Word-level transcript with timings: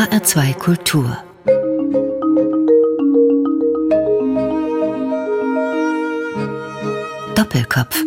HR2 0.00 0.54
Kultur 0.54 1.18
Doppelkopf 7.34 8.02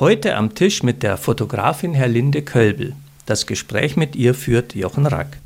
Heute 0.00 0.34
am 0.34 0.56
Tisch 0.56 0.82
mit 0.82 1.04
der 1.04 1.16
Fotografin 1.16 1.94
Herlinde 1.94 2.42
Kölbel. 2.42 2.96
Das 3.24 3.46
Gespräch 3.46 3.96
mit 3.96 4.16
ihr 4.16 4.34
führt 4.34 4.74
Jochen 4.74 5.06
Rack. 5.06 5.38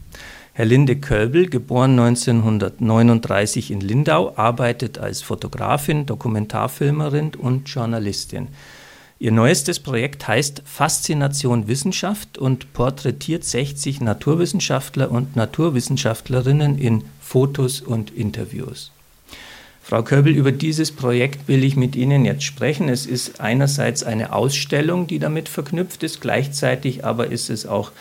Herlinde 0.55 0.96
Kölbel, 0.96 1.51
geboren 1.51 1.91
1939 2.01 3.71
in 3.71 3.83
Lindau, 3.83 4.33
arbeitet 4.37 4.96
als 4.96 5.21
Fotografin, 5.21 6.07
Dokumentarfilmerin 6.07 7.35
und 7.35 7.69
Journalistin. 7.69 8.49
Ihr 9.23 9.30
neuestes 9.30 9.79
Projekt 9.79 10.27
heißt 10.27 10.64
Faszination 10.64 11.68
Wissenschaft 11.68 12.39
und 12.39 12.72
porträtiert 12.72 13.45
60 13.45 14.00
Naturwissenschaftler 14.00 15.13
und 15.13 15.36
Naturwissenschaftlerinnen 15.36 16.76
in 16.76 17.04
Fotos 17.21 17.80
und 17.82 18.11
Interviews. 18.11 18.90
Frau 19.80 20.03
Köbel, 20.03 20.35
über 20.35 20.50
dieses 20.50 20.90
Projekt 20.90 21.46
will 21.46 21.63
ich 21.63 21.77
mit 21.77 21.94
Ihnen 21.94 22.25
jetzt 22.25 22.43
sprechen. 22.43 22.89
Es 22.89 23.07
ist 23.07 23.40
einerseits 23.40 24.03
eine 24.03 24.32
Ausstellung, 24.32 25.07
die 25.07 25.21
damit 25.21 25.49
verknüpft 25.49 26.02
ist, 26.02 26.21
gleichzeitig 26.21 27.04
aber 27.04 27.29
ist 27.29 27.49
es 27.49 27.64
auch 27.64 27.93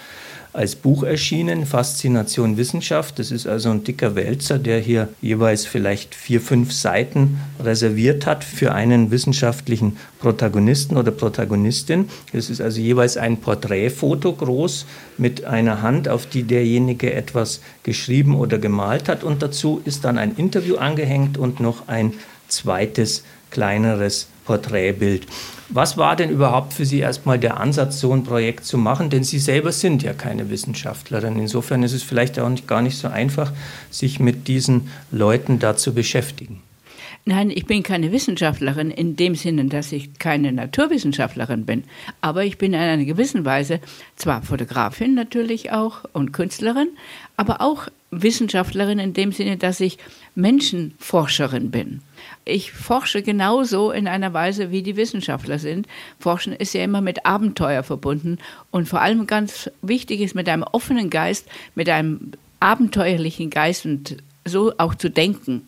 als 0.53 0.75
Buch 0.75 1.03
erschienen, 1.03 1.65
Faszination 1.65 2.57
Wissenschaft. 2.57 3.19
Das 3.19 3.31
ist 3.31 3.47
also 3.47 3.69
ein 3.69 3.83
dicker 3.83 4.15
Wälzer, 4.15 4.59
der 4.59 4.79
hier 4.79 5.07
jeweils 5.21 5.65
vielleicht 5.65 6.13
vier, 6.13 6.41
fünf 6.41 6.73
Seiten 6.73 7.39
reserviert 7.63 8.25
hat 8.25 8.43
für 8.43 8.73
einen 8.73 9.11
wissenschaftlichen 9.11 9.97
Protagonisten 10.19 10.97
oder 10.97 11.11
Protagonistin. 11.11 12.09
Es 12.33 12.49
ist 12.49 12.59
also 12.59 12.81
jeweils 12.81 13.15
ein 13.17 13.37
Porträtfoto 13.37 14.33
groß 14.33 14.85
mit 15.17 15.45
einer 15.45 15.81
Hand, 15.81 16.09
auf 16.09 16.25
die 16.25 16.43
derjenige 16.43 17.13
etwas 17.13 17.61
geschrieben 17.83 18.35
oder 18.35 18.57
gemalt 18.57 19.07
hat. 19.07 19.23
Und 19.23 19.41
dazu 19.41 19.81
ist 19.85 20.03
dann 20.03 20.17
ein 20.17 20.35
Interview 20.35 20.75
angehängt 20.75 21.37
und 21.37 21.59
noch 21.61 21.87
ein 21.87 22.13
zweites 22.49 23.23
kleineres 23.51 24.27
Porträtbild. 24.51 25.27
Was 25.69 25.95
war 25.95 26.17
denn 26.17 26.29
überhaupt 26.29 26.73
für 26.73 26.85
Sie 26.85 26.99
erstmal 26.99 27.39
der 27.39 27.57
Ansatz, 27.57 28.01
so 28.01 28.13
ein 28.13 28.25
Projekt 28.25 28.65
zu 28.65 28.77
machen? 28.77 29.09
Denn 29.09 29.23
Sie 29.23 29.39
selber 29.39 29.71
sind 29.71 30.03
ja 30.03 30.11
keine 30.11 30.49
Wissenschaftlerin. 30.49 31.39
Insofern 31.39 31.83
ist 31.83 31.93
es 31.93 32.03
vielleicht 32.03 32.37
auch 32.37 32.49
nicht, 32.49 32.67
gar 32.67 32.81
nicht 32.81 32.97
so 32.97 33.07
einfach, 33.07 33.53
sich 33.89 34.19
mit 34.19 34.49
diesen 34.49 34.89
Leuten 35.09 35.59
da 35.59 35.77
zu 35.77 35.93
beschäftigen. 35.93 36.61
Nein, 37.23 37.51
ich 37.51 37.65
bin 37.65 37.83
keine 37.83 38.11
Wissenschaftlerin 38.11 38.91
in 38.91 39.15
dem 39.15 39.35
Sinne, 39.35 39.65
dass 39.65 39.93
ich 39.93 40.17
keine 40.19 40.51
Naturwissenschaftlerin 40.51 41.65
bin. 41.65 41.85
Aber 42.19 42.43
ich 42.43 42.57
bin 42.57 42.73
in 42.73 42.79
einer 42.79 43.05
gewissen 43.05 43.45
Weise 43.45 43.79
zwar 44.17 44.41
Fotografin 44.41 45.13
natürlich 45.13 45.71
auch 45.71 46.03
und 46.11 46.33
Künstlerin, 46.33 46.89
aber 47.37 47.61
auch 47.61 47.87
Wissenschaftlerin 48.09 48.99
in 48.99 49.13
dem 49.13 49.31
Sinne, 49.31 49.55
dass 49.55 49.79
ich 49.79 49.99
Menschenforscherin 50.35 51.71
bin. 51.71 52.01
Ich 52.45 52.71
forsche 52.71 53.21
genauso 53.21 53.91
in 53.91 54.07
einer 54.07 54.33
Weise, 54.33 54.71
wie 54.71 54.83
die 54.83 54.95
Wissenschaftler 54.95 55.59
sind. 55.59 55.87
Forschen 56.19 56.53
ist 56.53 56.73
ja 56.73 56.83
immer 56.83 57.01
mit 57.01 57.25
Abenteuer 57.25 57.83
verbunden 57.83 58.37
und 58.71 58.87
vor 58.87 59.01
allem 59.01 59.27
ganz 59.27 59.69
wichtig 59.81 60.21
ist 60.21 60.35
mit 60.35 60.49
einem 60.49 60.63
offenen 60.63 61.09
Geist, 61.09 61.47
mit 61.75 61.89
einem 61.89 62.31
abenteuerlichen 62.59 63.49
Geist 63.49 63.85
und 63.85 64.17
so 64.45 64.73
auch 64.77 64.95
zu 64.95 65.09
denken. 65.09 65.67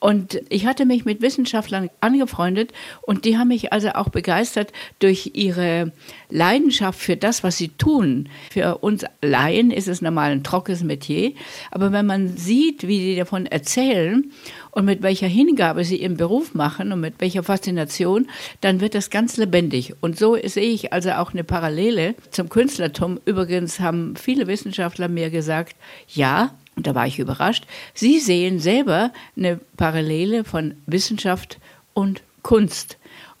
Und 0.00 0.40
ich 0.48 0.64
hatte 0.64 0.86
mich 0.86 1.04
mit 1.04 1.20
Wissenschaftlern 1.20 1.90
angefreundet 2.00 2.72
und 3.02 3.26
die 3.26 3.36
haben 3.36 3.48
mich 3.48 3.72
also 3.72 3.90
auch 3.90 4.08
begeistert 4.08 4.72
durch 4.98 5.32
ihre 5.34 5.92
Leidenschaft 6.30 6.98
für 6.98 7.18
das, 7.18 7.44
was 7.44 7.58
sie 7.58 7.68
tun. 7.68 8.30
Für 8.50 8.78
uns 8.78 9.04
Laien 9.20 9.70
ist 9.70 9.88
es 9.88 10.00
normal 10.00 10.32
ein 10.32 10.42
trockenes 10.42 10.82
Metier, 10.82 11.32
aber 11.70 11.92
wenn 11.92 12.06
man 12.06 12.36
sieht, 12.38 12.88
wie 12.88 12.98
sie 12.98 13.16
davon 13.16 13.44
erzählen 13.44 14.32
und 14.70 14.86
mit 14.86 15.02
welcher 15.02 15.26
Hingabe 15.26 15.84
sie 15.84 15.96
ihren 15.96 16.16
Beruf 16.16 16.54
machen 16.54 16.92
und 16.92 17.00
mit 17.00 17.14
welcher 17.18 17.42
Faszination, 17.42 18.28
dann 18.62 18.80
wird 18.80 18.94
das 18.94 19.10
ganz 19.10 19.36
lebendig. 19.36 19.94
Und 20.00 20.18
so 20.18 20.36
sehe 20.42 20.70
ich 20.70 20.94
also 20.94 21.10
auch 21.12 21.32
eine 21.32 21.44
Parallele 21.44 22.14
zum 22.30 22.48
Künstlertum. 22.48 23.20
Übrigens 23.26 23.80
haben 23.80 24.16
viele 24.16 24.46
Wissenschaftler 24.46 25.08
mir 25.08 25.28
gesagt, 25.28 25.76
ja, 26.08 26.54
und 26.80 26.86
da 26.86 26.94
war 26.94 27.06
ich 27.06 27.18
überrascht, 27.18 27.66
Sie 27.92 28.20
sehen 28.20 28.58
selber 28.58 29.12
eine 29.36 29.60
Parallele 29.76 30.44
von 30.44 30.76
Wissenschaft 30.86 31.58
und 31.92 32.22
Kunst. 32.42 32.96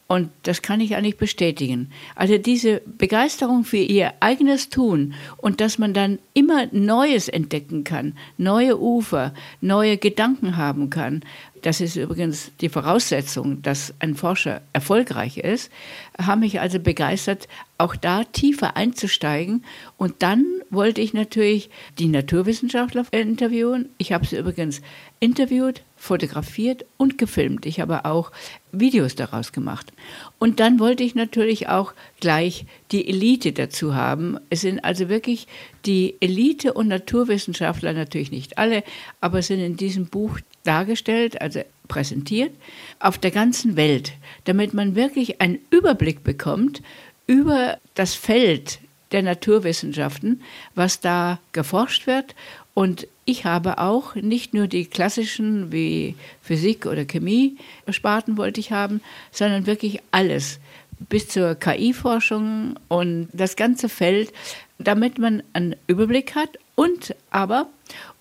Und 0.08 0.28
das 0.42 0.60
kann 0.60 0.82
ich 0.82 0.94
eigentlich 0.94 1.16
bestätigen. 1.16 1.90
Also 2.14 2.36
diese 2.36 2.82
Begeisterung 2.84 3.64
für 3.64 3.78
ihr 3.78 4.12
eigenes 4.20 4.68
Tun 4.68 5.14
und 5.38 5.62
dass 5.62 5.78
man 5.78 5.94
dann 5.94 6.18
immer 6.34 6.66
Neues 6.70 7.30
entdecken 7.30 7.82
kann, 7.82 8.12
neue 8.36 8.78
Ufer, 8.78 9.32
neue 9.62 9.96
Gedanken 9.96 10.58
haben 10.58 10.90
kann, 10.90 11.22
das 11.62 11.80
ist 11.80 11.96
übrigens 11.96 12.52
die 12.60 12.68
Voraussetzung, 12.68 13.62
dass 13.62 13.94
ein 13.98 14.14
Forscher 14.14 14.62
erfolgreich 14.72 15.38
ist, 15.38 15.70
haben 16.18 16.40
mich 16.40 16.60
also 16.60 16.78
begeistert, 16.78 17.48
auch 17.78 17.96
da 17.96 18.24
tiefer 18.24 18.76
einzusteigen. 18.76 19.64
Und 19.96 20.22
dann 20.22 20.44
wollte 20.70 21.00
ich 21.00 21.14
natürlich 21.14 21.70
die 21.98 22.08
Naturwissenschaftler 22.08 23.06
interviewen. 23.10 23.88
Ich 23.98 24.12
habe 24.12 24.26
sie 24.26 24.36
übrigens 24.36 24.82
interviewt, 25.18 25.82
fotografiert 25.96 26.84
und 26.96 27.18
gefilmt. 27.18 27.66
Ich 27.66 27.80
habe 27.80 28.04
auch 28.04 28.32
Videos 28.72 29.14
daraus 29.14 29.52
gemacht. 29.52 29.92
Und 30.38 30.60
dann 30.60 30.78
wollte 30.78 31.02
ich 31.02 31.14
natürlich 31.14 31.68
auch 31.68 31.92
gleich 32.20 32.64
die 32.90 33.06
Elite 33.08 33.52
dazu 33.52 33.94
haben. 33.94 34.38
Es 34.48 34.62
sind 34.62 34.84
also 34.84 35.08
wirklich 35.08 35.46
die 35.84 36.16
Elite 36.20 36.72
und 36.72 36.88
Naturwissenschaftler, 36.88 37.92
natürlich 37.92 38.30
nicht 38.30 38.58
alle, 38.58 38.82
aber 39.20 39.42
sind 39.42 39.60
in 39.60 39.76
diesem 39.76 40.06
Buch 40.06 40.38
dargestellt, 40.64 41.40
also 41.40 41.62
präsentiert, 41.88 42.52
auf 42.98 43.18
der 43.18 43.30
ganzen 43.30 43.76
Welt, 43.76 44.12
damit 44.44 44.74
man 44.74 44.94
wirklich 44.94 45.40
einen 45.40 45.58
Überblick 45.70 46.22
bekommt 46.24 46.82
über 47.26 47.78
das 47.94 48.14
Feld 48.14 48.78
der 49.12 49.22
Naturwissenschaften, 49.22 50.42
was 50.74 51.00
da 51.00 51.40
geforscht 51.52 52.06
wird. 52.06 52.34
Und 52.74 53.08
ich 53.24 53.44
habe 53.44 53.78
auch 53.78 54.14
nicht 54.14 54.54
nur 54.54 54.66
die 54.66 54.86
klassischen 54.86 55.72
wie 55.72 56.14
Physik 56.42 56.86
oder 56.86 57.04
Chemie 57.04 57.56
Sparten 57.88 58.36
wollte 58.36 58.60
ich 58.60 58.72
haben, 58.72 59.00
sondern 59.32 59.66
wirklich 59.66 60.00
alles 60.12 60.60
bis 61.08 61.28
zur 61.28 61.54
KI-Forschung 61.54 62.78
und 62.88 63.28
das 63.32 63.56
ganze 63.56 63.88
Feld, 63.88 64.32
damit 64.78 65.18
man 65.18 65.42
einen 65.52 65.76
Überblick 65.86 66.34
hat 66.34 66.58
und 66.74 67.14
aber 67.30 67.68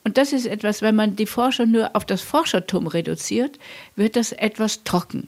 und 0.04 0.18
das 0.18 0.34
ist 0.34 0.46
etwas, 0.46 0.82
wenn 0.82 0.96
man 0.96 1.16
die 1.16 1.26
Forscher 1.26 1.66
nur 1.66 1.96
auf 1.96 2.06
das 2.06 2.22
Forschertum 2.22 2.88
reduziert, 2.88 3.60
wird 3.96 4.16
das 4.16 4.32
etwas 4.32 4.84
trocken. 4.84 5.28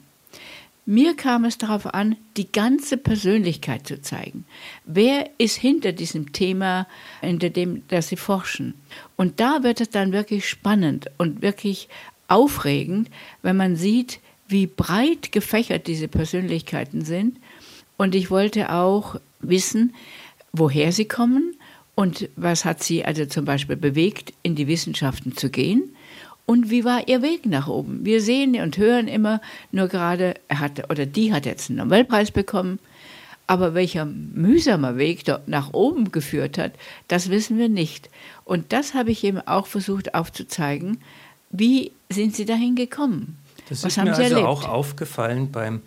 Mir 0.85 1.15
kam 1.15 1.45
es 1.45 1.57
darauf 1.57 1.93
an, 1.93 2.15
die 2.37 2.51
ganze 2.51 2.97
Persönlichkeit 2.97 3.87
zu 3.87 4.01
zeigen. 4.01 4.45
Wer 4.83 5.29
ist 5.37 5.55
hinter 5.55 5.91
diesem 5.91 6.33
Thema, 6.33 6.87
hinter 7.21 7.51
dem, 7.51 7.83
das 7.89 8.07
Sie 8.07 8.15
forschen? 8.17 8.73
Und 9.15 9.39
da 9.39 9.61
wird 9.61 9.79
es 9.79 9.89
dann 9.91 10.11
wirklich 10.11 10.49
spannend 10.49 11.05
und 11.17 11.43
wirklich 11.43 11.87
aufregend, 12.27 13.09
wenn 13.43 13.57
man 13.57 13.75
sieht, 13.75 14.19
wie 14.47 14.65
breit 14.65 15.31
gefächert 15.31 15.87
diese 15.87 16.07
Persönlichkeiten 16.07 17.05
sind. 17.05 17.37
Und 17.97 18.15
ich 18.15 18.31
wollte 18.31 18.71
auch 18.73 19.19
wissen, 19.39 19.93
woher 20.51 20.91
sie 20.91 21.05
kommen, 21.05 21.55
und 21.95 22.29
was 22.35 22.65
hat 22.65 22.83
sie 22.83 23.05
also 23.05 23.25
zum 23.25 23.45
Beispiel 23.45 23.75
bewegt, 23.75 24.33
in 24.43 24.55
die 24.55 24.67
Wissenschaften 24.67 25.35
zu 25.35 25.49
gehen? 25.49 25.95
Und 26.45 26.69
wie 26.69 26.83
war 26.83 27.07
ihr 27.07 27.21
Weg 27.21 27.45
nach 27.45 27.67
oben? 27.67 28.03
Wir 28.03 28.21
sehen 28.21 28.55
und 28.55 28.77
hören 28.77 29.07
immer 29.07 29.41
nur 29.71 29.87
gerade, 29.87 30.33
er 30.47 30.59
hat 30.59 30.89
oder 30.89 31.05
die 31.05 31.31
hat 31.33 31.45
jetzt 31.45 31.69
einen 31.69 31.79
Nobelpreis 31.79 32.31
bekommen, 32.31 32.79
aber 33.47 33.73
welcher 33.73 34.05
mühsamer 34.05 34.97
Weg 34.97 35.25
dort 35.25 35.47
nach 35.47 35.73
oben 35.73 36.11
geführt 36.11 36.57
hat, 36.57 36.73
das 37.07 37.29
wissen 37.29 37.57
wir 37.57 37.69
nicht. 37.69 38.09
Und 38.45 38.73
das 38.73 38.93
habe 38.93 39.11
ich 39.11 39.23
eben 39.23 39.39
auch 39.39 39.67
versucht 39.67 40.15
aufzuzeigen. 40.15 40.99
Wie 41.51 41.91
sind 42.09 42.35
Sie 42.35 42.45
dahin 42.45 42.75
gekommen? 42.75 43.37
Das 43.69 43.83
Was 43.83 43.93
ist 43.93 43.97
haben 43.97 44.07
mir 44.09 44.15
Sie 44.15 44.23
also 44.23 44.35
erlebt? 44.35 44.49
auch 44.49 44.67
aufgefallen 44.67 45.51
beim 45.51 45.81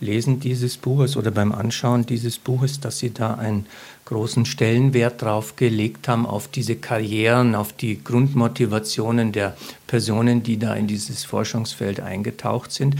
Lesen 0.00 0.40
dieses 0.40 0.76
Buches 0.76 1.16
oder 1.16 1.30
beim 1.30 1.52
Anschauen 1.52 2.06
dieses 2.06 2.38
Buches, 2.38 2.80
dass 2.80 2.98
Sie 2.98 3.12
da 3.12 3.34
einen 3.34 3.66
großen 4.04 4.46
Stellenwert 4.46 5.20
drauf 5.22 5.56
gelegt 5.56 6.08
haben, 6.08 6.24
auf 6.24 6.48
diese 6.48 6.76
Karrieren, 6.76 7.54
auf 7.54 7.72
die 7.72 8.02
Grundmotivationen 8.02 9.32
der 9.32 9.56
Personen, 9.86 10.42
die 10.42 10.58
da 10.58 10.74
in 10.74 10.86
dieses 10.86 11.24
Forschungsfeld 11.24 12.00
eingetaucht 12.00 12.72
sind. 12.72 12.96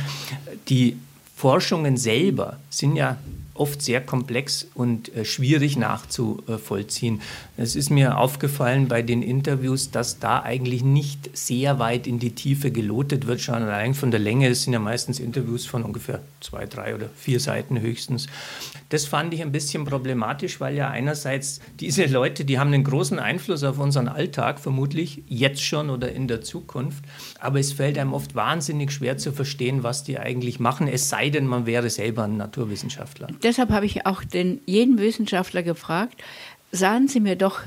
Die 0.68 0.96
Forschungen 1.36 1.96
selber 1.96 2.58
sind 2.68 2.96
ja 2.96 3.16
oft 3.58 3.82
sehr 3.82 4.00
komplex 4.00 4.66
und 4.74 5.14
äh, 5.14 5.24
schwierig 5.24 5.76
nachzuvollziehen. 5.76 7.20
Es 7.56 7.76
ist 7.76 7.90
mir 7.90 8.18
aufgefallen 8.18 8.88
bei 8.88 9.02
den 9.02 9.22
Interviews, 9.22 9.90
dass 9.90 10.18
da 10.18 10.42
eigentlich 10.42 10.82
nicht 10.82 11.36
sehr 11.36 11.78
weit 11.78 12.06
in 12.06 12.18
die 12.18 12.32
Tiefe 12.32 12.70
gelotet 12.70 13.26
wird, 13.26 13.40
schon 13.40 13.54
allein 13.54 13.94
von 13.94 14.10
der 14.10 14.20
Länge. 14.20 14.48
Es 14.48 14.62
sind 14.62 14.72
ja 14.72 14.78
meistens 14.78 15.20
Interviews 15.20 15.66
von 15.66 15.82
ungefähr 15.82 16.20
zwei, 16.40 16.66
drei 16.66 16.94
oder 16.94 17.08
vier 17.16 17.40
Seiten 17.40 17.80
höchstens. 17.80 18.26
Das 18.90 19.04
fand 19.04 19.34
ich 19.34 19.42
ein 19.42 19.52
bisschen 19.52 19.84
problematisch, 19.84 20.60
weil 20.60 20.74
ja 20.74 20.88
einerseits 20.88 21.60
diese 21.78 22.06
Leute, 22.06 22.44
die 22.44 22.58
haben 22.58 22.72
einen 22.72 22.84
großen 22.84 23.18
Einfluss 23.18 23.62
auf 23.62 23.78
unseren 23.78 24.08
Alltag, 24.08 24.60
vermutlich 24.60 25.22
jetzt 25.28 25.62
schon 25.62 25.90
oder 25.90 26.10
in 26.12 26.26
der 26.26 26.40
Zukunft. 26.40 27.04
Aber 27.38 27.60
es 27.60 27.72
fällt 27.72 27.98
einem 27.98 28.14
oft 28.14 28.34
wahnsinnig 28.34 28.92
schwer 28.92 29.18
zu 29.18 29.32
verstehen, 29.32 29.82
was 29.82 30.04
die 30.04 30.18
eigentlich 30.18 30.58
machen, 30.58 30.88
es 30.88 31.08
sei 31.08 31.28
denn, 31.28 31.46
man 31.46 31.66
wäre 31.66 31.90
selber 31.90 32.24
ein 32.24 32.36
Naturwissenschaftler. 32.36 33.28
Deshalb 33.48 33.70
habe 33.70 33.86
ich 33.86 34.04
auch 34.04 34.24
den, 34.24 34.60
jeden 34.66 34.98
Wissenschaftler 34.98 35.62
gefragt, 35.62 36.22
sagen 36.70 37.08
Sie 37.08 37.18
mir 37.18 37.34
doch, 37.34 37.62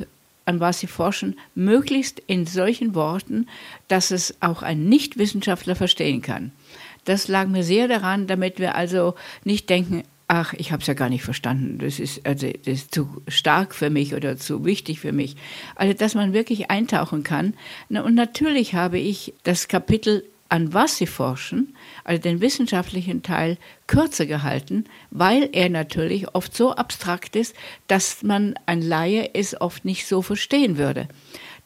an 0.45 0.59
was 0.59 0.79
Sie 0.79 0.85
forschen, 0.85 1.39
möglichst 1.55 2.21
in 2.27 2.45
solchen 2.45 2.93
Worten, 2.93 3.47
dass 3.87 4.11
es 4.11 4.35
auch 4.41 4.61
ein 4.61 4.89
Nichtwissenschaftler 4.89 5.75
verstehen 5.75 6.21
kann. 6.21 6.51
Das 7.05 7.27
lag 7.27 7.47
mir 7.47 7.63
sehr 7.63 7.87
daran, 7.87 8.27
damit 8.27 8.59
wir 8.59 8.75
also 8.75 9.15
nicht 9.43 9.71
denken, 9.71 10.03
ach, 10.27 10.53
ich 10.53 10.71
habe 10.71 10.81
es 10.81 10.87
ja 10.87 10.93
gar 10.93 11.09
nicht 11.09 11.23
verstanden, 11.23 11.79
das 11.79 11.99
ist, 11.99 12.27
also, 12.27 12.45
das 12.45 12.73
ist 12.75 12.93
zu 12.93 13.23
stark 13.27 13.73
für 13.73 13.89
mich 13.89 14.13
oder 14.13 14.37
zu 14.37 14.63
wichtig 14.63 14.99
für 14.99 15.13
mich. 15.13 15.35
Also, 15.73 15.95
dass 15.95 16.13
man 16.13 16.31
wirklich 16.31 16.69
eintauchen 16.69 17.23
kann. 17.23 17.55
Und 17.89 18.13
natürlich 18.13 18.75
habe 18.75 18.99
ich 18.99 19.33
das 19.41 19.67
Kapitel 19.67 20.23
an 20.47 20.73
was 20.75 20.97
sie 20.97 21.07
forschen, 21.07 21.75
also 22.03 22.21
den 22.21 22.41
wissenschaftlichen 22.41 23.23
Teil, 23.23 23.57
kürzer 23.87 24.25
gehalten, 24.25 24.85
weil 25.09 25.49
er 25.51 25.69
natürlich 25.69 26.33
oft 26.33 26.55
so 26.55 26.73
abstrakt 26.73 27.35
ist, 27.35 27.55
dass 27.87 28.23
man 28.23 28.55
ein 28.65 28.81
Laie 28.81 29.31
es 29.33 29.59
oft 29.59 29.85
nicht 29.85 30.07
so 30.07 30.21
verstehen 30.21 30.77
würde. 30.77 31.07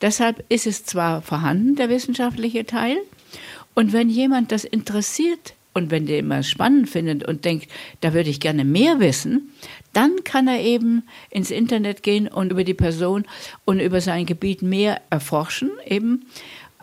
Deshalb 0.01 0.43
ist 0.49 0.67
es 0.67 0.85
zwar 0.85 1.21
vorhanden, 1.21 1.75
der 1.75 1.89
wissenschaftliche 1.89 2.65
Teil, 2.65 2.97
und 3.73 3.91
wenn 3.91 4.09
jemand 4.09 4.51
das 4.51 4.63
interessiert, 4.63 5.55
und 5.75 5.91
wenn 5.91 6.05
der 6.05 6.19
immer 6.19 6.41
spannend 6.41 6.89
findet 6.89 7.27
und 7.27 7.43
denkt, 7.43 7.69
da 7.99 8.13
würde 8.13 8.29
ich 8.29 8.39
gerne 8.39 8.63
mehr 8.63 9.01
wissen, 9.01 9.51
dann 9.91 10.23
kann 10.23 10.47
er 10.47 10.61
eben 10.61 11.03
ins 11.29 11.51
Internet 11.51 12.01
gehen 12.01 12.29
und 12.29 12.51
über 12.51 12.63
die 12.63 12.73
Person 12.73 13.25
und 13.65 13.81
über 13.81 13.99
sein 13.99 14.25
Gebiet 14.25 14.61
mehr 14.61 15.01
erforschen 15.09 15.71
eben. 15.85 16.27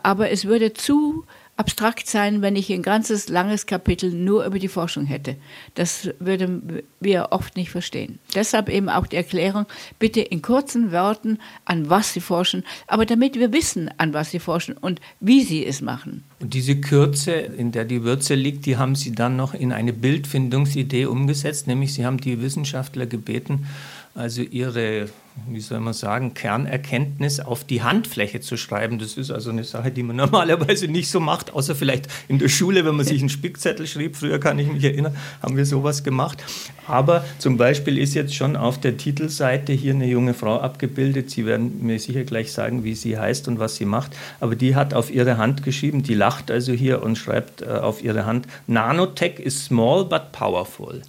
Aber 0.03 0.31
es 0.31 0.45
würde 0.45 0.75
zu 0.75 1.25
abstrakt 1.63 2.09
sein, 2.09 2.43
wenn 2.43 2.57
ich 2.57 2.73
ein 2.73 2.83
ganzes 2.83 3.29
langes 3.29 3.67
Kapitel 3.67 4.11
nur 4.11 4.45
über 4.45 4.59
die 4.59 4.67
Forschung 4.67 5.05
hätte. 5.05 5.37
Das 5.77 6.11
würden 6.19 6.83
wir 6.99 7.29
oft 7.31 7.57
nicht 7.57 7.71
verstehen. 7.71 8.19
Deshalb 8.35 8.69
eben 8.69 8.89
auch 8.89 9.07
die 9.07 9.15
Erklärung, 9.15 9.67
bitte 10.01 10.21
in 10.21 10.43
kurzen 10.43 10.91
Worten, 10.91 11.39
an 11.65 11.89
was 11.89 12.15
Sie 12.15 12.21
forschen, 12.21 12.65
aber 12.89 13.07
damit 13.07 13.37
wir 13.37 13.53
wissen, 13.53 13.89
an 13.97 14.13
was 14.13 14.33
Sie 14.33 14.41
forschen 14.41 14.77
und 14.77 15.01
wie 15.21 15.45
Sie 15.45 15.65
es 15.65 15.81
machen. 15.81 16.25
Und 16.41 16.53
diese 16.53 16.81
Kürze, 16.81 17.31
in 17.31 17.71
der 17.71 17.85
die 17.85 18.03
Würze 18.03 18.35
liegt, 18.35 18.67
die 18.67 18.77
haben 18.77 18.97
Sie 18.97 19.13
dann 19.13 19.37
noch 19.37 19.55
in 19.55 19.71
eine 19.71 19.93
Bildfindungsidee 19.93 21.07
umgesetzt, 21.07 21.69
nämlich 21.69 21.95
Sie 21.95 22.05
haben 22.05 22.19
die 22.19 22.43
Wissenschaftler 22.43 23.07
gebeten, 23.07 23.69
also 24.15 24.43
ihre, 24.43 25.09
wie 25.49 25.61
soll 25.61 25.81
man 25.81 25.95
sagen, 25.95 26.35
Kernerkenntnis 26.35 27.41
auf 27.41 27.65
die 27.65 27.83
Handfläche 27.83 28.41
zu 28.41 28.59
schreiben. 28.59 28.99
Das 28.99 29.15
ist 29.15 29.31
also 29.31 29.51
eine 29.51 29.65
Sache, 29.65 29.91
die 29.91 30.03
man 30.03 30.17
normalerweise 30.25 30.87
nicht 30.87 31.09
so 31.09 31.19
macht, 31.19 31.55
außer 31.55 31.75
vielleicht 31.75 32.09
in 32.29 32.39
der 32.39 32.49
Schule, 32.49 32.85
wenn 32.85 32.95
man 32.95 33.07
sich 33.07 33.21
einen 33.21 33.31
Spickzettel 33.31 33.87
schrieb. 33.87 34.17
Früher 34.17 34.39
kann 34.39 34.59
ich 34.59 34.69
mich 34.69 34.85
erinnern, 34.85 35.17
haben 35.43 35.57
wir 35.57 35.65
sowas 35.65 36.05
gemacht. 36.05 36.45
Aber 36.87 37.25
zum 37.39 37.57
Beispiel 37.57 37.97
ist 37.97 38.13
jetzt 38.13 38.35
schon 38.35 38.55
auf 38.55 38.79
der 38.79 38.99
Titelseite 38.99 39.73
hier 39.73 39.95
eine 39.95 40.07
junge 40.07 40.35
Frau 40.35 40.61
abgebildet. 40.61 41.31
Sie 41.31 41.47
werden 41.47 41.83
mir 41.83 41.99
sicher 41.99 42.25
gleich 42.25 42.53
sagen, 42.53 42.85
wie 42.85 42.95
sie 42.95 43.19
heißt 43.19 43.49
und 43.49 43.59
was 43.59 43.77
sie 43.77 43.87
macht. 43.87 44.15
Aber 44.41 44.57
die 44.57 44.77
hat 44.77 44.93
auf 44.93 45.11
ihre 45.11 45.39
Hand 45.39 45.63
geschrieben, 45.63 46.03
die 46.03 46.15
lacht 46.15 46.51
also 46.51 46.73
hier 46.73 47.03
und 47.03 47.17
schreibt 47.17 47.63
äh, 47.63 47.67
auf 47.67 48.05
ihre 48.05 48.27
Hand, 48.27 48.47
Nanotech 48.67 49.39
is 49.39 49.65
small 49.65 50.05
but 50.05 50.33
powerful. 50.33 51.01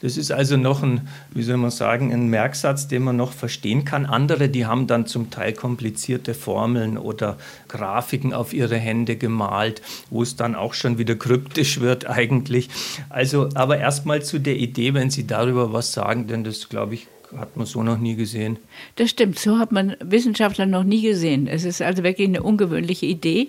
Das 0.00 0.16
ist 0.16 0.30
also 0.30 0.56
noch 0.56 0.84
ein, 0.84 1.08
wie 1.32 1.42
soll 1.42 1.56
man 1.56 1.72
sagen, 1.72 2.12
ein 2.12 2.28
Merksatz, 2.28 2.86
den 2.86 3.02
man 3.02 3.16
noch 3.16 3.32
verstehen 3.32 3.84
kann. 3.84 4.06
Andere, 4.06 4.48
die 4.48 4.64
haben 4.64 4.86
dann 4.86 5.06
zum 5.06 5.30
Teil 5.30 5.52
komplizierte 5.52 6.34
Formeln 6.34 6.96
oder 6.96 7.36
Grafiken 7.66 8.32
auf 8.32 8.52
ihre 8.52 8.76
Hände 8.76 9.16
gemalt, 9.16 9.82
wo 10.08 10.22
es 10.22 10.36
dann 10.36 10.54
auch 10.54 10.74
schon 10.74 10.98
wieder 10.98 11.16
kryptisch 11.16 11.80
wird 11.80 12.06
eigentlich. 12.06 12.68
Also, 13.08 13.48
aber 13.54 13.78
erstmal 13.78 14.22
zu 14.22 14.38
der 14.38 14.56
Idee, 14.56 14.94
wenn 14.94 15.10
Sie 15.10 15.26
darüber 15.26 15.72
was 15.72 15.92
sagen, 15.92 16.28
denn 16.28 16.44
das, 16.44 16.68
glaube 16.68 16.94
ich, 16.94 17.08
hat 17.36 17.56
man 17.56 17.66
so 17.66 17.82
noch 17.82 17.98
nie 17.98 18.16
gesehen. 18.16 18.58
Das 18.96 19.10
stimmt, 19.10 19.38
so 19.38 19.58
hat 19.58 19.72
man 19.72 19.96
Wissenschaftler 20.00 20.66
noch 20.66 20.84
nie 20.84 21.02
gesehen. 21.02 21.46
Es 21.46 21.64
ist 21.64 21.82
also 21.82 22.02
wirklich 22.02 22.28
eine 22.28 22.42
ungewöhnliche 22.42 23.06
Idee. 23.06 23.48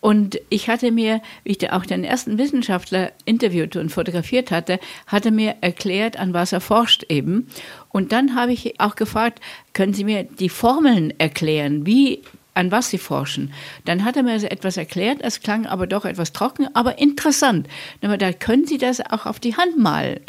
Und 0.00 0.40
ich 0.48 0.68
hatte 0.68 0.90
mir, 0.90 1.22
wie 1.44 1.52
ich 1.52 1.72
auch 1.72 1.86
den 1.86 2.04
ersten 2.04 2.38
Wissenschaftler 2.38 3.12
interviewt 3.24 3.76
und 3.76 3.90
fotografiert 3.90 4.50
hatte, 4.50 4.80
hatte 5.06 5.30
mir 5.30 5.56
erklärt, 5.60 6.18
an 6.18 6.34
was 6.34 6.52
er 6.52 6.60
forscht 6.60 7.04
eben. 7.08 7.46
Und 7.90 8.12
dann 8.12 8.34
habe 8.34 8.52
ich 8.52 8.80
auch 8.80 8.96
gefragt, 8.96 9.40
können 9.72 9.94
Sie 9.94 10.04
mir 10.04 10.24
die 10.24 10.48
Formeln 10.48 11.12
erklären, 11.18 11.86
wie 11.86 12.22
an 12.54 12.70
was 12.70 12.90
sie 12.90 12.98
forschen. 12.98 13.52
Dann 13.84 14.04
hat 14.04 14.16
er 14.16 14.22
mir 14.22 14.34
etwas 14.50 14.76
erklärt, 14.76 15.18
es 15.20 15.40
klang 15.40 15.66
aber 15.66 15.86
doch 15.86 16.04
etwas 16.04 16.32
trocken, 16.32 16.68
aber 16.74 16.98
interessant. 16.98 17.68
Da 18.00 18.32
können 18.32 18.66
Sie 18.66 18.78
das 18.78 19.00
auch 19.00 19.26
auf 19.26 19.38
die 19.38 19.56
Hand 19.56 19.78
malen. 19.78 20.20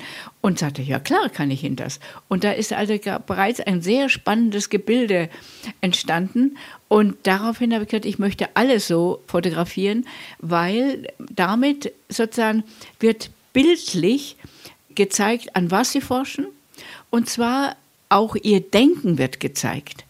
Und 0.41 0.57
sagte, 0.57 0.81
ja 0.81 0.99
klar 0.99 1.29
kann 1.29 1.51
ich 1.51 1.63
Ihnen 1.63 1.75
das. 1.75 1.99
Und 2.27 2.43
da 2.43 2.51
ist 2.51 2.73
also 2.73 2.97
bereits 3.27 3.59
ein 3.59 3.81
sehr 3.81 4.09
spannendes 4.09 4.69
Gebilde 4.69 5.29
entstanden. 5.81 6.57
Und 6.87 7.15
daraufhin 7.23 7.73
habe 7.73 7.83
ich 7.83 7.89
gesagt, 7.89 8.05
ich 8.05 8.17
möchte 8.17 8.49
alles 8.55 8.87
so 8.87 9.21
fotografieren, 9.27 10.05
weil 10.39 11.07
damit 11.19 11.91
sozusagen 12.09 12.63
wird 12.99 13.29
bildlich 13.53 14.37
gezeigt, 14.95 15.55
an 15.55 15.69
was 15.69 15.91
sie 15.91 16.01
forschen. 16.01 16.47
Und 17.09 17.29
zwar 17.29 17.75
auch 18.09 18.35
ihr 18.35 18.61
Denken 18.61 19.17
wird 19.17 19.39
gezeigt 19.39 20.05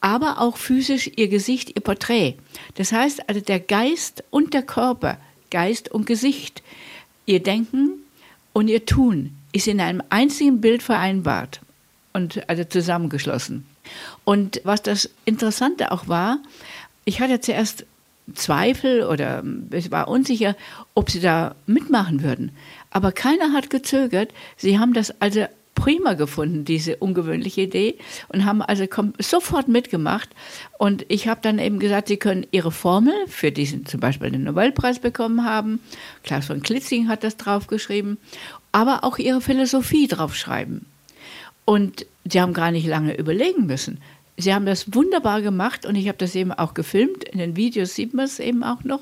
aber 0.00 0.40
auch 0.40 0.56
physisch 0.56 1.10
ihr 1.16 1.28
Gesicht, 1.28 1.74
ihr 1.74 1.82
Porträt. 1.82 2.34
Das 2.74 2.92
heißt 2.92 3.28
also 3.28 3.40
der 3.40 3.60
Geist 3.60 4.24
und 4.30 4.54
der 4.54 4.62
Körper, 4.62 5.18
Geist 5.50 5.90
und 5.90 6.06
Gesicht, 6.06 6.62
ihr 7.24 7.42
Denken 7.42 8.04
und 8.52 8.68
ihr 8.68 8.84
Tun 8.84 9.36
ist 9.52 9.68
in 9.68 9.80
einem 9.80 10.02
einzigen 10.10 10.60
Bild 10.60 10.82
vereinbart 10.82 11.60
und 12.12 12.48
also 12.48 12.64
zusammengeschlossen. 12.64 13.66
Und 14.24 14.60
was 14.64 14.82
das 14.82 15.10
Interessante 15.24 15.92
auch 15.92 16.08
war, 16.08 16.38
ich 17.04 17.20
hatte 17.20 17.40
zuerst 17.40 17.86
Zweifel 18.34 19.04
oder 19.04 19.44
ich 19.70 19.90
war 19.90 20.08
unsicher, 20.08 20.56
ob 20.94 21.10
sie 21.10 21.20
da 21.20 21.54
mitmachen 21.66 22.22
würden. 22.22 22.50
Aber 22.90 23.12
keiner 23.12 23.52
hat 23.52 23.70
gezögert. 23.70 24.32
Sie 24.56 24.78
haben 24.78 24.92
das 24.94 25.20
also 25.20 25.46
prima 25.76 26.14
gefunden, 26.14 26.64
diese 26.64 26.96
ungewöhnliche 26.96 27.60
Idee, 27.60 27.94
und 28.28 28.44
haben 28.44 28.62
also 28.62 28.84
sofort 29.20 29.68
mitgemacht. 29.68 30.30
Und 30.78 31.06
ich 31.08 31.28
habe 31.28 31.40
dann 31.42 31.60
eben 31.60 31.78
gesagt, 31.78 32.08
sie 32.08 32.16
können 32.16 32.44
ihre 32.50 32.72
Formel, 32.72 33.14
für 33.28 33.52
die 33.52 33.66
sie 33.66 33.84
zum 33.84 34.00
Beispiel 34.00 34.32
den 34.32 34.42
Nobelpreis 34.42 34.98
bekommen 34.98 35.44
haben, 35.44 35.78
Klaus 36.24 36.46
von 36.46 36.62
Klitzing 36.62 37.06
hat 37.06 37.22
das 37.22 37.36
draufgeschrieben, 37.36 38.18
aber 38.72 39.04
auch 39.04 39.18
ihre 39.18 39.40
Philosophie 39.40 40.08
draufschreiben. 40.08 40.86
Und 41.64 42.06
sie 42.24 42.40
haben 42.40 42.52
gar 42.52 42.72
nicht 42.72 42.86
lange 42.86 43.16
überlegen 43.16 43.66
müssen. 43.66 44.00
Sie 44.38 44.52
haben 44.52 44.66
das 44.66 44.94
wunderbar 44.94 45.40
gemacht 45.40 45.86
und 45.86 45.96
ich 45.96 46.08
habe 46.08 46.18
das 46.18 46.34
eben 46.34 46.52
auch 46.52 46.74
gefilmt. 46.74 47.24
In 47.24 47.38
den 47.38 47.56
Videos 47.56 47.94
sieht 47.94 48.12
man 48.12 48.26
es 48.26 48.38
eben 48.38 48.64
auch 48.64 48.84
noch. 48.84 49.00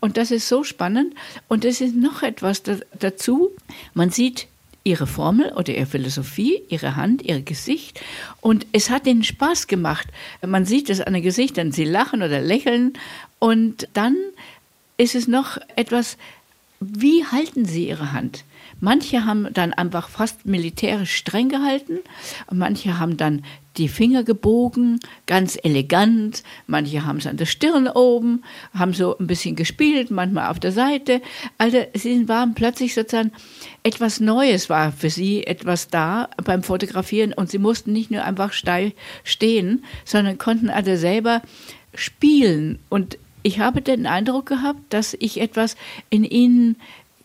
Und 0.00 0.16
das 0.16 0.30
ist 0.30 0.48
so 0.48 0.64
spannend. 0.64 1.14
Und 1.46 1.64
es 1.64 1.80
ist 1.80 1.94
noch 1.94 2.22
etwas 2.22 2.62
dazu. 2.98 3.52
Man 3.94 4.10
sieht 4.10 4.48
ihre 4.84 5.06
Formel 5.06 5.52
oder 5.52 5.74
ihre 5.74 5.86
Philosophie, 5.86 6.62
ihre 6.68 6.96
Hand, 6.96 7.22
ihr 7.22 7.40
Gesicht. 7.42 8.00
Und 8.40 8.66
es 8.72 8.90
hat 8.90 9.06
ihnen 9.06 9.24
Spaß 9.24 9.66
gemacht. 9.66 10.08
Man 10.44 10.64
sieht 10.64 10.90
es 10.90 11.00
an 11.00 11.12
den 11.12 11.22
Gesichtern, 11.22 11.72
sie 11.72 11.84
lachen 11.84 12.22
oder 12.22 12.40
lächeln. 12.40 12.94
Und 13.38 13.88
dann 13.94 14.16
ist 14.96 15.14
es 15.14 15.28
noch 15.28 15.58
etwas, 15.76 16.16
wie 16.80 17.24
halten 17.24 17.64
sie 17.64 17.88
ihre 17.88 18.12
Hand? 18.12 18.44
Manche 18.80 19.24
haben 19.24 19.52
dann 19.52 19.72
einfach 19.72 20.08
fast 20.08 20.44
militärisch 20.44 21.14
streng 21.14 21.48
gehalten, 21.48 21.98
manche 22.50 22.98
haben 22.98 23.16
dann 23.16 23.44
die 23.76 23.88
Finger 23.88 24.22
gebogen, 24.22 25.00
ganz 25.26 25.58
elegant. 25.62 26.42
Manche 26.66 27.04
haben 27.04 27.18
es 27.18 27.26
an 27.26 27.36
der 27.36 27.46
Stirn 27.46 27.88
oben, 27.88 28.42
haben 28.74 28.92
so 28.92 29.16
ein 29.18 29.26
bisschen 29.26 29.56
gespielt, 29.56 30.10
manchmal 30.10 30.50
auf 30.50 30.60
der 30.60 30.72
Seite. 30.72 31.22
Also 31.58 31.84
sie 31.94 32.28
waren 32.28 32.54
plötzlich 32.54 32.94
sozusagen 32.94 33.32
etwas 33.82 34.20
Neues 34.20 34.68
war 34.68 34.92
für 34.92 35.10
sie 35.10 35.46
etwas 35.46 35.88
da 35.88 36.28
beim 36.44 36.62
Fotografieren 36.62 37.32
und 37.32 37.50
sie 37.50 37.58
mussten 37.58 37.92
nicht 37.92 38.10
nur 38.10 38.24
einfach 38.24 38.52
steil 38.52 38.92
stehen, 39.24 39.84
sondern 40.04 40.38
konnten 40.38 40.70
also 40.70 40.96
selber 40.96 41.42
spielen. 41.94 42.78
Und 42.88 43.18
ich 43.42 43.58
habe 43.58 43.82
den 43.82 44.06
Eindruck 44.06 44.46
gehabt, 44.46 44.80
dass 44.90 45.16
ich 45.18 45.40
etwas 45.40 45.76
in 46.10 46.24
ihnen 46.24 46.76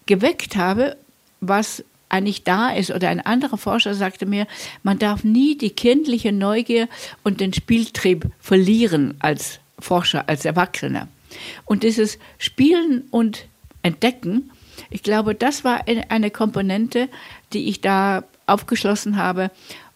geweckt 0.05 0.55
habe, 0.55 0.97
was 1.41 1.83
eigentlich 2.09 2.43
da 2.43 2.69
ist. 2.69 2.91
Oder 2.91 3.09
ein 3.09 3.25
anderer 3.25 3.57
Forscher 3.57 3.93
sagte 3.93 4.25
mir, 4.25 4.47
man 4.83 4.99
darf 4.99 5.23
nie 5.23 5.57
die 5.57 5.71
kindliche 5.71 6.31
Neugier 6.31 6.87
und 7.23 7.39
den 7.39 7.53
Spieltrieb 7.53 8.29
verlieren 8.39 9.15
als 9.19 9.59
Forscher, 9.79 10.27
als 10.27 10.45
Erwachsener. 10.45 11.07
Und 11.65 11.83
dieses 11.83 12.17
Spielen 12.37 13.03
und 13.11 13.45
Entdecken, 13.83 14.51
ich 14.89 15.03
glaube, 15.03 15.35
das 15.35 15.63
war 15.63 15.85
eine 16.09 16.31
Komponente, 16.31 17.09
die 17.53 17.69
ich 17.69 17.81
da 17.81 18.23
aufgeschlossen 18.45 19.17
habe 19.17 19.51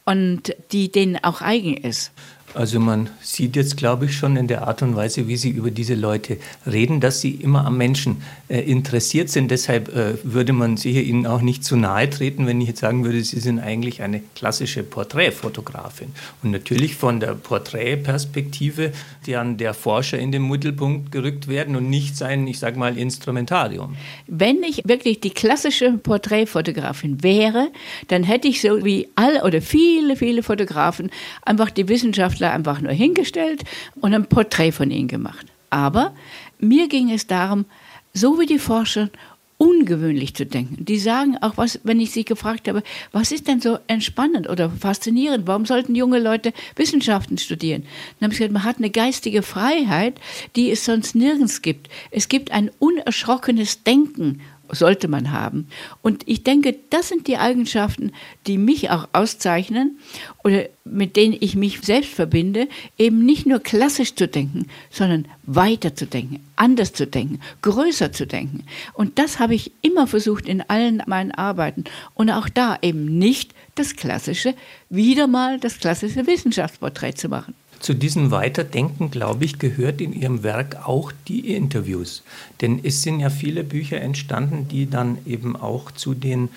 und 0.05 0.55
die 0.71 0.91
denen 0.91 1.23
auch 1.23 1.41
eigen 1.41 1.77
ist. 1.77 2.11
Also 2.53 2.79
man 2.79 3.10
sieht 3.22 3.55
jetzt, 3.55 3.77
glaube 3.77 4.05
ich, 4.05 4.15
schon 4.15 4.36
in 4.36 4.48
der 4.48 4.67
Art 4.67 4.81
und 4.81 4.96
Weise, 4.96 5.27
wie 5.27 5.38
Sie 5.38 5.50
über 5.50 5.72
diese 5.72 5.96
Leute 5.96 6.38
reden, 6.70 7.00
dass 7.00 7.22
Sie 7.22 7.31
immer 7.31 7.65
am 7.65 7.77
Menschen 7.77 8.24
äh, 8.50 8.60
interessiert 8.60 9.29
sind. 9.29 9.51
Deshalb 9.51 9.96
äh, 9.96 10.15
würde 10.24 10.51
man 10.51 10.75
sicher 10.75 11.01
Ihnen 11.01 11.25
auch 11.25 11.41
nicht 11.41 11.63
zu 11.63 11.77
nahe 11.77 12.10
treten, 12.10 12.48
wenn 12.48 12.60
ich 12.60 12.67
jetzt 12.67 12.81
sagen 12.81 13.05
würde, 13.05 13.24
Sie 13.24 13.39
sind 13.39 13.60
eigentlich 13.60 14.01
eine 14.01 14.22
klassische 14.36 14.84
Porträtfotografin. 14.84 16.10
Und 16.43 16.51
natürlich 16.51 16.96
von 16.96 17.22
der 17.22 17.36
Porträtperspektive, 17.36 18.91
die 19.25 19.38
an 19.38 19.55
der 19.58 19.74
Forscher 19.74 20.20
in 20.20 20.34
den 20.34 20.48
Mittelpunkt 20.50 21.12
gerückt 21.12 21.48
werden 21.48 21.77
und 21.77 21.89
nicht 21.89 22.17
sein, 22.17 22.46
ich 22.48 22.60
sage 22.60 22.77
mal, 22.77 22.98
Instrumentarium. 22.98 23.96
Wenn 24.27 24.62
ich 24.63 24.81
wirklich 24.86 25.22
die 25.22 25.29
klassische 25.29 25.93
Porträtfotografin 25.93 27.24
wäre, 27.24 27.70
dann 28.10 28.24
hätte 28.24 28.50
ich 28.50 28.60
so 28.60 28.84
wie 28.84 29.08
alle 29.15 29.43
oder 29.46 29.62
viele, 29.62 30.17
viele 30.17 30.43
Fotografen 30.43 31.12
einfach 31.43 31.70
die 31.70 31.88
Wissenschaft 31.88 32.40
Wissenschaftler 32.41 32.51
einfach 32.51 32.81
nur 32.81 32.91
hingestellt 32.91 33.63
und 34.01 34.13
ein 34.13 34.25
Porträt 34.25 34.71
von 34.71 34.91
ihnen 34.91 35.07
gemacht. 35.07 35.45
Aber 35.69 36.13
mir 36.60 36.88
ging 36.88 37.12
es 37.12 37.27
darum, 37.27 37.65
so 38.13 38.39
wie 38.39 38.45
die 38.45 38.60
Forscher 38.60 39.10
ungewöhnlich 39.57 40.33
zu 40.33 40.45
denken. 40.45 40.83
Die 40.83 40.98
sagen 40.98 41.38
auch 41.39 41.55
was, 41.55 41.79
wenn 41.83 42.00
ich 42.00 42.12
sie 42.12 42.25
gefragt 42.25 42.67
habe, 42.67 42.81
was 43.12 43.31
ist 43.31 43.48
denn 43.48 43.62
so 43.62 43.77
entspannend 43.86 44.50
oder 44.50 44.71
faszinierend? 44.71 45.45
Warum 45.45 45.67
sollten 45.67 45.93
junge 45.93 46.19
Leute 46.19 46.51
Wissenschaften 46.75 47.38
studieren? 47.38 47.83
Dann 48.19 48.27
habe 48.27 48.33
ich 48.33 48.39
gesagt, 48.39 48.53
man 48.53 48.63
hat 48.63 48.77
eine 48.77 48.89
geistige 48.89 49.43
Freiheit, 49.43 50.19
die 50.55 50.71
es 50.71 50.83
sonst 50.83 51.13
nirgends 51.13 51.62
gibt. 51.62 51.89
Es 52.10 52.27
gibt 52.27 52.51
ein 52.51 52.71
unerschrockenes 52.79 53.83
Denken 53.83 54.41
sollte 54.71 55.07
man 55.07 55.31
haben. 55.31 55.67
Und 56.01 56.27
ich 56.27 56.43
denke, 56.43 56.75
das 56.89 57.09
sind 57.09 57.27
die 57.27 57.37
Eigenschaften, 57.37 58.11
die 58.47 58.57
mich 58.57 58.89
auch 58.89 59.07
auszeichnen 59.13 59.99
oder 60.43 60.65
mit 60.83 61.15
denen 61.15 61.35
ich 61.39 61.55
mich 61.55 61.81
selbst 61.81 62.13
verbinde, 62.13 62.67
eben 62.97 63.25
nicht 63.25 63.45
nur 63.45 63.59
klassisch 63.59 64.15
zu 64.15 64.27
denken, 64.27 64.67
sondern 64.89 65.27
weiter 65.43 65.95
zu 65.95 66.05
denken, 66.05 66.39
anders 66.55 66.93
zu 66.93 67.05
denken, 67.05 67.39
größer 67.61 68.11
zu 68.11 68.25
denken. 68.25 68.63
Und 68.93 69.19
das 69.19 69.39
habe 69.39 69.55
ich 69.55 69.71
immer 69.81 70.07
versucht 70.07 70.47
in 70.47 70.61
allen 70.61 71.03
meinen 71.05 71.31
Arbeiten. 71.31 71.83
Und 72.13 72.29
auch 72.29 72.49
da 72.49 72.77
eben 72.81 73.17
nicht 73.17 73.53
das 73.75 73.95
klassische, 73.95 74.55
wieder 74.89 75.27
mal 75.27 75.59
das 75.59 75.79
klassische 75.79 76.25
Wissenschaftsporträt 76.27 77.13
zu 77.13 77.29
machen. 77.29 77.53
Zu 77.81 77.95
diesem 77.95 78.29
Weiterdenken, 78.29 79.09
glaube 79.09 79.43
ich, 79.43 79.57
gehört 79.57 80.01
in 80.01 80.13
Ihrem 80.13 80.43
Werk 80.43 80.88
auch 80.88 81.11
die 81.27 81.53
Interviews. 81.55 82.23
Denn 82.61 82.79
es 82.83 83.01
sind 83.01 83.19
ja 83.19 83.31
viele 83.31 83.63
Bücher 83.63 84.00
entstanden, 84.00 84.67
die 84.67 84.88
dann 84.88 85.17
eben 85.25 85.55
auch 85.55 85.91
zu 85.91 86.13
den 86.13 86.50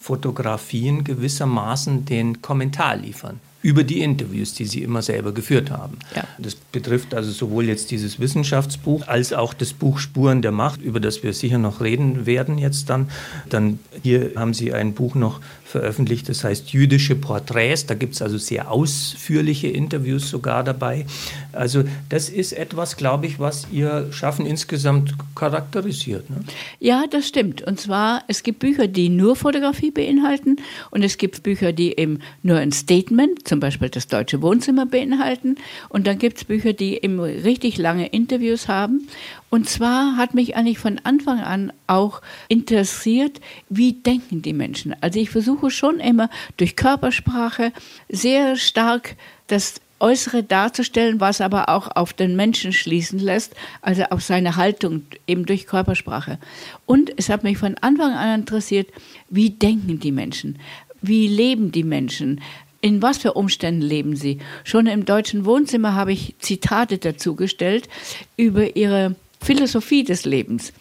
Fotografien 0.00 1.04
gewissermaßen 1.04 2.04
den 2.04 2.42
Kommentar 2.42 2.96
liefern 2.96 3.38
über 3.62 3.84
die 3.84 4.00
Interviews, 4.00 4.54
die 4.54 4.64
Sie 4.64 4.82
immer 4.82 5.02
selber 5.02 5.32
geführt 5.32 5.70
haben. 5.70 5.98
Ja. 6.14 6.24
Das 6.38 6.54
betrifft 6.54 7.14
also 7.14 7.30
sowohl 7.30 7.66
jetzt 7.66 7.90
dieses 7.90 8.18
Wissenschaftsbuch 8.18 9.06
als 9.06 9.32
auch 9.32 9.54
das 9.54 9.72
Buch 9.72 9.98
Spuren 9.98 10.42
der 10.42 10.52
Macht, 10.52 10.82
über 10.82 11.00
das 11.00 11.22
wir 11.22 11.32
sicher 11.32 11.58
noch 11.58 11.80
reden 11.80 12.26
werden 12.26 12.58
jetzt 12.58 12.90
dann. 12.90 13.08
Dann 13.48 13.78
hier 14.02 14.32
haben 14.36 14.52
Sie 14.52 14.72
ein 14.72 14.94
Buch 14.94 15.14
noch 15.14 15.40
veröffentlicht, 15.64 16.28
das 16.28 16.44
heißt 16.44 16.72
Jüdische 16.72 17.14
Porträts. 17.14 17.86
Da 17.86 17.94
gibt 17.94 18.14
es 18.14 18.22
also 18.22 18.36
sehr 18.36 18.70
ausführliche 18.70 19.68
Interviews 19.68 20.28
sogar 20.28 20.64
dabei. 20.64 21.06
Also 21.54 21.84
das 22.08 22.28
ist 22.28 22.52
etwas, 22.52 22.96
glaube 22.96 23.26
ich, 23.26 23.38
was 23.38 23.66
Ihr 23.70 24.12
Schaffen 24.12 24.46
insgesamt 24.46 25.14
charakterisiert. 25.34 26.28
Ne? 26.30 26.36
Ja, 26.80 27.04
das 27.10 27.28
stimmt. 27.28 27.62
Und 27.62 27.80
zwar, 27.80 28.24
es 28.28 28.42
gibt 28.42 28.60
Bücher, 28.60 28.88
die 28.88 29.08
nur 29.08 29.36
Fotografie 29.36 29.90
beinhalten 29.90 30.56
und 30.90 31.02
es 31.02 31.18
gibt 31.18 31.42
Bücher, 31.42 31.72
die 31.72 31.98
eben 31.98 32.20
nur 32.42 32.58
ein 32.58 32.72
Statement, 32.72 33.46
zum 33.46 33.60
Beispiel 33.60 33.88
das 33.88 34.06
Deutsche 34.06 34.42
Wohnzimmer 34.42 34.86
beinhalten. 34.86 35.56
Und 35.88 36.06
dann 36.06 36.18
gibt 36.18 36.38
es 36.38 36.44
Bücher, 36.44 36.72
die 36.72 37.02
eben 37.02 37.20
richtig 37.20 37.78
lange 37.78 38.06
Interviews 38.08 38.68
haben. 38.68 39.08
Und 39.50 39.68
zwar 39.68 40.16
hat 40.16 40.32
mich 40.32 40.56
eigentlich 40.56 40.78
von 40.78 40.98
Anfang 41.04 41.40
an 41.40 41.74
auch 41.86 42.22
interessiert, 42.48 43.40
wie 43.68 43.92
denken 43.92 44.40
die 44.40 44.54
Menschen. 44.54 44.96
Also 45.02 45.20
ich 45.20 45.28
versuche 45.28 45.70
schon 45.70 46.00
immer 46.00 46.30
durch 46.56 46.74
Körpersprache 46.74 47.72
sehr 48.08 48.56
stark 48.56 49.16
das 49.48 49.81
Äußere 50.02 50.42
darzustellen, 50.42 51.20
was 51.20 51.40
aber 51.40 51.68
auch 51.68 51.88
auf 51.94 52.12
den 52.12 52.34
Menschen 52.34 52.72
schließen 52.72 53.20
lässt, 53.20 53.54
also 53.80 54.02
auf 54.10 54.22
seine 54.22 54.56
Haltung 54.56 55.02
eben 55.26 55.46
durch 55.46 55.66
Körpersprache. 55.66 56.38
Und 56.84 57.12
es 57.16 57.28
hat 57.28 57.44
mich 57.44 57.56
von 57.56 57.76
Anfang 57.80 58.12
an 58.12 58.40
interessiert, 58.40 58.88
wie 59.30 59.50
denken 59.50 60.00
die 60.00 60.12
Menschen, 60.12 60.58
wie 61.00 61.28
leben 61.28 61.70
die 61.70 61.84
Menschen, 61.84 62.40
in 62.80 63.00
was 63.00 63.18
für 63.18 63.34
Umständen 63.34 63.80
leben 63.80 64.16
sie. 64.16 64.38
Schon 64.64 64.86
im 64.86 65.04
deutschen 65.04 65.44
Wohnzimmer 65.44 65.94
habe 65.94 66.12
ich 66.12 66.34
Zitate 66.40 66.98
dazu 66.98 67.36
gestellt 67.36 67.88
über 68.36 68.76
ihre 68.76 69.14
Philosophie 69.40 70.02
des 70.02 70.24
Lebens. 70.24 70.72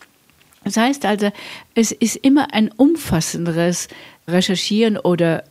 Das 0.63 0.77
heißt 0.77 1.05
also, 1.05 1.31
es 1.75 1.91
ist 1.91 2.17
immer 2.17 2.53
ein 2.53 2.71
umfassenderes 2.71 3.87
Recherchieren 4.27 4.97
oder 4.97 5.43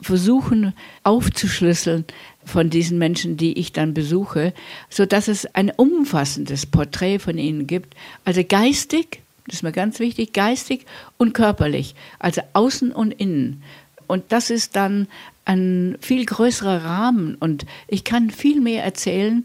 Versuchen 0.00 0.74
aufzuschlüsseln 1.02 2.04
von 2.48 2.70
diesen 2.70 2.98
Menschen, 2.98 3.36
die 3.36 3.58
ich 3.58 3.72
dann 3.72 3.94
besuche, 3.94 4.52
so 4.88 5.06
dass 5.06 5.28
es 5.28 5.46
ein 5.54 5.70
umfassendes 5.70 6.66
Porträt 6.66 7.18
von 7.18 7.38
ihnen 7.38 7.66
gibt. 7.66 7.94
Also 8.24 8.42
geistig, 8.42 9.20
das 9.46 9.56
ist 9.56 9.62
mir 9.62 9.72
ganz 9.72 10.00
wichtig, 10.00 10.32
geistig 10.32 10.86
und 11.16 11.34
körperlich, 11.34 11.94
also 12.18 12.40
außen 12.54 12.92
und 12.92 13.12
innen. 13.12 13.62
Und 14.06 14.24
das 14.28 14.50
ist 14.50 14.76
dann 14.76 15.06
ein 15.44 15.96
viel 16.00 16.24
größerer 16.24 16.84
Rahmen 16.84 17.36
und 17.36 17.66
ich 17.86 18.04
kann 18.04 18.30
viel 18.30 18.60
mehr 18.60 18.82
erzählen, 18.84 19.44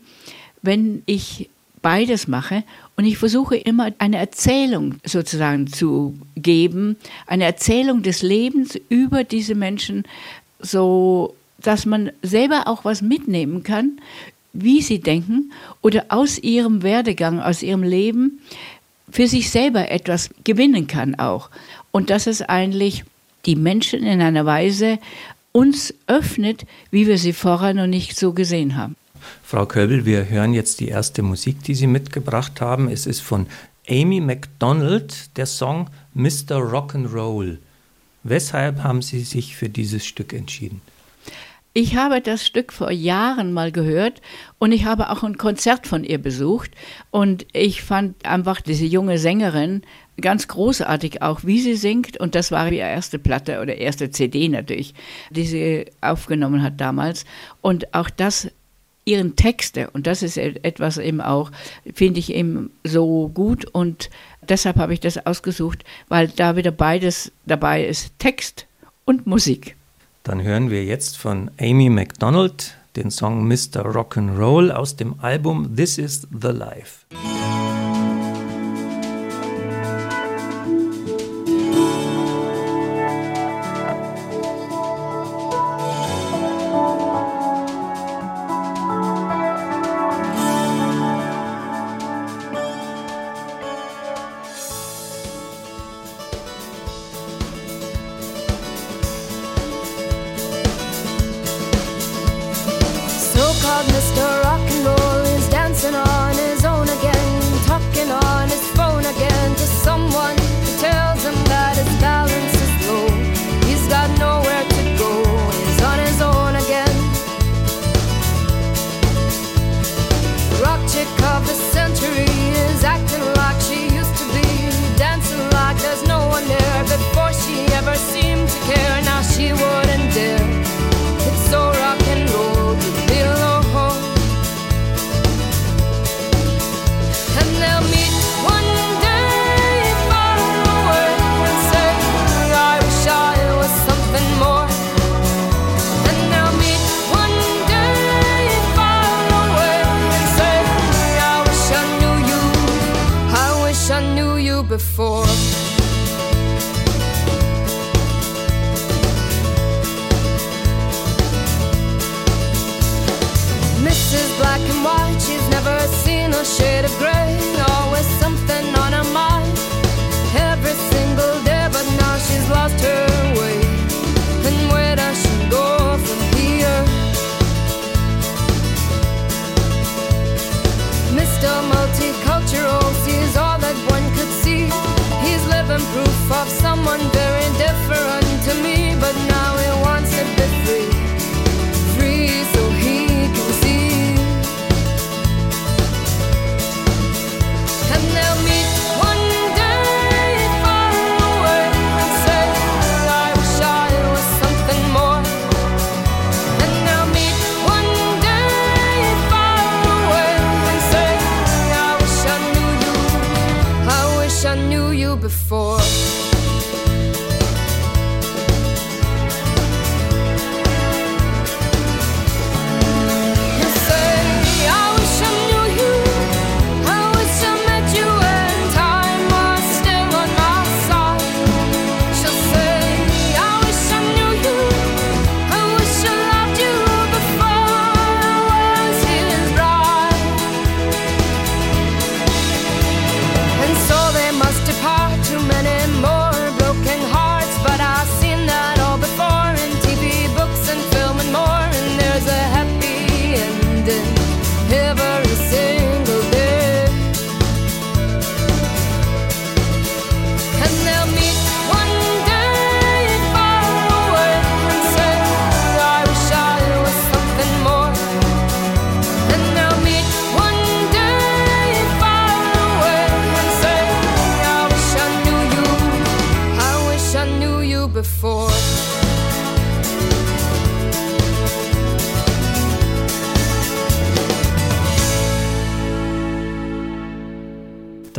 wenn 0.61 1.03
ich 1.05 1.49
beides 1.81 2.27
mache. 2.27 2.63
Und 2.95 3.05
ich 3.05 3.17
versuche 3.17 3.57
immer 3.57 3.91
eine 3.99 4.17
Erzählung 4.17 4.95
sozusagen 5.03 5.67
zu 5.67 6.17
geben, 6.35 6.95
eine 7.27 7.43
Erzählung 7.43 8.01
des 8.01 8.21
Lebens 8.21 8.79
über 8.89 9.23
diese 9.23 9.55
Menschen, 9.55 10.03
so 10.59 11.35
dass 11.63 11.85
man 11.85 12.11
selber 12.21 12.67
auch 12.67 12.85
was 12.85 13.01
mitnehmen 13.01 13.63
kann, 13.63 13.99
wie 14.53 14.81
sie 14.81 14.99
denken 14.99 15.51
oder 15.81 16.05
aus 16.09 16.37
ihrem 16.37 16.83
Werdegang, 16.83 17.39
aus 17.41 17.63
ihrem 17.63 17.83
Leben 17.83 18.39
für 19.11 19.27
sich 19.27 19.49
selber 19.49 19.89
etwas 19.91 20.29
gewinnen 20.43 20.87
kann 20.87 21.15
auch. 21.15 21.49
Und 21.91 22.09
dass 22.09 22.27
es 22.27 22.41
eigentlich 22.41 23.03
die 23.45 23.55
Menschen 23.55 24.03
in 24.03 24.21
einer 24.21 24.45
Weise 24.45 24.99
uns 25.51 25.93
öffnet, 26.07 26.65
wie 26.91 27.07
wir 27.07 27.17
sie 27.17 27.33
vorher 27.33 27.73
noch 27.73 27.87
nicht 27.87 28.17
so 28.17 28.33
gesehen 28.33 28.75
haben. 28.75 28.95
Frau 29.43 29.65
Köbel, 29.65 30.05
wir 30.05 30.29
hören 30.29 30.53
jetzt 30.53 30.79
die 30.79 30.89
erste 30.89 31.21
Musik, 31.21 31.63
die 31.63 31.75
Sie 31.75 31.87
mitgebracht 31.87 32.59
haben. 32.59 32.89
Es 32.89 33.05
ist 33.05 33.21
von 33.21 33.47
Amy 33.89 34.19
MacDonald, 34.19 35.37
der 35.37 35.45
Song 35.45 35.89
Mr. 36.13 36.57
Rock'n'Roll. 36.57 37.57
Weshalb 38.23 38.83
haben 38.83 39.01
Sie 39.01 39.21
sich 39.21 39.55
für 39.55 39.69
dieses 39.69 40.05
Stück 40.05 40.33
entschieden? 40.33 40.81
Ich 41.75 41.95
habe 41.95 42.21
das 42.21 42.45
Stück 42.45 42.71
vor 42.71 42.91
Jahren 42.91 43.51
mal 43.51 43.71
gehört 43.71 44.21
und 44.59 44.71
ich 44.71 44.85
habe 44.85 45.09
auch 45.09 45.23
ein 45.23 45.39
Konzert 45.39 45.87
von 45.87 46.03
ihr 46.03 46.19
besucht 46.19 46.69
und 47.09 47.47
ich 47.51 47.81
fand 47.81 48.27
einfach 48.27 48.61
diese 48.61 48.85
junge 48.85 49.17
Sängerin 49.17 49.81
ganz 50.21 50.47
großartig 50.47 51.23
auch, 51.23 51.45
wie 51.45 51.59
sie 51.59 51.73
singt 51.73 52.17
und 52.17 52.35
das 52.35 52.51
war 52.51 52.71
ihre 52.71 52.87
erste 52.87 53.17
Platte 53.17 53.59
oder 53.59 53.75
erste 53.75 54.11
CD 54.11 54.49
natürlich, 54.49 54.93
die 55.31 55.47
sie 55.47 55.85
aufgenommen 55.99 56.61
hat 56.61 56.79
damals 56.79 57.25
und 57.61 57.95
auch 57.95 58.11
das 58.11 58.51
ihren 59.05 59.35
Texte. 59.35 59.89
Und 59.89 60.05
das 60.05 60.21
ist 60.21 60.37
etwas 60.37 60.99
eben 60.99 61.21
auch, 61.21 61.51
finde 61.93 62.19
ich 62.19 62.33
eben 62.33 62.69
so 62.83 63.29
gut. 63.33 63.65
Und 63.65 64.09
deshalb 64.47 64.77
habe 64.77 64.93
ich 64.93 65.01
das 65.01 65.25
ausgesucht, 65.25 65.83
weil 66.07 66.27
da 66.29 66.55
wieder 66.55 66.71
beides 66.71 67.31
dabei 67.45 67.83
ist, 67.83 68.17
Text 68.19 68.65
und 69.05 69.27
Musik. 69.27 69.75
Dann 70.23 70.41
hören 70.41 70.69
wir 70.69 70.85
jetzt 70.85 71.17
von 71.17 71.51
Amy 71.59 71.89
MacDonald 71.89 72.77
den 72.95 73.11
Song 73.11 73.45
Mr. 73.45 73.85
Rock'n'Roll 73.85 74.71
aus 74.71 74.95
dem 74.95 75.19
Album 75.19 75.75
This 75.75 75.97
is 75.97 76.25
the 76.31 76.47
Life. 76.47 77.05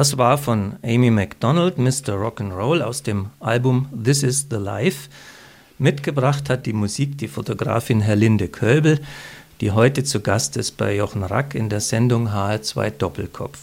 Das 0.04 0.18
war 0.18 0.36
von 0.36 0.76
Amy 0.82 1.10
MacDonald, 1.10 1.78
Mr. 1.78 2.12
Rock'n'Roll 2.12 2.82
aus 2.82 3.02
dem 3.02 3.30
Album 3.40 3.88
This 4.04 4.22
is 4.22 4.48
the 4.50 4.58
Life. 4.58 5.08
Mitgebracht 5.78 6.50
hat 6.50 6.66
die 6.66 6.74
Musik 6.74 7.16
die 7.16 7.26
Fotografin 7.26 8.02
Herlinde 8.02 8.48
Kölbel, 8.48 9.00
die 9.62 9.70
heute 9.70 10.04
zu 10.04 10.20
Gast 10.20 10.58
ist 10.58 10.72
bei 10.76 10.94
Jochen 10.94 11.22
Rack 11.22 11.54
in 11.54 11.70
der 11.70 11.80
Sendung 11.80 12.28
HR2 12.28 12.90
Doppelkopf. 12.90 13.58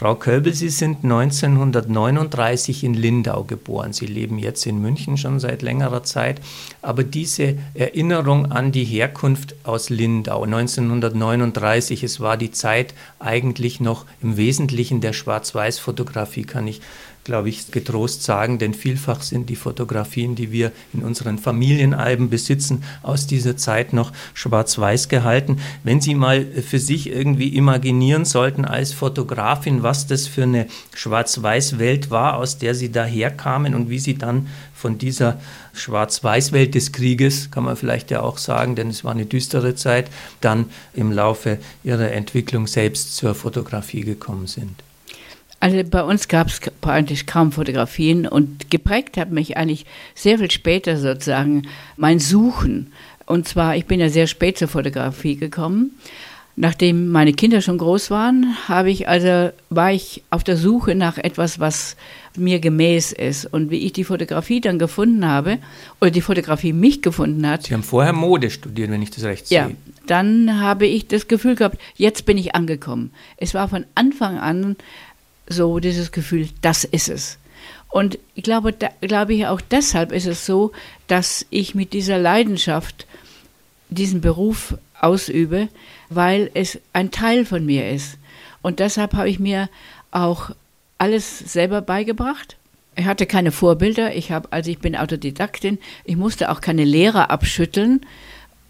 Frau 0.00 0.14
Kölbel, 0.14 0.54
Sie 0.54 0.70
sind 0.70 1.04
1939 1.04 2.84
in 2.84 2.94
Lindau 2.94 3.44
geboren. 3.44 3.92
Sie 3.92 4.06
leben 4.06 4.38
jetzt 4.38 4.64
in 4.64 4.80
München 4.80 5.18
schon 5.18 5.38
seit 5.40 5.60
längerer 5.60 6.02
Zeit. 6.04 6.40
Aber 6.80 7.04
diese 7.04 7.58
Erinnerung 7.74 8.50
an 8.50 8.72
die 8.72 8.86
Herkunft 8.86 9.56
aus 9.62 9.90
Lindau 9.90 10.44
1939, 10.44 12.02
es 12.02 12.18
war 12.18 12.38
die 12.38 12.50
Zeit 12.50 12.94
eigentlich 13.18 13.78
noch 13.78 14.06
im 14.22 14.38
Wesentlichen 14.38 15.02
der 15.02 15.12
Schwarz-Weiß-Fotografie, 15.12 16.44
kann 16.44 16.66
ich 16.66 16.80
glaube 17.24 17.48
ich, 17.48 17.70
getrost 17.70 18.22
sagen, 18.22 18.58
denn 18.58 18.74
vielfach 18.74 19.22
sind 19.22 19.50
die 19.50 19.56
Fotografien, 19.56 20.34
die 20.34 20.52
wir 20.52 20.72
in 20.92 21.02
unseren 21.02 21.38
Familienalben 21.38 22.30
besitzen, 22.30 22.82
aus 23.02 23.26
dieser 23.26 23.56
Zeit 23.56 23.92
noch 23.92 24.12
schwarz-weiß 24.34 25.08
gehalten. 25.08 25.58
Wenn 25.84 26.00
Sie 26.00 26.14
mal 26.14 26.44
für 26.46 26.78
sich 26.78 27.10
irgendwie 27.10 27.48
imaginieren 27.48 28.24
sollten 28.24 28.64
als 28.64 28.92
Fotografin, 28.92 29.82
was 29.82 30.06
das 30.06 30.26
für 30.26 30.44
eine 30.44 30.66
schwarz-weiß-Welt 30.94 32.10
war, 32.10 32.36
aus 32.36 32.58
der 32.58 32.74
Sie 32.74 32.90
daherkamen 32.90 33.74
und 33.74 33.90
wie 33.90 33.98
Sie 33.98 34.14
dann 34.14 34.48
von 34.74 34.96
dieser 34.96 35.38
Schwarz-Weiß-Welt 35.74 36.74
des 36.74 36.92
Krieges, 36.92 37.50
kann 37.50 37.64
man 37.64 37.76
vielleicht 37.76 38.10
ja 38.10 38.22
auch 38.22 38.38
sagen, 38.38 38.76
denn 38.76 38.88
es 38.88 39.04
war 39.04 39.12
eine 39.12 39.26
düstere 39.26 39.74
Zeit, 39.74 40.10
dann 40.40 40.70
im 40.94 41.12
Laufe 41.12 41.58
Ihrer 41.84 42.12
Entwicklung 42.12 42.66
selbst 42.66 43.14
zur 43.16 43.34
Fotografie 43.34 44.00
gekommen 44.00 44.46
sind. 44.46 44.82
Also 45.60 45.82
bei 45.84 46.02
uns 46.02 46.28
gab 46.28 46.48
es 46.48 46.60
eigentlich 46.80 47.26
kaum 47.26 47.52
Fotografien 47.52 48.26
und 48.26 48.70
geprägt 48.70 49.18
hat 49.18 49.30
mich 49.30 49.58
eigentlich 49.58 49.84
sehr 50.14 50.38
viel 50.38 50.50
später 50.50 50.96
sozusagen 50.96 51.68
mein 51.96 52.18
Suchen. 52.18 52.92
Und 53.26 53.46
zwar, 53.46 53.76
ich 53.76 53.84
bin 53.84 54.00
ja 54.00 54.08
sehr 54.08 54.26
spät 54.26 54.56
zur 54.56 54.68
Fotografie 54.68 55.36
gekommen. 55.36 55.92
Nachdem 56.56 57.08
meine 57.08 57.32
Kinder 57.32 57.60
schon 57.60 57.78
groß 57.78 58.10
waren, 58.10 58.56
habe 58.68 58.90
ich 58.90 59.06
also 59.06 59.50
war 59.70 59.92
ich 59.92 60.22
auf 60.30 60.44
der 60.44 60.56
Suche 60.56 60.94
nach 60.94 61.16
etwas, 61.16 61.60
was 61.60 61.96
mir 62.36 62.58
gemäß 62.58 63.12
ist. 63.12 63.46
Und 63.46 63.70
wie 63.70 63.78
ich 63.78 63.92
die 63.92 64.04
Fotografie 64.04 64.60
dann 64.60 64.78
gefunden 64.78 65.26
habe 65.26 65.58
oder 66.00 66.10
die 66.10 66.20
Fotografie 66.20 66.72
mich 66.72 67.02
gefunden 67.02 67.46
hat. 67.46 67.64
Sie 67.64 67.74
haben 67.74 67.82
vorher 67.82 68.12
Mode 68.12 68.50
studiert, 68.50 68.90
wenn 68.90 69.00
ich 69.00 69.10
das 69.10 69.24
recht 69.24 69.46
sehe. 69.46 69.58
Ja, 69.58 69.70
dann 70.06 70.60
habe 70.60 70.86
ich 70.86 71.06
das 71.06 71.28
Gefühl 71.28 71.54
gehabt, 71.54 71.78
jetzt 71.96 72.26
bin 72.26 72.36
ich 72.36 72.54
angekommen. 72.54 73.12
Es 73.36 73.54
war 73.54 73.68
von 73.68 73.84
Anfang 73.94 74.38
an 74.38 74.76
so 75.50 75.80
dieses 75.80 76.12
Gefühl, 76.12 76.48
das 76.62 76.84
ist 76.84 77.08
es. 77.08 77.38
Und 77.90 78.18
ich 78.34 78.44
glaube, 78.44 78.72
da, 78.72 78.88
glaube 79.00 79.34
ich 79.34 79.46
auch 79.46 79.60
deshalb 79.60 80.12
ist 80.12 80.26
es 80.26 80.46
so, 80.46 80.72
dass 81.08 81.44
ich 81.50 81.74
mit 81.74 81.92
dieser 81.92 82.18
Leidenschaft 82.18 83.06
diesen 83.88 84.20
Beruf 84.20 84.76
ausübe, 84.98 85.68
weil 86.08 86.50
es 86.54 86.78
ein 86.92 87.10
Teil 87.10 87.44
von 87.44 87.66
mir 87.66 87.90
ist. 87.90 88.16
Und 88.62 88.78
deshalb 88.78 89.14
habe 89.14 89.28
ich 89.28 89.40
mir 89.40 89.68
auch 90.12 90.50
alles 90.98 91.38
selber 91.38 91.82
beigebracht. 91.82 92.56
Ich 92.94 93.06
hatte 93.06 93.26
keine 93.26 93.50
Vorbilder. 93.50 94.14
Ich 94.14 94.30
habe, 94.30 94.52
also 94.52 94.70
ich 94.70 94.78
bin 94.78 94.94
Autodidaktin. 94.94 95.78
Ich 96.04 96.16
musste 96.16 96.50
auch 96.50 96.60
keine 96.60 96.84
Lehrer 96.84 97.30
abschütteln. 97.30 98.06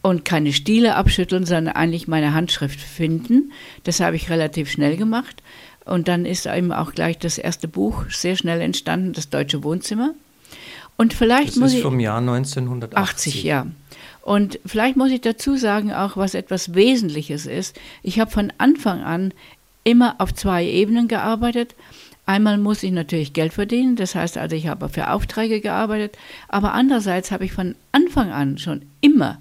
und 0.02 0.24
keine 0.24 0.54
Stile 0.54 0.94
abschütteln, 0.96 1.44
sondern 1.44 1.74
eigentlich 1.74 2.08
meine 2.08 2.32
Handschrift 2.32 2.80
finden. 2.80 3.52
Das 3.84 4.00
habe 4.00 4.16
ich 4.16 4.30
relativ 4.30 4.70
schnell 4.70 4.96
gemacht. 4.96 5.42
Und 5.84 6.08
dann 6.08 6.26
ist 6.26 6.46
eben 6.46 6.72
auch 6.72 6.92
gleich 6.92 7.18
das 7.18 7.38
erste 7.38 7.68
Buch 7.68 8.04
sehr 8.10 8.36
schnell 8.36 8.60
entstanden, 8.60 9.12
das 9.12 9.30
Deutsche 9.30 9.64
Wohnzimmer. 9.64 10.14
Und 10.96 11.14
vielleicht 11.14 11.50
das 11.50 11.56
muss 11.56 11.70
ist 11.70 11.78
ich. 11.78 11.82
vom 11.82 12.00
Jahr 12.00 12.18
1980. 12.18 12.96
80, 12.98 13.42
ja. 13.44 13.66
Und 14.22 14.60
vielleicht 14.66 14.96
muss 14.96 15.10
ich 15.10 15.22
dazu 15.22 15.56
sagen, 15.56 15.92
auch 15.92 16.16
was 16.16 16.34
etwas 16.34 16.74
Wesentliches 16.74 17.46
ist. 17.46 17.78
Ich 18.02 18.20
habe 18.20 18.30
von 18.30 18.52
Anfang 18.58 19.02
an 19.02 19.32
immer 19.82 20.16
auf 20.18 20.34
zwei 20.34 20.64
Ebenen 20.66 21.08
gearbeitet. 21.08 21.74
Einmal 22.26 22.58
muss 22.58 22.82
ich 22.82 22.92
natürlich 22.92 23.32
Geld 23.32 23.52
verdienen, 23.52 23.96
das 23.96 24.14
heißt 24.14 24.38
also, 24.38 24.54
ich 24.54 24.68
habe 24.68 24.88
für 24.88 25.10
Aufträge 25.10 25.60
gearbeitet, 25.60 26.16
aber 26.48 26.74
andererseits 26.74 27.32
habe 27.32 27.44
ich 27.44 27.52
von 27.52 27.74
Anfang 27.90 28.30
an 28.30 28.58
schon 28.58 28.82
immer 29.00 29.40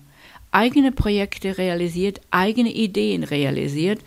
eigene 0.52 0.91
Projekte 0.91 1.58
realisiert, 1.58 2.21
eigene 2.32 2.71
Ideen 2.71 3.23
realisiert, 3.23 3.99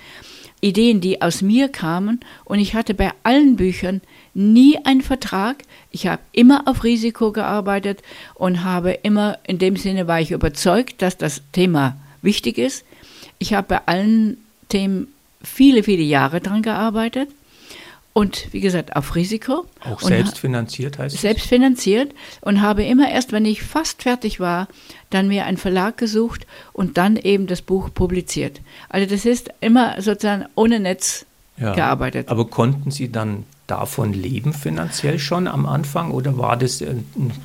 Ideen, 0.62 1.00
die 1.00 1.20
aus 1.20 1.42
mir 1.42 1.68
kamen 1.68 2.20
und 2.44 2.60
ich 2.60 2.74
hatte 2.74 2.94
bei 2.94 3.10
allen 3.24 3.56
Büchern 3.56 4.00
nie 4.32 4.78
einen 4.84 5.02
Vertrag. 5.02 5.64
Ich 5.90 6.06
habe 6.06 6.22
immer 6.30 6.66
auf 6.66 6.84
Risiko 6.84 7.32
gearbeitet 7.32 8.02
und 8.34 8.64
habe 8.64 8.92
immer, 9.02 9.38
in 9.44 9.58
dem 9.58 9.76
Sinne 9.76 10.06
war 10.06 10.20
ich 10.20 10.30
überzeugt, 10.30 11.02
dass 11.02 11.18
das 11.18 11.42
Thema 11.52 11.96
wichtig 12.22 12.58
ist. 12.58 12.84
Ich 13.38 13.54
habe 13.54 13.66
bei 13.68 13.80
allen 13.86 14.38
Themen 14.68 15.08
viele, 15.42 15.82
viele 15.82 16.04
Jahre 16.04 16.40
daran 16.40 16.62
gearbeitet 16.62 17.28
und 18.12 18.48
wie 18.52 18.60
gesagt 18.60 18.94
auf 18.96 19.14
Risiko. 19.14 19.64
Auch 19.84 20.02
und 20.02 20.08
selbst 20.08 20.38
finanziert 20.38 20.98
heißt 20.98 21.14
es? 21.14 21.20
Selbst 21.22 21.46
finanziert 21.46 22.12
und 22.42 22.60
habe 22.60 22.84
immer 22.84 23.10
erst, 23.10 23.32
wenn 23.32 23.44
ich 23.46 23.62
fast 23.62 24.02
fertig 24.02 24.38
war, 24.40 24.68
dann 25.10 25.28
mir 25.28 25.46
einen 25.46 25.56
Verlag 25.56 25.96
gesucht 25.96 26.46
und 26.72 26.98
dann 26.98 27.16
eben 27.16 27.46
das 27.46 27.62
Buch 27.62 27.90
publiziert. 27.92 28.60
Also 28.88 29.08
das 29.08 29.24
ist 29.24 29.50
immer 29.60 30.00
sozusagen 30.00 30.44
ohne 30.54 30.78
Netz 30.80 31.24
Ja. 31.58 31.74
gearbeitet. 31.74 32.28
Aber 32.28 32.46
konnten 32.48 32.90
Sie 32.90 33.10
dann 33.12 33.44
davon 33.66 34.12
leben 34.12 34.52
finanziell 34.52 35.18
schon 35.18 35.46
am 35.46 35.64
Anfang 35.64 36.10
oder 36.10 36.36
war 36.36 36.58
das, 36.58 36.82
äh, 36.82 36.94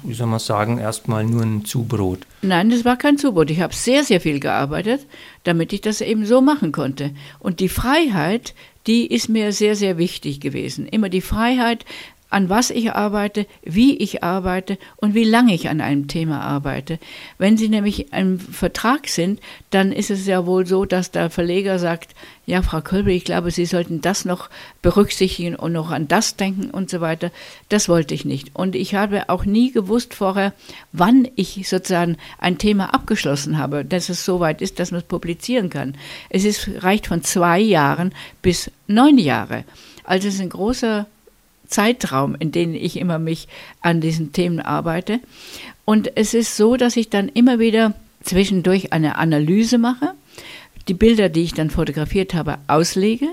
wie 0.03 0.13
soll 0.13 0.27
man 0.27 0.39
sagen, 0.39 0.77
erstmal 0.77 1.23
nur 1.23 1.43
ein 1.43 1.63
Zubrot? 1.63 2.19
Nein, 2.41 2.69
das 2.69 2.83
war 2.83 2.97
kein 2.97 3.17
Zubot. 3.17 3.49
Ich 3.49 3.61
habe 3.61 3.73
sehr, 3.73 4.03
sehr 4.03 4.19
viel 4.19 4.39
gearbeitet, 4.41 5.05
damit 5.43 5.71
ich 5.71 5.79
das 5.81 6.01
eben 6.01 6.25
so 6.25 6.41
machen 6.41 6.71
konnte. 6.73 7.11
Und 7.39 7.59
die 7.61 7.69
Freiheit, 7.69 8.53
die 8.87 9.07
ist 9.07 9.29
mir 9.29 9.51
sehr, 9.51 9.75
sehr 9.75 9.97
wichtig 9.97 10.39
gewesen. 10.39 10.87
Immer 10.87 11.09
die 11.09 11.21
Freiheit, 11.21 11.85
an 12.29 12.49
was 12.49 12.71
ich 12.71 12.91
arbeite, 12.91 13.45
wie 13.63 13.97
ich 13.97 14.23
arbeite 14.23 14.77
und 14.97 15.13
wie 15.13 15.23
lange 15.23 15.53
ich 15.53 15.69
an 15.69 15.79
einem 15.79 16.07
Thema 16.07 16.41
arbeite. 16.41 16.99
Wenn 17.37 17.57
Sie 17.57 17.69
nämlich 17.69 18.11
im 18.11 18.39
Vertrag 18.39 19.07
sind, 19.07 19.39
dann 19.69 19.91
ist 19.91 20.09
es 20.09 20.27
ja 20.27 20.45
wohl 20.45 20.65
so, 20.65 20.85
dass 20.85 21.11
der 21.11 21.29
Verleger 21.29 21.79
sagt, 21.79 22.15
ja, 22.47 22.61
Frau 22.61 22.79
Kölbe, 22.79 23.11
ich 23.11 23.25
glaube, 23.25 23.51
Sie 23.51 23.65
sollten 23.65 23.99
das 23.99 24.23
noch 24.23 24.49
berücksichtigen 24.81 25.57
und 25.57 25.73
noch 25.73 25.91
an 25.91 26.07
das 26.07 26.37
denken 26.37 26.69
und 26.71 26.89
so 26.89 27.01
weiter. 27.01 27.29
Das 27.67 27.89
wollte 27.89 28.13
ich 28.13 28.23
nicht. 28.23 28.55
Und 28.55 28.73
ich 28.73 28.95
habe 28.95 29.27
auch 29.27 29.43
nie 29.43 29.73
gewusst 29.73 30.13
vorher, 30.13 30.53
wann 30.93 31.27
ich 31.35 31.67
sozusagen 31.67 32.15
ein 32.39 32.57
Thema 32.57 32.93
abgeschlossen 32.93 33.57
habe, 33.57 33.83
dass 33.83 34.07
es 34.07 34.23
so 34.23 34.39
weit 34.39 34.61
ist, 34.61 34.79
dass 34.79 34.91
man 34.91 35.01
es 35.01 35.07
publizieren 35.07 35.69
kann. 35.69 35.95
Es 36.29 36.45
ist, 36.45 36.69
reicht 36.83 37.07
von 37.07 37.21
zwei 37.21 37.59
Jahren 37.59 38.13
bis 38.41 38.71
neun 38.87 39.17
Jahre. 39.17 39.65
Also 40.05 40.29
es 40.29 40.35
ist 40.35 40.41
ein 40.41 40.49
großer 40.49 41.05
Zeitraum, 41.67 42.37
in 42.39 42.53
dem 42.53 42.73
ich 42.73 42.95
immer 42.95 43.19
mich 43.19 43.49
an 43.81 43.99
diesen 43.99 44.31
Themen 44.31 44.61
arbeite. 44.61 45.19
Und 45.83 46.15
es 46.15 46.33
ist 46.33 46.55
so, 46.55 46.77
dass 46.77 46.95
ich 46.95 47.09
dann 47.09 47.27
immer 47.27 47.59
wieder 47.59 47.93
zwischendurch 48.23 48.93
eine 48.93 49.17
Analyse 49.17 49.77
mache, 49.77 50.13
die 50.87 50.93
Bilder, 50.93 51.29
die 51.29 51.43
ich 51.43 51.53
dann 51.53 51.69
fotografiert 51.69 52.33
habe, 52.33 52.57
auslege 52.67 53.27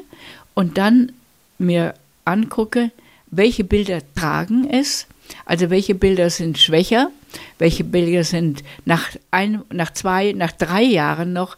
und 0.54 0.78
dann 0.78 1.12
mir 1.58 1.94
angucke, 2.24 2.90
welche 3.30 3.64
Bilder 3.64 4.00
tragen 4.14 4.68
es, 4.68 5.06
also 5.44 5.70
welche 5.70 5.94
Bilder 5.94 6.30
sind 6.30 6.58
schwächer, 6.58 7.10
welche 7.58 7.84
Bilder 7.84 8.24
sind 8.24 8.62
nach, 8.84 9.08
ein, 9.30 9.62
nach 9.72 9.92
zwei, 9.92 10.32
nach 10.32 10.52
drei 10.52 10.82
Jahren 10.82 11.32
noch 11.32 11.56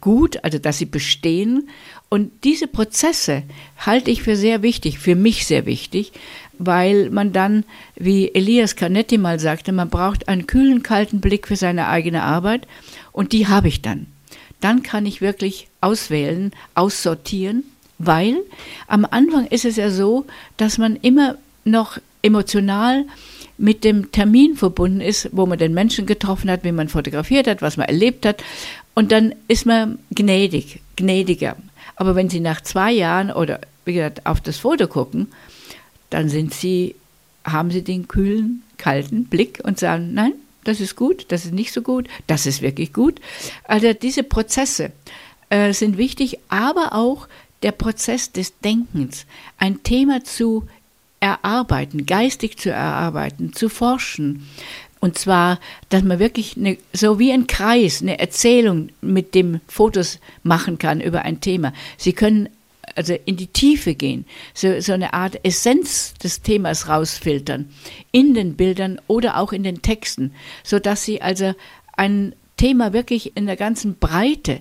gut, 0.00 0.42
also 0.44 0.58
dass 0.58 0.78
sie 0.78 0.86
bestehen. 0.86 1.68
Und 2.08 2.44
diese 2.44 2.66
Prozesse 2.66 3.42
halte 3.78 4.10
ich 4.10 4.22
für 4.22 4.36
sehr 4.36 4.62
wichtig, 4.62 4.98
für 4.98 5.14
mich 5.14 5.46
sehr 5.46 5.66
wichtig, 5.66 6.12
weil 6.58 7.10
man 7.10 7.32
dann, 7.32 7.64
wie 7.96 8.34
Elias 8.34 8.76
Canetti 8.76 9.18
mal 9.18 9.38
sagte, 9.38 9.72
man 9.72 9.90
braucht 9.90 10.28
einen 10.28 10.46
kühlen, 10.46 10.82
kalten 10.82 11.20
Blick 11.20 11.46
für 11.46 11.56
seine 11.56 11.88
eigene 11.88 12.22
Arbeit 12.22 12.66
und 13.12 13.32
die 13.32 13.46
habe 13.46 13.68
ich 13.68 13.82
dann. 13.82 14.06
Dann 14.60 14.82
kann 14.82 15.06
ich 15.06 15.20
wirklich 15.20 15.68
auswählen, 15.80 16.52
aussortieren, 16.74 17.64
weil 17.98 18.38
am 18.86 19.04
Anfang 19.04 19.46
ist 19.46 19.64
es 19.64 19.76
ja 19.76 19.90
so, 19.90 20.26
dass 20.56 20.78
man 20.78 20.96
immer 20.96 21.36
noch 21.64 21.98
emotional 22.22 23.04
mit 23.58 23.82
dem 23.84 24.12
Termin 24.12 24.56
verbunden 24.56 25.00
ist, 25.00 25.28
wo 25.32 25.46
man 25.46 25.58
den 25.58 25.74
Menschen 25.74 26.06
getroffen 26.06 26.50
hat, 26.50 26.64
wie 26.64 26.72
man 26.72 26.88
fotografiert 26.88 27.46
hat, 27.48 27.60
was 27.60 27.76
man 27.76 27.86
erlebt 27.86 28.24
hat. 28.24 28.42
Und 28.94 29.12
dann 29.12 29.34
ist 29.48 29.66
man 29.66 29.98
gnädig, 30.10 30.80
gnädiger. 30.96 31.56
Aber 31.96 32.14
wenn 32.14 32.30
Sie 32.30 32.40
nach 32.40 32.60
zwei 32.60 32.92
Jahren 32.92 33.32
oder 33.32 33.60
wie 33.84 33.94
gesagt 33.94 34.26
auf 34.26 34.40
das 34.40 34.58
Foto 34.58 34.86
gucken, 34.86 35.28
dann 36.10 36.28
sind 36.28 36.54
Sie, 36.54 36.94
haben 37.44 37.70
Sie 37.70 37.82
den 37.82 38.06
kühlen, 38.06 38.62
kalten 38.76 39.24
Blick 39.24 39.60
und 39.64 39.78
sagen, 39.78 40.14
nein, 40.14 40.34
das 40.64 40.80
ist 40.80 40.96
gut, 40.96 41.26
das 41.28 41.44
ist 41.44 41.54
nicht 41.54 41.72
so 41.72 41.82
gut, 41.82 42.08
das 42.26 42.46
ist 42.46 42.62
wirklich 42.62 42.92
gut. 42.92 43.20
Also 43.64 43.92
diese 43.92 44.22
Prozesse 44.22 44.92
äh, 45.50 45.72
sind 45.72 45.98
wichtig, 45.98 46.38
aber 46.48 46.94
auch 46.94 47.28
der 47.62 47.72
Prozess 47.72 48.32
des 48.32 48.58
Denkens, 48.60 49.26
ein 49.58 49.82
Thema 49.82 50.22
zu 50.24 50.66
erarbeiten, 51.20 52.06
geistig 52.06 52.58
zu 52.58 52.70
erarbeiten, 52.70 53.52
zu 53.52 53.68
forschen. 53.68 54.48
Und 55.00 55.18
zwar, 55.18 55.60
dass 55.90 56.02
man 56.02 56.18
wirklich 56.18 56.56
eine, 56.56 56.76
so 56.92 57.18
wie 57.18 57.32
ein 57.32 57.46
Kreis 57.46 58.02
eine 58.02 58.18
Erzählung 58.18 58.90
mit 59.00 59.34
dem 59.34 59.60
Fotos 59.68 60.18
machen 60.42 60.78
kann 60.78 61.00
über 61.00 61.22
ein 61.22 61.40
Thema. 61.40 61.72
Sie 61.96 62.12
können 62.12 62.48
also 62.96 63.14
in 63.24 63.36
die 63.36 63.46
Tiefe 63.48 63.94
gehen, 63.94 64.24
so, 64.54 64.80
so 64.80 64.92
eine 64.92 65.12
Art 65.14 65.38
Essenz 65.44 66.14
des 66.14 66.42
Themas 66.42 66.88
rausfiltern, 66.88 67.68
in 68.12 68.34
den 68.34 68.54
Bildern 68.54 69.00
oder 69.06 69.38
auch 69.38 69.52
in 69.52 69.62
den 69.62 69.82
Texten, 69.82 70.32
sodass 70.64 71.04
sie 71.04 71.20
also 71.22 71.54
ein 71.96 72.34
Thema 72.56 72.92
wirklich 72.92 73.36
in 73.36 73.46
der 73.46 73.56
ganzen 73.56 73.96
Breite 73.98 74.60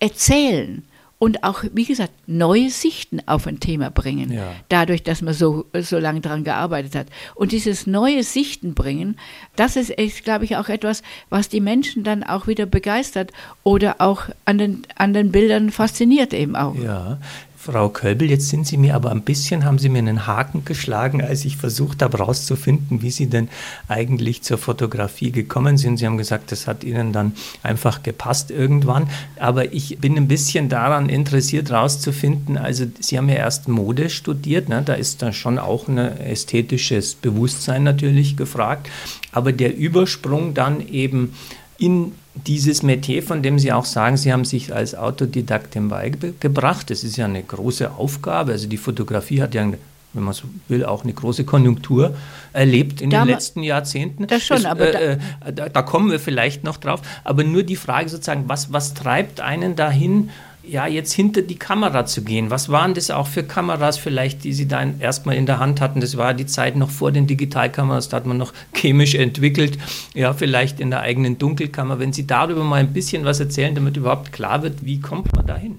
erzählen 0.00 0.82
und 1.18 1.44
auch, 1.44 1.62
wie 1.72 1.84
gesagt, 1.84 2.10
neue 2.26 2.68
Sichten 2.68 3.20
auf 3.26 3.46
ein 3.46 3.60
Thema 3.60 3.90
bringen, 3.90 4.32
Ja. 4.32 4.54
dadurch, 4.68 5.04
dass 5.04 5.22
man 5.22 5.34
so, 5.34 5.66
so 5.72 5.98
lange 5.98 6.20
daran 6.20 6.42
gearbeitet 6.42 6.96
hat. 6.96 7.06
Und 7.36 7.52
dieses 7.52 7.86
neue 7.86 8.24
Sichten 8.24 8.74
bringen, 8.74 9.16
das 9.54 9.76
ist, 9.76 9.90
ist, 9.90 10.24
glaube 10.24 10.44
ich, 10.46 10.56
auch 10.56 10.68
etwas, 10.68 11.04
was 11.30 11.48
die 11.48 11.60
Menschen 11.60 12.02
dann 12.02 12.24
auch 12.24 12.48
wieder 12.48 12.66
begeistert 12.66 13.30
oder 13.62 14.00
auch 14.00 14.22
an 14.46 14.58
den, 14.58 14.82
an 14.96 15.12
den 15.12 15.30
Bildern 15.30 15.70
fasziniert 15.70 16.34
eben 16.34 16.56
auch. 16.56 16.74
Ja. 16.74 17.18
Frau 17.64 17.90
Kölbel, 17.90 18.28
jetzt 18.28 18.48
sind 18.48 18.66
Sie 18.66 18.76
mir 18.76 18.96
aber 18.96 19.12
ein 19.12 19.22
bisschen, 19.22 19.64
haben 19.64 19.78
Sie 19.78 19.88
mir 19.88 20.00
einen 20.00 20.26
Haken 20.26 20.64
geschlagen, 20.64 21.22
als 21.22 21.44
ich 21.44 21.56
versucht 21.56 22.02
habe 22.02 22.18
herauszufinden, 22.18 23.02
wie 23.02 23.12
Sie 23.12 23.26
denn 23.28 23.48
eigentlich 23.86 24.42
zur 24.42 24.58
Fotografie 24.58 25.30
gekommen 25.30 25.76
sind. 25.76 25.98
Sie 25.98 26.06
haben 26.06 26.16
gesagt, 26.16 26.50
das 26.50 26.66
hat 26.66 26.82
Ihnen 26.82 27.12
dann 27.12 27.34
einfach 27.62 28.02
gepasst 28.02 28.50
irgendwann. 28.50 29.08
Aber 29.38 29.72
ich 29.72 29.98
bin 30.00 30.16
ein 30.16 30.26
bisschen 30.26 30.70
daran 30.70 31.08
interessiert 31.08 31.70
herauszufinden, 31.70 32.58
also 32.58 32.84
Sie 32.98 33.16
haben 33.16 33.28
ja 33.28 33.36
erst 33.36 33.68
Mode 33.68 34.10
studiert, 34.10 34.68
ne? 34.68 34.82
da 34.84 34.94
ist 34.94 35.22
dann 35.22 35.32
schon 35.32 35.60
auch 35.60 35.86
ein 35.86 35.98
ästhetisches 35.98 37.14
Bewusstsein 37.14 37.84
natürlich 37.84 38.36
gefragt. 38.36 38.90
Aber 39.30 39.52
der 39.52 39.76
Übersprung 39.76 40.54
dann 40.54 40.84
eben 40.88 41.32
in 41.78 42.10
dieses 42.34 42.82
Metier, 42.82 43.22
von 43.22 43.42
dem 43.42 43.58
Sie 43.58 43.72
auch 43.72 43.84
sagen, 43.84 44.16
Sie 44.16 44.32
haben 44.32 44.44
sich 44.44 44.74
als 44.74 44.94
Autodidaktin 44.94 45.88
beigebracht. 45.88 46.90
Das 46.90 47.04
ist 47.04 47.16
ja 47.16 47.26
eine 47.26 47.42
große 47.42 47.92
Aufgabe. 47.92 48.52
Also 48.52 48.68
die 48.68 48.78
Fotografie 48.78 49.42
hat 49.42 49.54
ja, 49.54 49.70
wenn 50.14 50.22
man 50.22 50.32
so 50.32 50.44
will, 50.68 50.84
auch 50.84 51.04
eine 51.04 51.12
große 51.12 51.44
Konjunktur 51.44 52.16
erlebt 52.52 53.00
in 53.00 53.10
Da 53.10 53.24
den 53.24 53.28
letzten 53.28 53.62
Jahrzehnten. 53.62 54.26
Das 54.26 54.42
schon, 54.42 54.64
aber 54.64 54.94
äh, 54.94 55.12
äh, 55.12 55.52
da, 55.54 55.68
da 55.68 55.82
kommen 55.82 56.10
wir 56.10 56.20
vielleicht 56.20 56.64
noch 56.64 56.78
drauf. 56.78 57.02
Aber 57.24 57.44
nur 57.44 57.62
die 57.62 57.76
Frage 57.76 58.08
sozusagen, 58.08 58.48
was, 58.48 58.72
was 58.72 58.94
treibt 58.94 59.40
einen 59.40 59.76
dahin, 59.76 60.30
ja, 60.64 60.86
jetzt 60.86 61.12
hinter 61.12 61.42
die 61.42 61.56
Kamera 61.56 62.06
zu 62.06 62.22
gehen. 62.22 62.50
Was 62.50 62.68
waren 62.68 62.94
das 62.94 63.10
auch 63.10 63.26
für 63.26 63.42
Kameras 63.42 63.98
vielleicht, 63.98 64.44
die 64.44 64.52
Sie 64.52 64.68
da 64.68 64.80
in- 64.80 65.00
erstmal 65.00 65.36
in 65.36 65.46
der 65.46 65.58
Hand 65.58 65.80
hatten? 65.80 66.00
Das 66.00 66.16
war 66.16 66.34
die 66.34 66.46
Zeit 66.46 66.76
noch 66.76 66.90
vor 66.90 67.10
den 67.12 67.26
Digitalkameras, 67.26 68.08
da 68.08 68.18
hat 68.18 68.26
man 68.26 68.38
noch 68.38 68.52
chemisch 68.74 69.14
entwickelt, 69.14 69.78
ja, 70.14 70.32
vielleicht 70.32 70.78
in 70.80 70.90
der 70.90 71.00
eigenen 71.00 71.38
Dunkelkammer. 71.38 71.98
Wenn 71.98 72.12
Sie 72.12 72.26
darüber 72.26 72.62
mal 72.64 72.76
ein 72.80 72.92
bisschen 72.92 73.24
was 73.24 73.40
erzählen, 73.40 73.74
damit 73.74 73.96
überhaupt 73.96 74.32
klar 74.32 74.62
wird, 74.62 74.84
wie 74.84 75.00
kommt 75.00 75.34
man 75.34 75.46
dahin? 75.46 75.78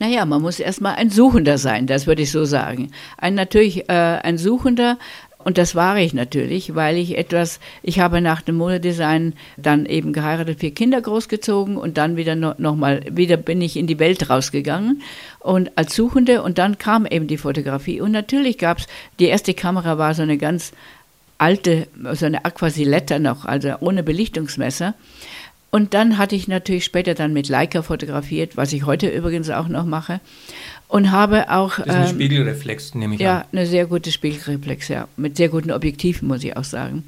Naja, 0.00 0.24
man 0.24 0.42
muss 0.42 0.58
erstmal 0.58 0.96
ein 0.96 1.08
Suchender 1.08 1.56
sein, 1.56 1.86
das 1.86 2.08
würde 2.08 2.22
ich 2.22 2.32
so 2.32 2.44
sagen. 2.44 2.90
Ein 3.16 3.34
natürlich 3.36 3.88
äh, 3.88 3.92
ein 3.92 4.38
Suchender 4.38 4.98
Und 5.44 5.58
das 5.58 5.74
war 5.74 5.98
ich 5.98 6.14
natürlich, 6.14 6.74
weil 6.74 6.96
ich 6.96 7.18
etwas, 7.18 7.60
ich 7.82 8.00
habe 8.00 8.20
nach 8.20 8.40
dem 8.40 8.56
Modedesign 8.56 9.34
dann 9.56 9.86
eben 9.86 10.12
geheiratet, 10.12 10.60
vier 10.60 10.72
Kinder 10.72 11.00
großgezogen 11.00 11.76
und 11.76 11.98
dann 11.98 12.16
wieder 12.16 12.34
no, 12.34 12.54
nochmal, 12.58 13.02
wieder 13.10 13.36
bin 13.36 13.60
ich 13.60 13.76
in 13.76 13.86
die 13.86 13.98
Welt 13.98 14.30
rausgegangen 14.30 15.02
und 15.40 15.76
als 15.76 15.94
Suchende 15.94 16.42
und 16.42 16.58
dann 16.58 16.78
kam 16.78 17.04
eben 17.06 17.26
die 17.26 17.36
Fotografie. 17.36 18.00
Und 18.00 18.12
natürlich 18.12 18.58
gab 18.58 18.78
es, 18.78 18.86
die 19.18 19.26
erste 19.26 19.52
Kamera 19.54 19.98
war 19.98 20.14
so 20.14 20.22
eine 20.22 20.38
ganz 20.38 20.72
alte, 21.36 21.88
so 22.12 22.26
eine 22.26 22.44
Aquasiletta 22.44 23.18
noch, 23.18 23.44
also 23.44 23.74
ohne 23.80 24.02
Belichtungsmesser. 24.02 24.94
Und 25.74 25.92
dann 25.92 26.18
hatte 26.18 26.36
ich 26.36 26.46
natürlich 26.46 26.84
später 26.84 27.14
dann 27.14 27.32
mit 27.32 27.48
Leica 27.48 27.82
fotografiert, 27.82 28.56
was 28.56 28.72
ich 28.72 28.86
heute 28.86 29.08
übrigens 29.08 29.50
auch 29.50 29.66
noch 29.66 29.84
mache. 29.84 30.20
Und 30.86 31.10
habe 31.10 31.50
auch. 31.50 31.78
Das 31.78 31.86
ist 31.86 31.92
ein 31.92 32.02
ähm, 32.02 32.14
Spiegelreflex, 32.14 32.94
nehme 32.94 33.16
ich 33.16 33.20
ja, 33.20 33.38
an. 33.38 33.40
Ja, 33.40 33.46
eine 33.50 33.66
sehr 33.66 33.86
gute 33.86 34.12
Spiegelreflex, 34.12 34.86
ja. 34.86 35.08
Mit 35.16 35.36
sehr 35.36 35.48
guten 35.48 35.72
Objektiven, 35.72 36.28
muss 36.28 36.44
ich 36.44 36.56
auch 36.56 36.62
sagen. 36.62 37.02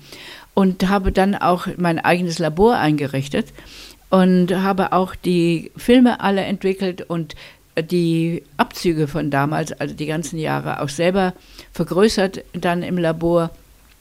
Und 0.52 0.88
habe 0.88 1.12
dann 1.12 1.36
auch 1.36 1.68
mein 1.76 2.00
eigenes 2.00 2.40
Labor 2.40 2.76
eingerichtet 2.76 3.52
und 4.10 4.52
habe 4.52 4.92
auch 4.92 5.14
die 5.14 5.70
Filme 5.76 6.18
alle 6.18 6.40
entwickelt 6.40 7.02
und 7.02 7.36
die 7.80 8.42
Abzüge 8.56 9.06
von 9.06 9.30
damals, 9.30 9.74
also 9.74 9.94
die 9.94 10.06
ganzen 10.06 10.40
Jahre, 10.40 10.82
auch 10.82 10.88
selber 10.88 11.34
vergrößert 11.70 12.42
dann 12.52 12.82
im 12.82 12.98
Labor 12.98 13.52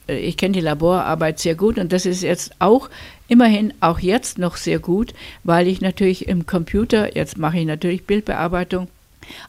äh, 0.07 0.17
ich 0.17 0.37
kenne 0.37 0.53
die 0.53 0.61
Laborarbeit 0.61 1.39
sehr 1.39 1.55
gut 1.55 1.77
und 1.77 1.91
das 1.91 2.05
ist 2.05 2.23
jetzt 2.23 2.53
auch 2.59 2.89
immerhin 3.27 3.73
auch 3.79 3.99
jetzt 3.99 4.37
noch 4.37 4.57
sehr 4.57 4.79
gut, 4.79 5.13
weil 5.43 5.67
ich 5.67 5.81
natürlich 5.81 6.27
im 6.27 6.45
Computer, 6.45 7.15
jetzt 7.15 7.37
mache 7.37 7.59
ich 7.59 7.65
natürlich 7.65 8.05
Bildbearbeitung, 8.05 8.87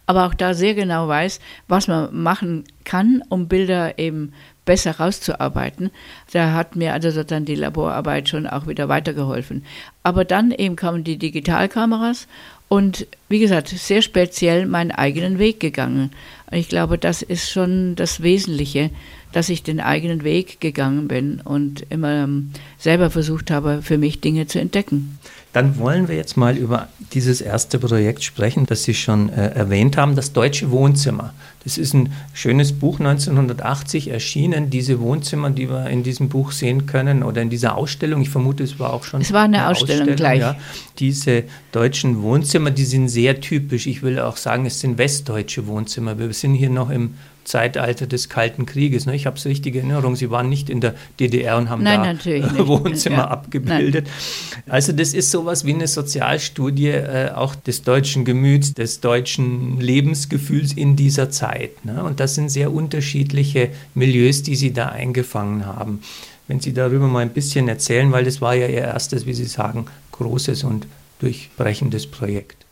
aber 0.07 0.27
auch 0.27 0.35
da 0.35 0.55
sehr 0.55 0.75
genau 0.75 1.09
weiß, 1.09 1.41
was 1.69 1.89
man 1.89 2.15
machen 2.23 2.65
kann, 2.85 3.23
um 3.29 3.49
Bilder 3.49 3.99
eben 3.99 4.33
besser 4.65 4.99
rauszuarbeiten. 4.99 5.91
Da 6.33 6.53
hat 6.53 6.77
mir 6.77 6.93
also 6.93 7.11
sozusagen 7.11 7.45
die 7.45 7.55
Laborarbeit 7.55 8.29
schon 8.29 8.47
auch 8.47 8.67
wieder 8.67 8.89
weitergeholfen. 8.89 9.65
Aber 10.03 10.25
dann 10.25 10.51
eben 10.51 10.77
kamen 10.77 11.05
die 11.05 11.19
Digitalkameras 11.19 12.27
und 12.69 13.07
wie 13.29 13.39
gesagt, 13.39 13.69
sehr 13.69 14.03
speziell 14.03 14.67
meinen 14.67 14.91
eigenen 14.91 15.39
Weg 15.39 15.61
gegangen. 15.61 16.11
Ich 16.51 16.69
glaube, 16.69 16.99
das 16.99 17.23
ist 17.23 17.51
schon 17.51 17.95
das 17.95 18.23
Wesentliche, 18.23 18.91
dass 19.37 19.51
ich 19.51 19.63
den 19.63 19.81
eigenen 19.81 20.25
Weg 20.25 20.63
gegangen 20.63 21.09
bin 21.09 21.43
und 21.45 21.85
immer 21.91 22.25
ähm, 22.25 22.53
selber 22.79 23.11
versucht 23.11 23.51
habe, 23.51 23.83
für 23.83 23.99
mich 23.99 24.23
Dinge 24.23 24.47
zu 24.47 24.59
entdecken. 24.59 25.19
Dann 25.53 25.77
wollen 25.77 26.09
wir 26.09 26.17
jetzt 26.17 26.39
mal 26.39 26.57
über 26.57 26.89
dieses 27.13 27.43
erste 27.43 27.79
Projekt 27.79 28.25
sprechen, 28.25 28.65
das 28.65 28.85
Sie 28.85 28.95
schon 28.95 29.29
äh, 29.29 29.49
erwähnt 29.49 29.99
haben, 29.99 30.17
das 30.17 30.33
Deutsche 30.33 30.71
Wohnzimmer. 30.71 31.35
Das 31.65 31.77
ist 31.77 31.93
ein 31.93 32.15
schönes 32.33 32.73
Buch, 32.73 32.99
1980 32.99 34.09
erschienen. 34.09 34.71
Diese 34.71 35.01
Wohnzimmer, 35.01 35.51
die 35.51 35.69
wir 35.69 35.91
in 35.91 36.03
diesem 36.03 36.31
Buch 36.31 36.53
sehen 36.53 36.87
können 36.87 37.23
oder 37.23 37.43
in 37.43 37.51
dieser 37.51 37.77
Ausstellung, 37.77 38.23
ich 38.23 38.31
vermute, 38.31 38.65
es 38.65 38.79
war 38.79 38.95
auch 38.95 39.05
schon. 39.05 39.21
Es 39.21 39.35
war 39.35 39.43
eine, 39.43 39.59
eine 39.59 39.69
Ausstellung, 39.69 40.09
Ausstellung, 40.09 40.17
gleich. 40.17 40.41
Ja. 40.41 40.57
Diese 40.99 41.45
deutschen 41.73 42.23
Wohnzimmer, 42.23 42.71
die 42.71 42.87
sind 42.87 43.11
sehr 43.11 43.39
typisch. 43.43 43.87
Ich 43.87 44.03
will 44.03 44.19
auch 44.19 44.39
sagen, 44.39 44.65
es 44.65 44.81
sind 44.81 44.97
westdeutsche 44.97 45.67
Wohnzimmer. 45.67 46.19
Wir 46.19 46.33
sind 46.33 46.55
hier 46.55 46.71
noch 46.71 46.89
im 46.89 47.17
Zeitalter 47.47 48.07
des 48.07 48.29
Kalten 48.29 48.67
Krieges. 48.67 49.07
Ne? 49.07 49.15
Ich 49.15 49.27
habe 49.27 49.37
es 49.37 49.47
richtig 49.47 49.77
in 49.77 49.91
Erinnerung, 49.91 50.17
Sie 50.17 50.31
waren 50.31 50.49
nicht 50.49 50.69
in 50.69 50.81
der 50.81 50.95
DDR 51.21 51.57
und 51.57 51.71
haben 51.71 51.83
Nein, 51.83 52.19
da 52.23 52.67
Wohnzimmer 52.67 53.17
ja. 53.17 53.29
abgebildet. 53.29 54.07
Nein. 54.07 54.65
Also 54.69 54.93
das 54.93 55.15
ist 55.15 55.31
sowas 55.31 55.65
wie 55.65 55.73
eine 55.73 55.87
Sozialstudie 55.87 56.89
äh, 56.89 57.31
auch 57.31 57.55
des 57.55 57.83
deutschen 57.83 58.25
Gemüts, 58.25 58.75
des 58.75 59.01
deutschen 59.01 59.81
Lebensgefühls 59.81 60.73
in 60.73 60.97
dieser 60.97 61.31
Zeit. 61.31 61.85
Ne? 61.85 62.03
Und 62.03 62.21
das 62.21 62.35
sind 62.35 62.51
sehr 62.51 62.73
unterschiedliche 62.73 63.71
Milieus, 63.95 64.43
die 64.43 64.57
Sie 64.57 64.73
da 64.73 64.89
eingefangen 64.89 65.67
haben. 65.67 66.03
Wenn 66.49 66.61
Sie 66.61 66.73
darüber 66.73 67.07
mal 67.07 67.21
ein 67.21 67.31
bisschen 67.31 67.69
erzählen, 67.69 68.11
weil 68.13 68.25
das 68.25 68.41
war 68.41 68.55
ja 68.55 68.67
Ihr 68.67 68.83
erstes, 68.83 69.27
wie 69.27 69.35
Sie 69.35 69.45
sagen, 69.45 69.87
großes 70.13 70.65
und 70.65 70.87
durchbrechendes 71.21 72.07
Projekt. 72.09 72.67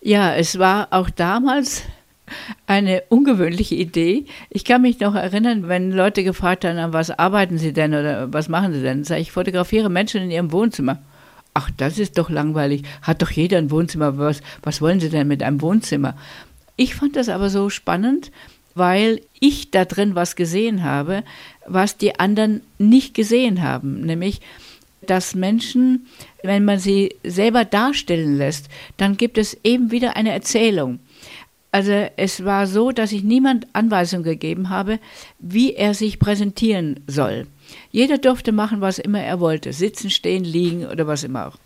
Ja, 0.00 0.34
es 0.34 0.58
war 0.58 0.88
auch 0.90 1.10
damals 1.10 1.82
eine 2.66 3.02
ungewöhnliche 3.08 3.74
Idee. 3.74 4.26
Ich 4.50 4.64
kann 4.64 4.82
mich 4.82 5.00
noch 5.00 5.14
erinnern, 5.14 5.68
wenn 5.68 5.92
Leute 5.92 6.24
gefragt 6.24 6.64
haben, 6.64 6.92
was 6.92 7.10
arbeiten 7.10 7.58
Sie 7.58 7.72
denn 7.72 7.94
oder 7.94 8.32
was 8.32 8.48
machen 8.48 8.72
Sie 8.72 8.82
denn? 8.82 9.04
Sag 9.04 9.18
ich, 9.18 9.32
fotografiere 9.32 9.88
Menschen 9.88 10.22
in 10.22 10.30
ihrem 10.30 10.52
Wohnzimmer. 10.52 10.98
Ach, 11.54 11.70
das 11.76 11.98
ist 11.98 12.18
doch 12.18 12.30
langweilig. 12.30 12.82
Hat 13.02 13.22
doch 13.22 13.30
jeder 13.30 13.58
ein 13.58 13.70
Wohnzimmer. 13.70 14.18
Was, 14.18 14.42
was 14.62 14.80
wollen 14.80 15.00
Sie 15.00 15.10
denn 15.10 15.28
mit 15.28 15.42
einem 15.42 15.60
Wohnzimmer? 15.60 16.16
Ich 16.76 16.94
fand 16.94 17.16
das 17.16 17.28
aber 17.28 17.50
so 17.50 17.70
spannend, 17.70 18.30
weil 18.74 19.20
ich 19.40 19.70
da 19.70 19.84
drin 19.84 20.14
was 20.14 20.36
gesehen 20.36 20.84
habe, 20.84 21.24
was 21.66 21.96
die 21.96 22.18
anderen 22.18 22.62
nicht 22.78 23.14
gesehen 23.14 23.62
haben. 23.62 24.02
Nämlich, 24.02 24.40
dass 25.02 25.34
Menschen, 25.34 26.06
wenn 26.42 26.64
man 26.64 26.78
sie 26.78 27.16
selber 27.24 27.64
darstellen 27.64 28.36
lässt, 28.38 28.68
dann 28.96 29.16
gibt 29.16 29.38
es 29.38 29.56
eben 29.64 29.90
wieder 29.90 30.16
eine 30.16 30.32
Erzählung. 30.32 31.00
Also 31.70 31.92
es 32.16 32.44
war 32.44 32.66
so, 32.66 32.92
dass 32.92 33.12
ich 33.12 33.22
niemand 33.22 33.66
Anweisung 33.74 34.22
gegeben 34.22 34.70
habe, 34.70 34.98
wie 35.38 35.74
er 35.74 35.92
sich 35.92 36.18
präsentieren 36.18 37.00
soll. 37.06 37.46
Jeder 37.90 38.16
durfte 38.18 38.52
machen, 38.52 38.80
was 38.80 38.98
immer 38.98 39.20
er 39.20 39.40
wollte, 39.40 39.72
sitzen, 39.72 40.08
stehen, 40.08 40.44
liegen 40.44 40.86
oder 40.86 41.06
was 41.06 41.24
immer 41.24 41.48
auch. 41.48 41.56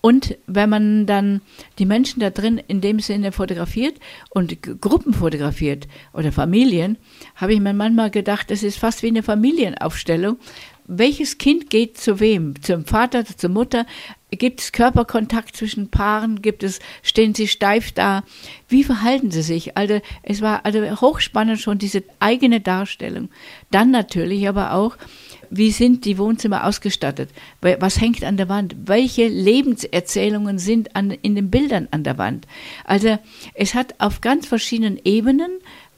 Und 0.00 0.38
wenn 0.46 0.70
man 0.70 1.06
dann 1.06 1.40
die 1.78 1.86
Menschen 1.86 2.20
da 2.20 2.30
drin 2.30 2.60
in 2.68 2.80
dem 2.80 3.00
Sinne 3.00 3.32
fotografiert 3.32 3.96
und 4.30 4.80
Gruppen 4.80 5.12
fotografiert 5.12 5.88
oder 6.12 6.30
Familien, 6.30 6.98
habe 7.34 7.54
ich 7.54 7.60
mir 7.60 7.72
manchmal 7.72 8.10
gedacht, 8.10 8.50
es 8.50 8.62
ist 8.62 8.78
fast 8.78 9.02
wie 9.02 9.08
eine 9.08 9.22
Familienaufstellung. 9.22 10.38
Welches 10.86 11.36
Kind 11.36 11.68
geht 11.68 11.98
zu 11.98 12.20
wem? 12.20 12.54
Zum 12.62 12.84
Vater, 12.84 13.24
zur 13.24 13.50
Mutter? 13.50 13.86
Gibt 14.30 14.60
es 14.60 14.72
Körperkontakt 14.72 15.56
zwischen 15.56 15.88
Paaren? 15.88 16.42
Gibt 16.42 16.62
es, 16.62 16.80
stehen 17.02 17.34
sie 17.34 17.48
steif 17.48 17.92
da? 17.92 18.24
Wie 18.68 18.84
verhalten 18.84 19.30
sie 19.30 19.40
sich? 19.40 19.76
Also, 19.76 20.00
es 20.22 20.42
war 20.42 20.66
also 20.66 21.00
hochspannend 21.00 21.60
schon 21.60 21.78
diese 21.78 22.02
eigene 22.20 22.60
Darstellung. 22.60 23.30
Dann 23.70 23.90
natürlich 23.90 24.46
aber 24.46 24.74
auch, 24.74 24.98
wie 25.48 25.70
sind 25.70 26.04
die 26.04 26.18
Wohnzimmer 26.18 26.66
ausgestattet? 26.66 27.30
Was 27.62 28.00
hängt 28.00 28.22
an 28.22 28.36
der 28.36 28.50
Wand? 28.50 28.76
Welche 28.84 29.28
Lebenserzählungen 29.28 30.58
sind 30.58 30.94
an, 30.94 31.10
in 31.10 31.34
den 31.34 31.50
Bildern 31.50 31.88
an 31.90 32.04
der 32.04 32.18
Wand? 32.18 32.46
Also, 32.84 33.18
es 33.54 33.74
hat 33.74 33.94
auf 33.98 34.20
ganz 34.20 34.46
verschiedenen 34.46 35.00
Ebenen, 35.04 35.52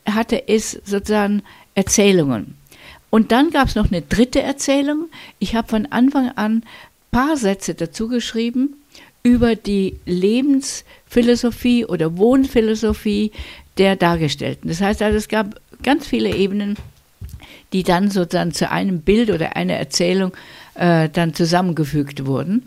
hatte 0.06 0.46
es 0.46 0.80
sozusagen 0.84 1.42
Erzählungen. 1.74 2.56
Und 3.10 3.32
dann 3.32 3.50
gab 3.50 3.66
es 3.66 3.74
noch 3.74 3.90
eine 3.90 4.02
dritte 4.02 4.40
Erzählung. 4.40 5.08
Ich 5.40 5.56
habe 5.56 5.66
von 5.66 5.86
Anfang 5.86 6.30
an 6.36 6.62
paar 7.10 7.36
Sätze 7.36 7.74
dazu 7.74 8.08
geschrieben 8.08 8.76
über 9.22 9.54
die 9.56 9.96
Lebensphilosophie 10.06 11.84
oder 11.84 12.16
Wohnphilosophie 12.16 13.32
der 13.78 13.96
Dargestellten. 13.96 14.68
Das 14.68 14.80
heißt 14.80 15.02
also, 15.02 15.16
es 15.16 15.28
gab 15.28 15.60
ganz 15.82 16.06
viele 16.06 16.34
Ebenen, 16.34 16.76
die 17.72 17.82
dann 17.82 18.10
sozusagen 18.10 18.52
zu 18.52 18.70
einem 18.70 19.00
Bild 19.00 19.30
oder 19.30 19.56
einer 19.56 19.74
Erzählung 19.74 20.32
äh, 20.74 21.08
dann 21.08 21.34
zusammengefügt 21.34 22.26
wurden. 22.26 22.66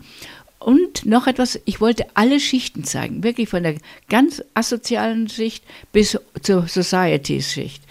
Und 0.58 1.04
noch 1.04 1.26
etwas, 1.26 1.60
ich 1.66 1.82
wollte 1.82 2.06
alle 2.14 2.40
Schichten 2.40 2.84
zeigen, 2.84 3.22
wirklich 3.22 3.50
von 3.50 3.62
der 3.62 3.74
ganz 4.08 4.42
asozialen 4.54 5.28
Schicht 5.28 5.62
bis 5.92 6.18
zur 6.40 6.66
Society-Schicht 6.66 7.82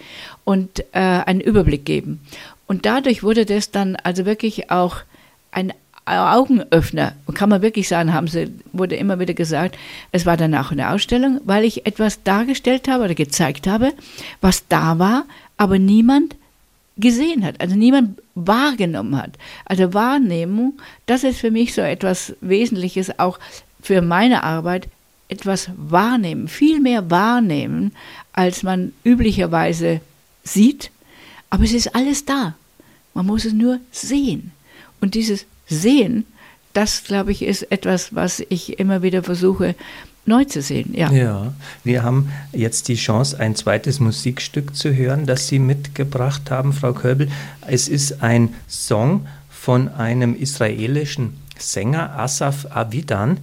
und 0.42 0.80
äh, 0.92 0.98
einen 0.98 1.40
Überblick 1.40 1.84
geben. 1.84 2.20
Und 2.66 2.84
dadurch 2.84 3.22
wurde 3.22 3.46
das 3.46 3.70
dann 3.70 3.94
also 3.94 4.26
wirklich 4.26 4.72
auch 4.72 5.02
ein 5.52 5.72
Augenöffner, 6.06 7.14
kann 7.32 7.48
man 7.48 7.62
wirklich 7.62 7.88
sagen, 7.88 8.12
haben 8.12 8.28
sie, 8.28 8.52
wurde 8.72 8.96
immer 8.96 9.18
wieder 9.18 9.34
gesagt, 9.34 9.78
es 10.12 10.26
war 10.26 10.36
danach 10.36 10.70
eine 10.70 10.90
Ausstellung, 10.90 11.40
weil 11.44 11.64
ich 11.64 11.86
etwas 11.86 12.22
dargestellt 12.22 12.88
habe 12.88 13.04
oder 13.04 13.14
gezeigt 13.14 13.66
habe, 13.66 13.92
was 14.40 14.68
da 14.68 14.98
war, 14.98 15.24
aber 15.56 15.78
niemand 15.78 16.36
gesehen 16.96 17.44
hat, 17.44 17.60
also 17.60 17.74
niemand 17.74 18.18
wahrgenommen 18.34 19.16
hat. 19.16 19.32
Also 19.64 19.94
Wahrnehmung, 19.94 20.74
das 21.06 21.24
ist 21.24 21.40
für 21.40 21.50
mich 21.50 21.74
so 21.74 21.80
etwas 21.80 22.34
Wesentliches 22.40 23.18
auch 23.18 23.38
für 23.80 24.02
meine 24.02 24.42
Arbeit, 24.42 24.88
etwas 25.28 25.70
wahrnehmen, 25.76 26.48
viel 26.48 26.80
mehr 26.80 27.10
wahrnehmen, 27.10 27.92
als 28.32 28.62
man 28.62 28.92
üblicherweise 29.04 30.00
sieht, 30.44 30.90
aber 31.50 31.64
es 31.64 31.72
ist 31.72 31.94
alles 31.94 32.24
da. 32.24 32.54
Man 33.14 33.26
muss 33.26 33.44
es 33.44 33.52
nur 33.52 33.80
sehen. 33.90 34.52
Und 35.00 35.14
dieses 35.14 35.46
sehen, 35.66 36.26
das, 36.72 37.04
glaube 37.04 37.32
ich, 37.32 37.42
ist 37.42 37.70
etwas, 37.70 38.14
was 38.14 38.42
ich 38.48 38.78
immer 38.78 39.02
wieder 39.02 39.22
versuche 39.22 39.74
neu 40.26 40.44
zu 40.44 40.62
sehen. 40.62 40.94
Ja. 40.94 41.10
ja, 41.12 41.54
wir 41.84 42.02
haben 42.02 42.30
jetzt 42.52 42.88
die 42.88 42.96
Chance, 42.96 43.38
ein 43.38 43.54
zweites 43.56 44.00
Musikstück 44.00 44.74
zu 44.74 44.94
hören, 44.94 45.26
das 45.26 45.48
Sie 45.48 45.58
mitgebracht 45.58 46.50
haben, 46.50 46.72
Frau 46.72 46.92
Köbel. 46.92 47.28
Es 47.66 47.88
ist 47.88 48.22
ein 48.22 48.54
Song 48.66 49.26
von 49.50 49.88
einem 49.88 50.34
israelischen 50.34 51.38
Sänger, 51.58 52.18
Asaf 52.18 52.66
Avidan. 52.70 53.38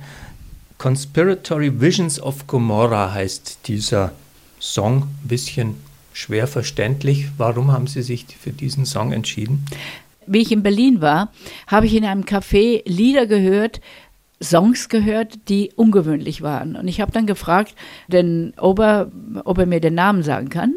Conspiratory 0.77 1.79
Visions 1.79 2.19
of 2.19 2.47
Gomorrah 2.47 3.13
heißt 3.13 3.59
dieser 3.67 4.11
Song, 4.59 5.03
ein 5.03 5.27
bisschen 5.27 5.75
schwer 6.13 6.47
verständlich. 6.47 7.27
Warum 7.37 7.71
haben 7.71 7.87
Sie 7.87 8.01
sich 8.01 8.25
für 8.39 8.51
diesen 8.51 8.85
Song 8.85 9.11
entschieden? 9.11 9.65
Wie 10.27 10.39
ich 10.39 10.51
in 10.51 10.63
Berlin 10.63 11.01
war, 11.01 11.31
habe 11.67 11.85
ich 11.85 11.95
in 11.95 12.05
einem 12.05 12.23
Café 12.23 12.81
Lieder 12.85 13.25
gehört, 13.25 13.81
Songs 14.41 14.89
gehört, 14.89 15.49
die 15.49 15.71
ungewöhnlich 15.75 16.41
waren. 16.41 16.75
Und 16.75 16.87
ich 16.87 17.01
habe 17.01 17.11
dann 17.11 17.27
gefragt, 17.27 17.75
den 18.07 18.53
Ober, 18.59 19.11
ob 19.43 19.57
er 19.57 19.65
mir 19.65 19.79
den 19.79 19.95
Namen 19.95 20.23
sagen 20.23 20.49
kann. 20.49 20.73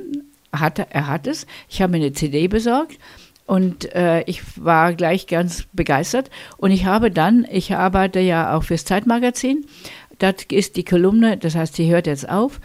Hat, 0.52 0.78
er 0.78 1.06
hat 1.08 1.26
es. 1.26 1.46
Ich 1.68 1.82
habe 1.82 1.92
mir 1.92 1.96
eine 1.98 2.12
CD 2.12 2.46
besorgt 2.46 2.98
und 3.46 3.92
äh, 3.94 4.22
ich 4.22 4.42
war 4.62 4.94
gleich 4.94 5.26
ganz 5.26 5.66
begeistert. 5.72 6.30
Und 6.56 6.70
ich 6.70 6.86
habe 6.86 7.10
dann, 7.10 7.46
ich 7.50 7.74
arbeite 7.74 8.20
ja 8.20 8.56
auch 8.56 8.64
fürs 8.64 8.84
Zeitmagazin, 8.84 9.66
das 10.18 10.34
ist 10.50 10.76
die 10.76 10.84
Kolumne, 10.84 11.36
das 11.36 11.54
heißt, 11.54 11.74
sie 11.74 11.90
hört 11.90 12.06
jetzt 12.06 12.28
auf. 12.28 12.60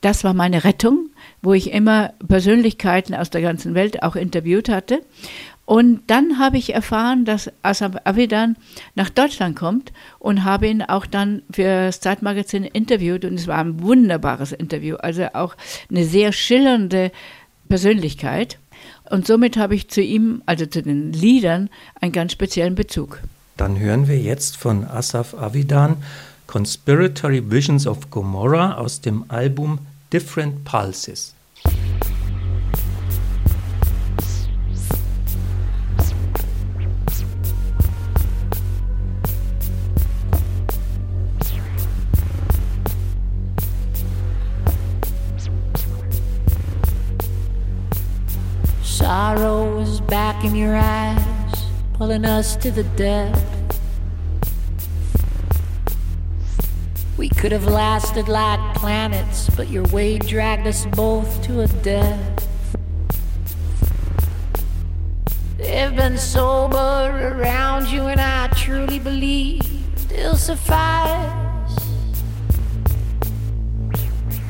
Das 0.00 0.24
war 0.24 0.32
meine 0.32 0.64
Rettung, 0.64 1.10
wo 1.42 1.52
ich 1.52 1.72
immer 1.72 2.14
Persönlichkeiten 2.26 3.14
aus 3.14 3.30
der 3.30 3.42
ganzen 3.42 3.74
Welt 3.74 4.02
auch 4.02 4.16
interviewt 4.16 4.68
hatte. 4.68 5.02
Und 5.70 6.00
dann 6.08 6.40
habe 6.40 6.58
ich 6.58 6.74
erfahren, 6.74 7.24
dass 7.24 7.48
Asaf 7.62 7.92
Avidan 8.02 8.56
nach 8.96 9.08
Deutschland 9.08 9.54
kommt 9.54 9.92
und 10.18 10.42
habe 10.42 10.66
ihn 10.66 10.82
auch 10.82 11.06
dann 11.06 11.42
für 11.48 11.62
das 11.62 12.00
Zeitmagazin 12.00 12.64
interviewt 12.64 13.24
und 13.24 13.34
es 13.34 13.46
war 13.46 13.58
ein 13.58 13.80
wunderbares 13.80 14.50
Interview, 14.50 14.96
also 14.96 15.28
auch 15.32 15.54
eine 15.88 16.04
sehr 16.04 16.32
schillernde 16.32 17.12
Persönlichkeit. 17.68 18.58
Und 19.10 19.28
somit 19.28 19.56
habe 19.56 19.76
ich 19.76 19.88
zu 19.88 20.00
ihm, 20.00 20.42
also 20.44 20.66
zu 20.66 20.82
den 20.82 21.12
Liedern, 21.12 21.70
einen 22.00 22.10
ganz 22.10 22.32
speziellen 22.32 22.74
Bezug. 22.74 23.20
Dann 23.56 23.78
hören 23.78 24.08
wir 24.08 24.18
jetzt 24.18 24.56
von 24.56 24.84
Asaf 24.84 25.34
Avidan 25.34 25.98
Conspiratory 26.48 27.48
Visions 27.48 27.86
of 27.86 28.10
Gomorrah 28.10 28.74
aus 28.74 29.02
dem 29.02 29.24
Album 29.28 29.78
Different 30.12 30.64
Pulses. 30.64 31.32
Sorrow 49.10 49.80
is 49.80 50.00
back 50.02 50.44
in 50.44 50.54
your 50.54 50.76
eyes, 50.76 51.64
pulling 51.94 52.24
us 52.24 52.54
to 52.54 52.70
the 52.70 52.84
depth. 52.94 53.42
We 57.16 57.28
could 57.28 57.50
have 57.50 57.64
lasted 57.64 58.28
like 58.28 58.60
planets, 58.76 59.50
but 59.56 59.68
your 59.68 59.82
weight 59.88 60.28
dragged 60.28 60.68
us 60.68 60.86
both 60.86 61.42
to 61.42 61.62
a 61.62 61.66
death. 61.82 62.48
They've 65.58 65.96
been 65.96 66.16
sober 66.16 67.34
around 67.34 67.88
you, 67.88 68.06
and 68.06 68.20
I 68.20 68.46
truly 68.54 69.00
believe 69.00 70.12
it'll 70.12 70.36
suffice. 70.36 71.76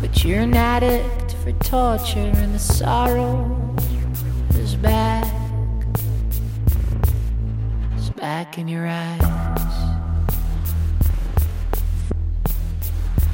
But 0.03 0.23
you're 0.23 0.41
an 0.41 0.53
addict 0.53 1.33
for 1.43 1.53
torture, 1.65 2.31
and 2.37 2.55
the 2.55 2.59
sorrow 2.59 3.57
is 4.61 4.77
back. 4.77 5.27
It's 7.97 8.11
back 8.11 8.59
in 8.59 8.69
your 8.69 8.87
eyes. 8.87 9.77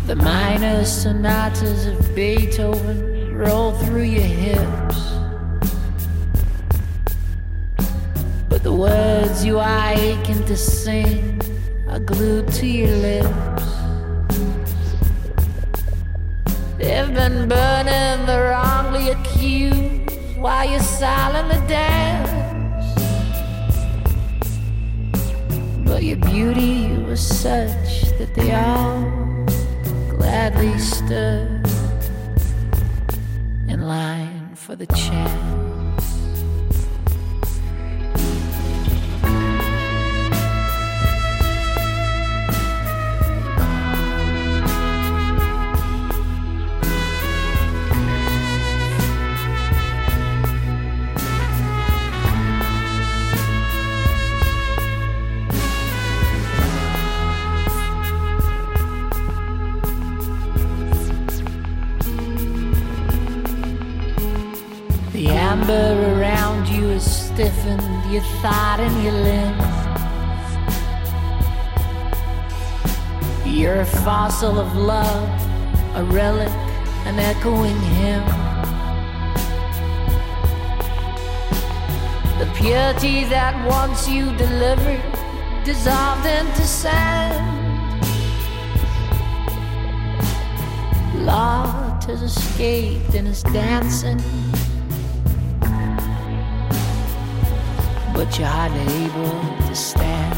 The 0.06 0.14
minor 0.14 0.84
sonatas 0.84 1.86
of 1.86 2.14
Beethoven 2.14 3.36
roll 3.36 3.72
through 3.72 4.08
your 4.18 4.30
hips. 4.44 5.00
But 8.48 8.62
the 8.62 8.72
words 8.72 9.44
you 9.44 9.58
are 9.58 9.92
aching 9.94 10.44
to 10.44 10.56
sing 10.56 11.42
are 11.88 11.98
glued 11.98 12.52
to 12.52 12.66
your 12.68 12.96
lips. 13.08 13.64
They've 16.78 17.12
been 17.12 17.48
burning 17.48 18.26
the 18.26 18.38
wrongly 18.48 19.08
accused 19.10 19.95
while 20.46 20.70
you 20.70 20.78
silently 20.78 21.59
dance. 21.66 22.30
But 25.85 26.04
your 26.04 26.18
beauty 26.18 26.96
was 26.98 27.20
such 27.20 28.16
that 28.18 28.32
they 28.37 28.54
all 28.54 29.02
gladly 30.09 30.78
stood 30.78 31.66
in 33.68 33.88
line 33.88 34.54
for 34.54 34.76
the 34.76 34.87
chance. 34.87 35.56
Your 68.16 68.24
thought 68.40 68.81
and 68.81 69.05
your 69.05 69.12
limbs. 69.12 69.62
You're 73.46 73.81
a 73.81 73.85
fossil 73.85 74.59
of 74.59 74.74
love, 74.74 75.29
a 75.94 76.02
relic, 76.05 76.48
an 77.05 77.18
echoing 77.18 77.79
hymn. 77.98 78.24
The 82.38 82.46
purity 82.55 83.24
that 83.24 83.55
once 83.68 84.09
you 84.09 84.35
delivered 84.38 85.02
dissolved 85.66 86.24
into 86.24 86.62
sand. 86.62 87.44
Lot 91.26 92.05
has 92.05 92.22
escaped 92.22 93.14
and 93.14 93.29
is 93.29 93.42
dancing 93.42 94.22
but 98.16 98.38
you're 98.38 98.48
hardly 98.48 98.81
able 99.05 99.68
to 99.68 99.74
stand. 99.74 100.35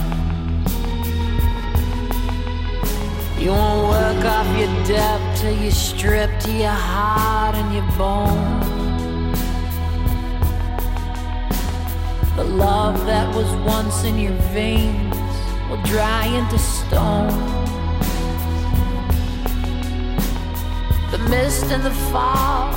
You 3.38 3.50
won't 3.50 3.88
work 3.88 4.24
off 4.24 4.48
your 4.58 4.84
debt 4.84 5.38
till 5.38 5.56
you 5.56 5.70
strip 5.70 6.40
to 6.40 6.50
your 6.50 6.70
heart 6.70 7.54
and 7.54 7.72
your 7.72 7.86
bone. 7.96 9.30
The 12.34 12.42
love 12.42 13.06
that 13.06 13.32
was 13.32 13.48
once 13.64 14.02
in 14.02 14.18
your 14.18 14.38
veins 14.52 15.14
will 15.70 15.82
dry 15.84 16.26
into 16.26 16.58
stone. 16.58 17.28
The 21.12 21.18
mist 21.30 21.66
and 21.66 21.84
the 21.84 21.94
fog 22.10 22.74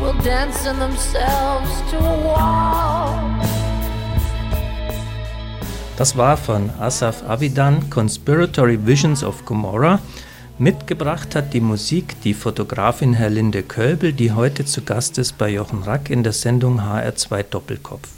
will 0.00 0.16
dance 0.22 0.64
in 0.64 0.78
themselves 0.78 1.90
to 1.90 1.98
a 1.98 2.24
wall. 2.24 3.33
Das 5.96 6.16
war 6.16 6.36
von 6.36 6.70
Asaf 6.80 7.22
Avidan 7.22 7.88
Conspiratory 7.88 8.84
Visions 8.84 9.22
of 9.22 9.44
Gomorrah. 9.44 10.00
Mitgebracht 10.58 11.36
hat 11.36 11.54
die 11.54 11.60
Musik 11.60 12.20
die 12.24 12.34
Fotografin 12.34 13.14
Herlinde 13.14 13.62
Kölbel, 13.62 14.12
die 14.12 14.32
heute 14.32 14.64
zu 14.64 14.82
Gast 14.82 15.18
ist 15.18 15.38
bei 15.38 15.50
Jochen 15.50 15.84
Rack 15.84 16.10
in 16.10 16.24
der 16.24 16.32
Sendung 16.32 16.80
HR2 16.80 17.44
Doppelkopf. 17.44 18.08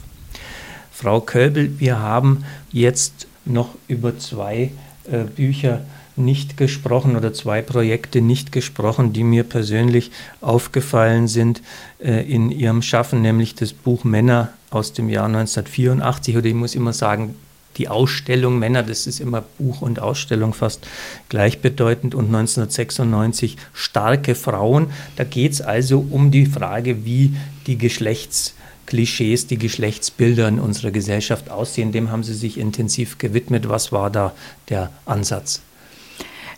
Frau 0.91 1.21
Kölbel, 1.21 1.79
wir 1.79 1.99
haben 1.99 2.47
jetzt 2.73 3.27
noch 3.45 3.75
über 3.89 4.19
zwei 4.19 4.71
äh, 5.05 5.25
Bücher 5.25 5.83
nicht 6.17 6.57
gesprochen 6.57 7.15
oder 7.15 7.35
zwei 7.35 7.61
Projekte 7.61 8.23
nicht 8.23 8.53
gesprochen, 8.53 9.13
die 9.13 9.23
mir 9.23 9.45
persönlich 9.45 10.11
aufgefallen 10.41 11.29
sind 11.29 11.61
äh, 12.03 12.23
in 12.27 12.51
ihrem 12.51 12.81
Schaffen, 12.81 13.21
nämlich 13.21 13.55
das 13.55 13.75
Buch 13.75 14.03
Männer 14.05 14.55
aus 14.71 14.95
dem 14.95 15.11
Jahr 15.11 15.27
1984 15.27 16.39
oder 16.39 16.47
ich 16.47 16.55
muss 16.55 16.75
immer 16.75 16.95
sagen, 16.95 17.35
die 17.77 17.89
Ausstellung 17.89 18.59
Männer, 18.59 18.83
das 18.83 19.07
ist 19.07 19.21
immer 19.21 19.43
Buch 19.59 19.83
und 19.83 20.01
Ausstellung 20.01 20.55
fast 20.55 20.87
gleichbedeutend, 21.29 22.15
und 22.15 22.27
1996 22.27 23.57
Starke 23.73 24.35
Frauen. 24.35 24.89
Da 25.17 25.25
geht 25.25 25.53
es 25.53 25.61
also 25.61 26.05
um 26.11 26.31
die 26.31 26.47
Frage, 26.47 27.05
wie 27.05 27.35
die 27.67 27.79
Geschlechtsklischees, 27.79 29.47
die 29.47 29.59
Geschlechtsbilder 29.59 30.49
in 30.49 30.61
unserer 30.61 30.91
Gesellschaft 30.91 31.51
aussehen. 31.51 31.93
Dem 31.93 32.11
haben 32.11 32.25
Sie 32.25 32.35
sich 32.35 32.59
intensiv 32.59 33.19
gewidmet. 33.19 33.69
Was 33.69 33.93
war 33.93 34.11
da 34.11 34.33
der 34.69 34.91
Ansatz? 35.05 35.63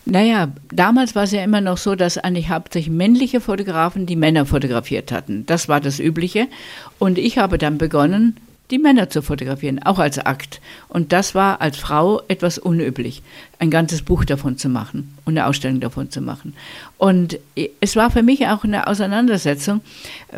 Naja, 0.05 0.47
damals 0.71 1.13
war 1.13 1.23
es 1.23 1.31
ja 1.31 1.43
immer 1.43 1.61
noch 1.61 1.77
so, 1.77 1.95
dass 1.95 2.17
eigentlich 2.17 2.49
hauptsächlich 2.49 2.91
männliche 2.91 3.41
Fotografen 3.41 4.05
die 4.05 4.15
Männer 4.15 4.45
fotografiert 4.45 5.11
hatten. 5.11 5.45
Das 5.45 5.67
war 5.67 5.81
das 5.81 5.99
Übliche. 5.99 6.47
Und 6.97 7.17
ich 7.17 7.37
habe 7.37 7.57
dann 7.57 7.77
begonnen, 7.77 8.37
die 8.71 8.79
Männer 8.79 9.09
zu 9.09 9.21
fotografieren, 9.21 9.81
auch 9.81 9.99
als 9.99 10.19
Akt. 10.19 10.61
Und 10.87 11.11
das 11.11 11.33
war 11.33 11.61
als 11.61 11.77
Frau 11.77 12.21
etwas 12.27 12.57
unüblich, 12.57 13.21
ein 13.57 13.71
ganzes 13.71 14.01
Buch 14.01 14.25
davon 14.25 14.57
zu 14.57 14.69
machen 14.69 15.17
und 15.25 15.37
eine 15.37 15.47
Ausstellung 15.47 15.79
davon 15.79 16.11
zu 16.11 16.21
machen. 16.21 16.53
Und 16.97 17.39
es 17.81 17.95
war 17.95 18.11
für 18.11 18.23
mich 18.23 18.47
auch 18.47 18.63
eine 18.63 18.87
Auseinandersetzung 18.87 19.81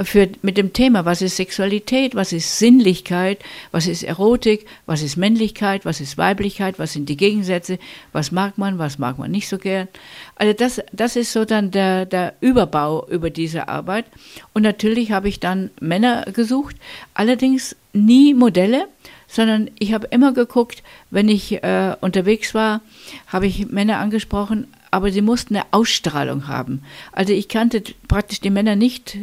für, 0.04 0.30
mit 0.42 0.58
dem 0.58 0.74
Thema, 0.74 1.06
was 1.06 1.22
ist 1.22 1.38
Sexualität, 1.38 2.16
was 2.16 2.34
ist 2.34 2.58
Sinnlichkeit, 2.58 3.40
was 3.72 3.88
ist 3.88 4.04
Erotik, 4.04 4.66
was 4.86 5.02
ist 5.02 5.18
Männlichkeit, 5.18 5.86
was 5.86 6.02
ist 6.02 6.18
Weiblichkeit, 6.18 6.80
was 6.80 6.94
sind 6.94 7.10
die 7.10 7.18
Gegensätze, 7.18 7.80
was 8.12 8.32
mag 8.32 8.58
man, 8.58 8.80
was 8.80 8.98
mag 8.98 9.18
man 9.18 9.32
nicht 9.32 9.50
so 9.50 9.58
gern. 9.58 9.88
Also 10.36 10.54
das, 10.54 10.82
das 10.92 11.16
ist 11.16 11.34
so 11.34 11.46
dann 11.46 11.72
der, 11.72 12.06
der 12.06 12.34
Überbau 12.42 13.08
über 13.08 13.30
diese 13.30 13.68
Arbeit. 13.68 14.06
Und 14.54 14.64
natürlich 14.64 15.12
habe 15.12 15.30
ich 15.30 15.40
dann 15.40 15.70
Männer 15.80 16.26
gesucht, 16.34 16.76
allerdings 17.14 17.76
nie 17.94 18.34
Modelle, 18.34 18.88
sondern 19.28 19.70
ich 19.80 19.94
habe 19.94 20.08
immer 20.12 20.34
geguckt, 20.34 20.84
wenn 21.10 21.30
ich 21.30 21.64
äh, 21.64 21.96
unterwegs 22.02 22.54
war, 22.54 22.82
habe 23.28 23.48
ich 23.48 23.68
Männer 23.68 24.00
angesprochen, 24.00 24.68
aber 24.92 25.12
sie 25.12 25.22
mussten 25.22 25.56
eine 25.56 25.66
Ausstrahlung 25.72 26.48
haben. 26.48 26.84
Also 27.14 27.32
ich 27.32 27.48
kannte 27.48 27.82
praktisch 28.08 28.42
die 28.42 28.50
Männer 28.50 28.76
nicht, 28.76 29.18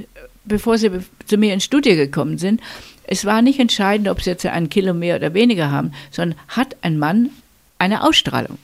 bevor 0.44 0.78
sie 0.78 0.90
zu 1.26 1.36
mir 1.36 1.52
ins 1.52 1.64
Studio 1.64 1.94
gekommen 1.94 2.38
sind. 2.38 2.60
Es 3.04 3.24
war 3.24 3.42
nicht 3.42 3.60
entscheidend, 3.60 4.08
ob 4.08 4.22
sie 4.22 4.30
jetzt 4.30 4.46
einen 4.46 4.70
Kilo 4.70 4.94
mehr 4.94 5.16
oder 5.16 5.34
weniger 5.34 5.70
haben, 5.70 5.92
sondern 6.10 6.38
hat 6.48 6.76
ein 6.82 6.98
Mann 6.98 7.30
eine 7.78 8.02
Ausstrahlung. 8.02 8.58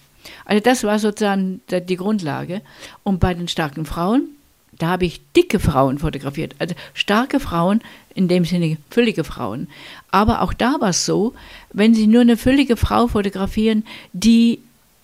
Also 0.47 0.63
das 0.63 0.83
war 0.85 0.99
sozusagen 0.99 1.61
die 1.71 1.97
Grundlage. 1.97 2.63
Und 3.03 3.21
bei 3.21 3.35
den 3.35 3.49
starken 3.49 3.85
Frauen, 3.85 4.34
da 4.79 4.89
habe 4.89 5.05
ich 5.05 5.21
dicke 5.37 5.59
Frauen 5.61 5.99
fotografiert. 5.99 6.55
Also 6.59 6.75
starke 6.93 7.41
Frauen, 7.41 7.81
in 8.15 8.29
dem 8.29 8.45
Sinne 8.45 8.77
füllige 8.91 9.25
Frauen. 9.25 9.69
Aber 10.11 10.43
auch 10.43 10.53
da 10.53 10.77
war 10.81 10.91
es 10.91 11.05
so, 11.05 11.35
wenn 11.73 11.95
Sie 11.95 12.07
nur 12.07 12.23
eine 12.23 12.37
füllige 12.37 12.77
Frau 12.77 13.09
fotografieren, 13.09 13.85
die 14.13 14.61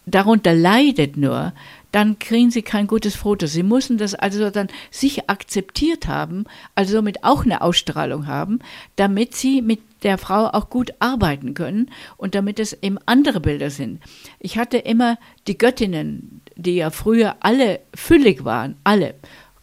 darunter 0.07 0.55
leidet 0.55 1.17
nur, 1.17 1.53
dann 1.93 2.19
kriegen 2.19 2.51
sie 2.51 2.63
kein 2.63 2.87
gutes 2.87 3.17
Foto. 3.17 3.47
Sie 3.47 3.63
müssen 3.63 3.99
das 3.99 4.15
also 4.15 4.51
dann 4.51 4.69
sich 4.91 5.29
akzeptiert 5.29 6.07
haben, 6.07 6.45
also 6.75 6.97
somit 6.97 7.25
auch 7.25 7.45
eine 7.45 7.63
Ausstrahlung 7.63 8.27
haben, 8.27 8.61
damit 8.97 9.35
sie 9.35 9.61
mit 9.61 9.81
der 10.03 10.17
Frau 10.17 10.47
auch 10.47 10.71
gut 10.71 10.93
arbeiten 10.99 11.55
können 11.55 11.91
und 12.17 12.35
damit 12.35 12.59
es 12.59 12.73
eben 12.83 12.99
andere 13.07 13.41
Bilder 13.41 13.71
sind. 13.71 14.01
Ich 14.39 14.57
hatte 14.57 14.79
immer 14.79 15.19
die 15.47 15.59
Göttinnen, 15.59 16.41
die 16.57 16.77
ja 16.77 16.91
früher 16.91 17.37
alle 17.41 17.81
füllig 17.95 18.45
waren, 18.45 18.77
alle 18.85 19.15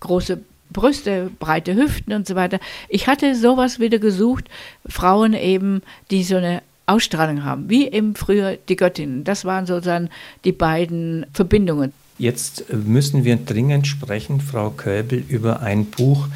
große 0.07 0.39
Brüste, 0.71 1.31
breite 1.39 1.75
Hüften 1.75 2.13
und 2.13 2.27
so 2.27 2.35
weiter. 2.35 2.59
Ich 2.89 3.07
hatte 3.07 3.35
sowas 3.35 3.79
wieder 3.79 3.99
gesucht, 3.99 4.45
Frauen 4.87 5.33
eben, 5.33 5.81
die 6.11 6.23
so 6.23 6.35
eine 6.37 6.61
Ausstrahlung 6.85 7.43
haben, 7.43 7.69
wie 7.69 7.87
eben 7.87 8.15
früher 8.15 8.57
die 8.69 8.75
Göttinnen. 8.75 9.23
Das 9.23 9.45
waren 9.45 9.65
sozusagen 9.65 10.09
die 10.45 10.51
beiden 10.51 11.25
Verbindungen. 11.33 11.93
Jetzt 12.17 12.65
müssen 12.73 13.23
wir 13.23 13.35
dringend 13.35 13.85
sprechen, 13.85 14.41
Frau 14.41 14.71
Köbel, 14.71 15.23
über 15.27 15.61
ein 15.61 15.85
Buch, 15.85 16.27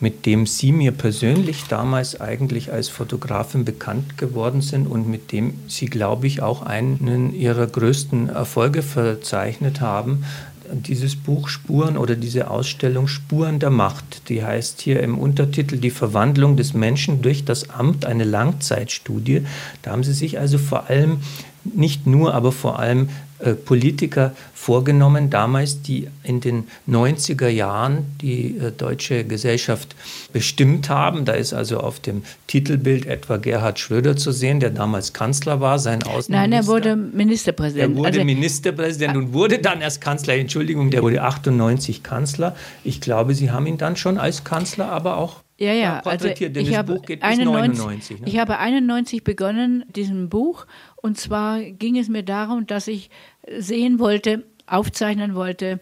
mit 0.00 0.24
dem 0.26 0.46
Sie 0.46 0.72
mir 0.72 0.92
persönlich 0.92 1.64
damals 1.68 2.20
eigentlich 2.20 2.72
als 2.72 2.88
Fotografin 2.88 3.64
bekannt 3.64 4.16
geworden 4.16 4.62
sind 4.62 4.86
und 4.86 5.08
mit 5.08 5.30
dem 5.30 5.54
Sie, 5.68 5.86
glaube 5.86 6.26
ich, 6.26 6.42
auch 6.42 6.62
einen 6.62 7.34
Ihrer 7.34 7.66
größten 7.66 8.30
Erfolge 8.30 8.82
verzeichnet 8.82 9.80
haben. 9.80 10.24
Dieses 10.72 11.16
Buch 11.16 11.48
Spuren 11.48 11.96
oder 11.96 12.14
diese 12.16 12.50
Ausstellung 12.50 13.08
Spuren 13.08 13.58
der 13.58 13.70
Macht, 13.70 14.28
die 14.28 14.44
heißt 14.44 14.80
hier 14.80 15.02
im 15.02 15.18
Untertitel 15.18 15.78
Die 15.78 15.90
Verwandlung 15.90 16.56
des 16.56 16.74
Menschen 16.74 17.22
durch 17.22 17.44
das 17.44 17.70
Amt, 17.70 18.04
eine 18.04 18.24
Langzeitstudie. 18.24 19.42
Da 19.82 19.90
haben 19.90 20.04
Sie 20.04 20.12
sich 20.12 20.38
also 20.38 20.58
vor 20.58 20.88
allem 20.88 21.18
nicht 21.64 22.06
nur, 22.06 22.34
aber 22.34 22.52
vor 22.52 22.78
allem 22.78 23.08
äh, 23.40 23.54
Politiker 23.54 24.32
vorgenommen, 24.54 25.30
damals, 25.30 25.80
die 25.80 26.08
in 26.22 26.40
den 26.40 26.64
90er 26.88 27.48
Jahren 27.48 28.04
die 28.20 28.58
äh, 28.58 28.70
deutsche 28.70 29.24
Gesellschaft 29.24 29.96
bestimmt 30.32 30.90
haben. 30.90 31.24
Da 31.24 31.32
ist 31.32 31.54
also 31.54 31.80
auf 31.80 32.00
dem 32.00 32.22
Titelbild 32.46 33.06
etwa 33.06 33.38
Gerhard 33.38 33.78
Schröder 33.78 34.16
zu 34.16 34.32
sehen, 34.32 34.60
der 34.60 34.70
damals 34.70 35.14
Kanzler 35.14 35.60
war, 35.60 35.78
sein 35.78 36.02
Außenminister. 36.02 36.32
Nein, 36.32 36.52
er 36.52 36.66
wurde 36.66 36.96
Ministerpräsident. 36.96 37.94
Er 37.94 37.96
wurde 37.96 38.08
also, 38.08 38.24
Ministerpräsident 38.24 39.16
und 39.16 39.32
wurde 39.32 39.58
dann 39.58 39.80
erst 39.80 40.02
Kanzler. 40.02 40.34
Entschuldigung, 40.34 40.90
der 40.90 41.02
wurde 41.02 41.22
98 41.22 42.02
Kanzler. 42.02 42.54
Ich 42.84 43.00
glaube, 43.00 43.34
Sie 43.34 43.50
haben 43.50 43.66
ihn 43.66 43.78
dann 43.78 43.96
schon 43.96 44.18
als 44.18 44.44
Kanzler 44.44 44.92
aber 44.92 45.16
auch 45.16 45.36
ja, 45.60 45.74
ja, 45.74 46.00
also 46.00 46.26
ich 46.26 46.74
habe, 46.76 47.00
91, 47.20 48.20
ne? 48.20 48.26
ich 48.26 48.38
habe 48.38 48.58
91 48.58 49.22
begonnen, 49.22 49.84
diesem 49.94 50.30
Buch, 50.30 50.66
und 50.96 51.18
zwar 51.18 51.60
ging 51.60 51.98
es 51.98 52.08
mir 52.08 52.22
darum, 52.22 52.66
dass 52.66 52.88
ich 52.88 53.10
sehen 53.58 53.98
wollte, 53.98 54.44
aufzeichnen 54.66 55.34
wollte, 55.34 55.80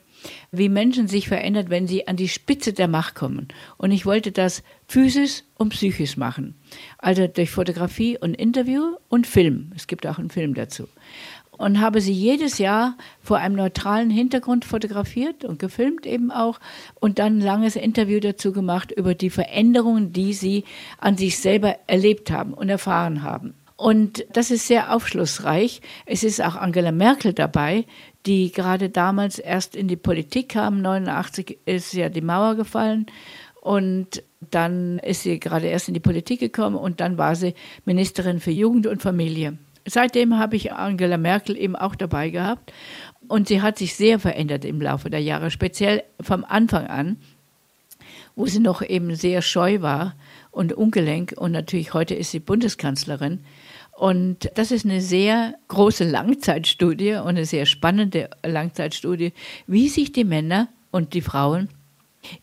wie 0.51 0.69
Menschen 0.69 1.07
sich 1.07 1.29
verändern, 1.29 1.67
wenn 1.69 1.87
sie 1.87 2.09
an 2.09 2.17
die 2.17 2.29
Spitze 2.29 2.73
der 2.73 2.89
Macht 2.89 3.15
kommen. 3.15 3.49
Und 3.77 3.93
ich 3.93 4.05
wollte 4.05 4.33
das 4.33 4.65
physisch 4.89 5.43
und 5.57 5.69
psychisch 5.69 6.17
machen. 6.17 6.55
Also 6.97 7.29
durch 7.29 7.51
Fotografie 7.51 8.19
und 8.19 8.35
Interview 8.35 8.97
und 9.09 9.29
Film. 9.29 9.71
Es 9.77 9.87
gibt 9.87 10.07
auch 10.07 10.19
einen 10.19 10.31
Film 10.31 10.55
dazu 10.55 10.89
und 11.59 11.81
habe 11.81 12.01
sie 12.01 12.13
jedes 12.13 12.59
Jahr 12.59 12.97
vor 13.23 13.37
einem 13.37 13.57
neutralen 13.57 14.09
Hintergrund 14.09 14.65
fotografiert 14.65 15.45
und 15.45 15.59
gefilmt 15.59 16.07
eben 16.07 16.31
auch 16.31 16.59
und 16.95 17.19
dann 17.19 17.39
ein 17.39 17.43
langes 17.43 17.77
Interview 17.77 18.21
dazu 18.21 18.53
gemacht 18.53 18.93
über 18.93 19.15
die 19.15 19.31
Veränderungen, 19.31 20.13
die 20.13 20.33
sie 20.33 20.65
an 20.99 21.17
sich 21.17 21.39
selber 21.39 21.77
erlebt 21.87 22.31
haben 22.31 22.55
und 22.55 22.69
erfahren 22.71 23.23
haben. 23.23 23.55
Und 23.77 24.25
das 24.33 24.51
ist 24.51 24.67
sehr 24.67 24.93
aufschlussreich. 24.93 25.83
Es 26.05 26.25
ist 26.25 26.43
auch 26.43 26.57
Angela 26.57 26.91
Merkel 26.91 27.33
dabei, 27.33 27.85
die 28.27 28.51
gerade 28.51 28.89
damals 28.89 29.39
erst 29.39 29.77
in 29.77 29.87
die 29.87 29.97
Politik 29.97 30.51
kam. 30.51 30.83
89 30.83 31.59
ist 31.65 31.93
ja 31.93 32.09
die 32.09 32.21
Mauer 32.21 32.57
gefallen 32.57 33.07
und 33.61 34.23
dann 34.51 34.99
ist 35.01 35.23
sie 35.23 35.39
gerade 35.39 35.67
erst 35.67 35.89
in 35.89 35.95
die 35.95 36.01
Politik 36.01 36.41
gekommen 36.41 36.77
und 36.77 37.01
dann 37.01 37.19
war 37.19 37.37
sie 37.37 37.55
Ministerin 37.85 38.41
für 38.41 38.51
Jugend 38.51 38.87
und 38.87 39.03
Familie. 39.03 39.59
Seitdem 39.89 40.39
habe 40.39 40.57
ich 40.57 40.73
Angela 40.73 41.17
Merkel 41.17 41.57
eben 41.57 41.75
auch 41.75 41.95
dabei 41.95 42.31
gehabt 42.31 42.73
und 43.27 43.49
sie 43.49 43.63
hat 43.63 43.79
sich 43.79 43.95
sehr 43.95 44.19
verändert 44.19 44.65
im 44.65 44.81
Laufe 44.81 45.11
der 45.11 45.21
Jahre, 45.21 45.51
speziell 45.51 46.03
vom 46.21 46.45
Anfang 46.45 46.87
an, 46.87 47.17
wo 48.37 48.47
sie 48.47 48.61
noch 48.61 48.83
eben 48.83 49.15
sehr 49.15 49.43
scheu 49.43 49.81
war 49.81 50.15
und 50.51 50.73
ungelenk 50.73 51.35
und 51.37 51.53
natürlich 51.53 51.95
heute 51.95 52.15
ist 52.15 52.31
sie 52.31 52.41
Bundeskanzlerin. 52.41 53.41
Und 53.93 54.51
das 54.55 54.71
ist 54.71 54.85
eine 54.85 55.01
sehr 55.01 55.55
große 55.67 56.05
Langzeitstudie 56.05 57.15
und 57.15 57.29
eine 57.29 57.47
sehr 57.47 57.67
spannende 57.67 58.31
Langzeitstudie, 58.45 59.33
wie 59.67 59.89
sich 59.89 60.13
die 60.13 60.25
Männer 60.25 60.69
und 60.93 61.15
die 61.15 61.21
Frauen 61.21 61.69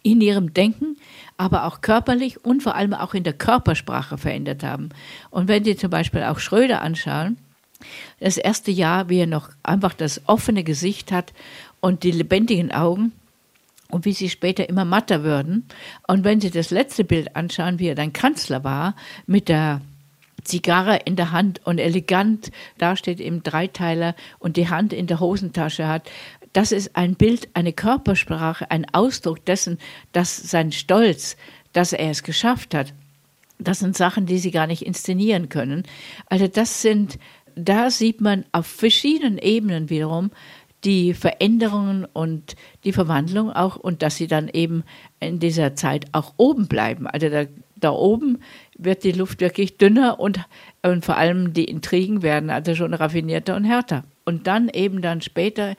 in 0.04 0.22
ihrem 0.22 0.54
Denken, 0.54 0.98
aber 1.38 1.66
auch 1.66 1.82
körperlich 1.82 2.44
und 2.46 2.64
vor 2.64 2.76
allem 2.76 2.94
auch 2.94 3.14
in 3.14 3.24
der 3.24 3.34
Körpersprache 3.34 4.18
verändert 4.18 4.64
haben. 4.64 4.90
Und 5.30 5.48
wenn 5.48 5.64
Sie 5.64 5.76
zum 5.76 5.90
Beispiel 5.90 6.24
auch 6.24 6.40
Schröder 6.40 6.82
anschauen, 6.82 7.38
das 8.20 8.38
erste 8.38 8.72
Jahr, 8.72 9.10
wie 9.10 9.20
er 9.20 9.28
noch 9.28 9.50
einfach 9.64 9.94
das 9.94 10.22
offene 10.28 10.64
Gesicht 10.64 11.12
hat 11.12 11.34
und 11.82 12.04
die 12.04 12.12
lebendigen 12.12 12.72
Augen 12.72 13.12
und 13.90 14.06
wie 14.06 14.14
sie 14.14 14.30
später 14.30 14.68
immer 14.68 14.86
matter 14.86 15.24
würden. 15.24 15.68
Und 16.08 16.24
wenn 16.24 16.42
Sie 16.42 16.50
das 16.50 16.72
letzte 16.72 17.04
Bild 17.04 17.36
anschauen, 17.36 17.80
wie 17.80 17.88
er 17.88 17.96
dann 17.96 18.14
Kanzler 18.14 18.64
war, 18.64 18.96
mit 19.28 19.50
der 19.50 19.82
Zigarre 20.44 21.02
in 21.06 21.16
der 21.16 21.32
Hand 21.32 21.62
und 21.66 21.80
elegant 21.80 22.52
dasteht 22.78 23.20
im 23.20 23.44
Dreiteiler 23.44 24.16
und 24.40 24.58
die 24.58 24.70
Hand 24.70 24.94
in 24.94 25.08
der 25.08 25.20
Hosentasche 25.20 25.88
hat, 25.88 26.10
das 26.56 26.72
ist 26.72 26.96
ein 26.96 27.16
Bild, 27.16 27.50
eine 27.54 27.74
Körpersprache, 27.74 28.72
ein 28.72 28.86
Ausdruck 28.94 29.44
dessen, 29.44 29.78
dass 30.14 30.38
sein 30.38 30.72
Stolz, 30.72 31.36
dass 31.74 31.92
er 31.92 32.10
es 32.10 32.24
geschafft 32.24 32.74
hat. 32.74 32.94
Das 33.60 33.80
sind 33.80 33.98
Sachen, 33.98 34.26
die 34.26 34.38
sie 34.38 34.52
gar 34.52 34.66
nicht 34.66 34.82
inszenieren 34.82 35.50
können. 35.50 35.84
Also 36.28 36.48
das 36.48 36.82
sind, 36.82 37.20
da 37.56 37.90
sieht 37.90 38.22
man 38.22 38.46
auf 38.54 38.68
verschiedenen 38.68 39.38
Ebenen 39.38 39.90
wiederum 39.90 40.32
die 40.86 41.14
Veränderungen 41.14 42.06
und 42.06 42.56
die 42.86 42.94
Verwandlung 42.94 43.52
auch 43.52 43.76
und 43.76 44.02
dass 44.02 44.16
sie 44.16 44.28
dann 44.28 44.48
eben 44.48 44.84
in 45.20 45.40
dieser 45.40 45.76
Zeit 45.76 46.06
auch 46.14 46.36
oben 46.38 46.68
bleiben. 46.68 47.06
Also 47.06 47.28
da, 47.28 47.46
da 47.76 47.92
oben 47.92 48.40
wird 48.78 49.04
die 49.04 49.12
Luft 49.12 49.42
wirklich 49.42 49.78
dünner 49.78 50.22
und, 50.22 50.40
und 50.84 51.04
vor 51.04 51.18
allem 51.18 51.52
die 51.52 51.66
Intrigen 51.66 52.22
werden 52.22 52.50
also 52.50 52.76
schon 52.76 52.94
raffinierter 52.94 53.58
und 53.58 53.66
härter. 53.66 54.06
Und 54.24 54.48
dann 54.48 54.70
eben 54.70 55.02
dann 55.02 55.22
später 55.22 55.76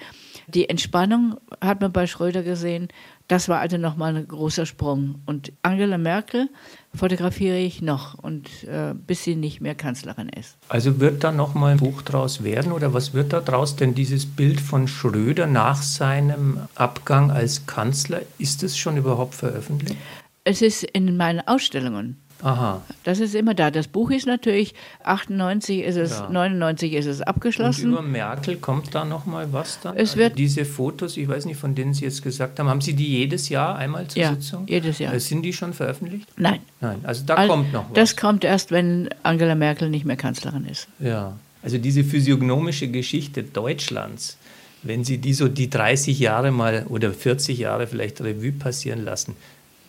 die 0.49 0.69
Entspannung 0.69 1.37
hat 1.61 1.81
man 1.81 1.93
bei 1.93 2.07
Schröder 2.07 2.43
gesehen, 2.43 2.89
Das 3.29 3.49
war 3.49 3.59
also 3.59 3.77
nochmal 3.77 4.15
ein 4.15 4.29
großer 4.29 4.67
Sprung. 4.67 5.17
Und 5.27 5.53
Angela 5.63 5.99
Merkel 5.99 6.49
fotografiere 6.95 7.59
ich 7.59 7.83
noch 7.83 8.15
und 8.15 8.65
äh, 8.65 8.95
bis 8.95 9.25
sie 9.25 9.35
nicht 9.35 9.61
mehr 9.61 9.75
Kanzlerin 9.75 10.29
ist. 10.29 10.57
Also 10.69 11.01
wird 11.01 11.25
da 11.25 11.33
nochmal 11.33 11.73
ein 11.73 11.79
Buch 11.79 12.03
draus 12.03 12.45
werden 12.45 12.71
oder 12.71 12.95
was 12.95 13.15
wird 13.15 13.33
da 13.33 13.41
draus? 13.41 13.75
Denn 13.75 13.95
dieses 13.95 14.27
Bild 14.27 14.61
von 14.61 14.87
Schröder 14.87 15.47
nach 15.47 15.83
seinem 15.83 16.61
Abgang 16.77 17.33
als 17.33 17.67
Kanzler, 17.67 18.23
ist 18.39 18.63
es 18.63 18.79
schon 18.79 18.97
überhaupt 18.97 19.35
veröffentlicht? 19.35 19.97
Es 20.45 20.63
ist 20.63 20.85
in 20.85 21.17
meinen 21.17 21.41
Ausstellungen. 21.41 22.17
Aha. 22.43 22.83
Das 23.05 23.19
ist 23.21 23.35
immer 23.35 23.55
da. 23.55 23.71
Das 23.71 23.89
Buch 23.89 24.11
ist 24.11 24.27
natürlich 24.27 24.75
98 25.05 25.81
ist 25.83 25.97
es, 25.97 26.11
Ja. 26.11 26.29
99 26.31 26.93
ist 26.93 27.07
es 27.07 27.19
Und 27.21 27.29
abgeschlossen. 27.29 27.91
über 27.93 28.03
Merkel 28.03 28.57
kommt 28.57 28.95
da 28.95 29.05
nochmal 29.05 29.53
was 29.53 29.81
dann? 29.81 29.97
Es 29.97 30.17
wird- 30.17 30.37
diese 30.39 30.65
Fotos, 30.65 31.17
ich 31.17 31.27
weiß 31.29 31.47
nicht, 31.47 31.59
von 31.59 31.75
denen 31.75 31.95
Sie 31.95 32.05
jetzt 32.05 32.23
gesagt 32.23 32.59
haben, 32.59 32.69
haben 32.69 32.81
Sie 32.83 32.95
die 32.95 33.09
jedes 33.09 33.49
Jahr 33.49 33.77
einmal 33.77 34.07
zur 34.09 34.21
Ja, 34.23 34.31
Sitzung? 34.35 34.67
jedes 34.69 34.99
Jahr. 34.99 35.15
Äh, 35.15 35.21
Sind 35.21 35.43
die 35.43 35.53
schon 35.53 35.73
veröffentlicht? 35.73 36.29
Nein. 36.37 36.61
Nein, 36.81 36.99
also 37.05 37.25
da 37.25 37.35
All- 37.37 37.49
kommt 37.49 37.73
noch 37.73 37.89
was. 37.89 37.95
Das 37.95 38.17
kommt 38.17 38.45
erst, 38.45 38.71
wenn 38.71 39.09
Angela 39.23 39.55
Merkel 39.55 39.89
nicht 39.89 40.05
mehr 40.05 40.17
Kanzlerin 40.17 40.67
ist. 40.67 40.89
Ja, 41.01 41.33
also 41.63 41.79
diese 41.79 42.05
physiognomische 42.05 42.89
Geschichte 42.89 43.43
Deutschlands, 43.45 44.37
wenn 44.83 45.05
Sie 45.05 45.19
die 45.19 45.33
so 45.33 45.49
die 45.49 45.71
30 45.71 46.19
Jahre 46.21 46.51
mal 46.51 46.85
oder 46.89 47.13
40 47.13 47.59
Jahre 47.59 47.87
vielleicht 47.87 48.21
Revue 48.21 48.53
passieren 48.53 49.05
lassen, 49.05 49.35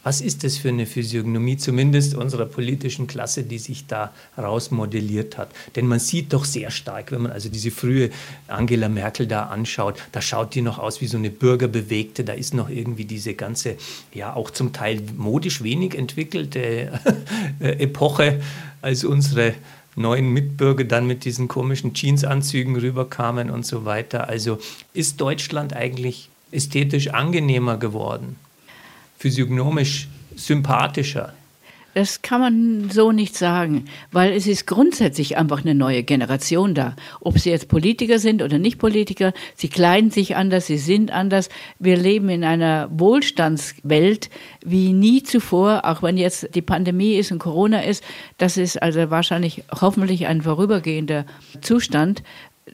was 0.08 0.22
ist 0.22 0.45
das 0.45 0.55
für 0.55 0.70
eine 0.70 0.86
Physiognomie, 0.86 1.58
zumindest 1.58 2.16
unserer 2.16 2.45
politischen 2.45 3.08
Klasse, 3.08 3.43
die 3.43 3.58
sich 3.58 3.88
da 3.88 4.14
rausmodelliert 4.38 5.38
hat? 5.38 5.49
Denn 5.76 5.86
man 5.86 5.99
sieht 5.99 6.32
doch 6.32 6.45
sehr 6.45 6.72
stark, 6.72 7.12
wenn 7.12 7.24
man 7.24 7.34
also 7.34 7.49
diese 7.49 7.72
frühe 7.72 8.10
Angela 8.47 8.88
Merkel 8.88 9.28
da 9.28 9.47
anschaut, 9.47 10.01
da 10.14 10.22
schaut 10.22 10.55
die 10.55 10.62
noch 10.62 10.80
aus 10.80 11.01
wie 11.01 11.08
so 11.08 11.18
eine 11.18 11.30
Bürgerbewegte, 11.30 12.24
da 12.24 12.32
ist 12.32 12.53
noch 12.53 12.70
irgendwie 12.70 13.03
diese 13.03 13.34
ganze, 13.34 13.76
ja 14.14 14.34
auch 14.34 14.49
zum 14.49 14.72
Teil 14.72 15.01
modisch 15.18 15.62
wenig 15.62 15.93
entwickelte 15.93 17.01
Epoche, 17.60 18.39
als 18.82 19.03
unsere 19.03 19.55
neuen 19.97 20.30
Mitbürger 20.32 20.86
dann 20.86 21.05
mit 21.05 21.26
diesen 21.26 21.49
komischen 21.49 21.93
Jeansanzügen 21.93 22.78
rüberkamen 22.78 23.49
und 23.49 23.66
so 23.66 23.84
weiter. 23.84 24.30
Also 24.30 24.58
ist 24.93 25.20
Deutschland 25.20 25.76
eigentlich 25.76 26.30
ästhetisch 26.53 27.10
angenehmer 27.10 27.76
geworden, 27.76 28.38
physiognomisch 29.18 30.07
sympathischer? 30.36 31.34
Das 31.97 32.22
kann 32.22 32.41
man 32.41 32.89
so 32.91 33.11
nicht 33.11 33.36
sagen, 33.36 33.86
weil 34.11 34.32
es 34.32 34.45
ist 34.45 34.68
grundsätzlich 34.68 35.36
einfach 35.36 35.63
eine 35.63 35.74
neue 35.74 36.03
Generation 36.03 36.76
da. 36.76 36.95
Ob 37.22 37.39
sie 37.39 37.49
jetzt 37.49 37.70
Politiker 37.70 38.20
sind 38.20 38.43
oder 38.43 38.59
nicht 38.59 38.78
Politiker, 38.78 39.34
sie 39.55 39.68
kleiden 39.68 40.11
sich 40.11 40.36
anders, 40.36 40.68
sie 40.68 40.78
sind 40.78 41.09
anders. 41.09 41.49
Wir 41.80 41.97
leben 41.97 42.30
in 42.30 42.43
einer 42.43 42.88
Wohlstandswelt 42.91 44.30
wie 44.63 44.93
nie 44.93 45.24
zuvor, 45.24 45.86
auch 45.86 46.03
wenn 46.03 46.18
jetzt 46.18 46.53
die 46.53 46.61
Pandemie 46.61 47.15
ist 47.15 47.32
und 47.32 47.39
Corona 47.39 47.80
ist. 47.80 48.03
Das 48.38 48.57
ist 48.57 48.80
also 48.80 49.09
wahrscheinlich 49.09 49.63
hoffentlich 49.82 50.28
ein 50.28 50.43
vorübergehender 50.43 51.26
Zustand. 51.61 52.22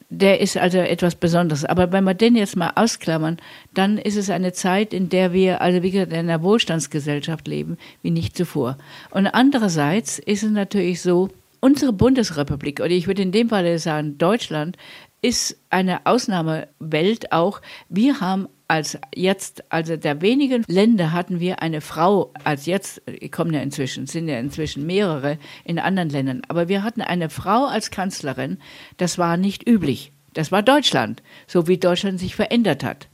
Der 0.10 0.40
ist 0.42 0.58
also 0.58 0.78
etwas 0.78 1.16
Besonderes. 1.16 1.66
Aber 1.66 1.92
wenn 1.92 2.04
wir 2.04 2.14
den 2.14 2.36
jetzt 2.36 2.56
mal 2.56 2.72
ausklammern, 2.76 3.38
dann 3.74 3.98
ist 3.98 4.18
es 4.18 4.30
eine 4.30 4.54
Zeit, 4.54 4.94
in 4.94 5.10
der 5.10 5.34
wir, 5.34 5.62
also 5.62 5.84
wie 5.84 5.92
gesagt, 5.92 6.14
in 6.14 6.20
einer 6.20 6.44
Wohlstandsgesellschaft 6.44 7.48
leben, 7.48 7.78
wie 8.02 8.12
nicht 8.12 8.36
zuvor. 8.36 8.78
Und 9.12 9.28
andererseits 9.28 10.20
ist 10.20 10.44
es 10.44 10.52
natürlich 10.52 11.02
so, 11.02 11.30
unsere 11.60 11.94
Bundesrepublik, 11.94 12.82
oder 12.82 12.90
ich 12.90 13.08
würde 13.08 13.22
in 13.22 13.32
dem 13.32 13.50
Fall 13.50 13.78
sagen 13.80 14.18
Deutschland, 14.18 14.78
ist 15.22 15.58
eine 15.70 16.06
Ausnahmewelt 16.06 17.32
auch. 17.32 17.62
Wir 17.88 18.20
haben 18.20 18.50
als 18.68 18.98
jetzt, 19.16 19.64
also 19.72 19.98
der 19.98 20.22
wenigen 20.22 20.64
Länder 20.68 21.12
hatten 21.12 21.40
wir 21.40 21.62
eine 21.62 21.82
Frau, 21.82 22.34
als 22.44 22.66
jetzt, 22.66 23.02
kommen 23.32 23.54
ja 23.54 23.62
inzwischen, 23.62 24.08
sind 24.08 24.28
ja 24.28 24.40
inzwischen 24.40 24.86
mehrere 24.86 25.38
in 25.64 25.80
anderen 25.80 26.10
Ländern, 26.10 26.42
aber 26.48 26.68
wir 26.68 26.84
hatten 26.84 27.02
eine 27.02 27.30
Frau 27.30 27.66
als 27.66 27.92
Kanzlerin, 27.92 28.58
das 28.98 29.18
war 29.18 29.38
nicht 29.38 29.68
üblich. 29.68 30.12
Das 30.34 30.52
war 30.52 30.64
Deutschland, 30.64 31.22
so 31.46 31.68
wie 31.68 31.78
Deutschland 31.78 32.20
sich 32.20 32.36
verändert 32.36 32.84
hat. 32.84 33.08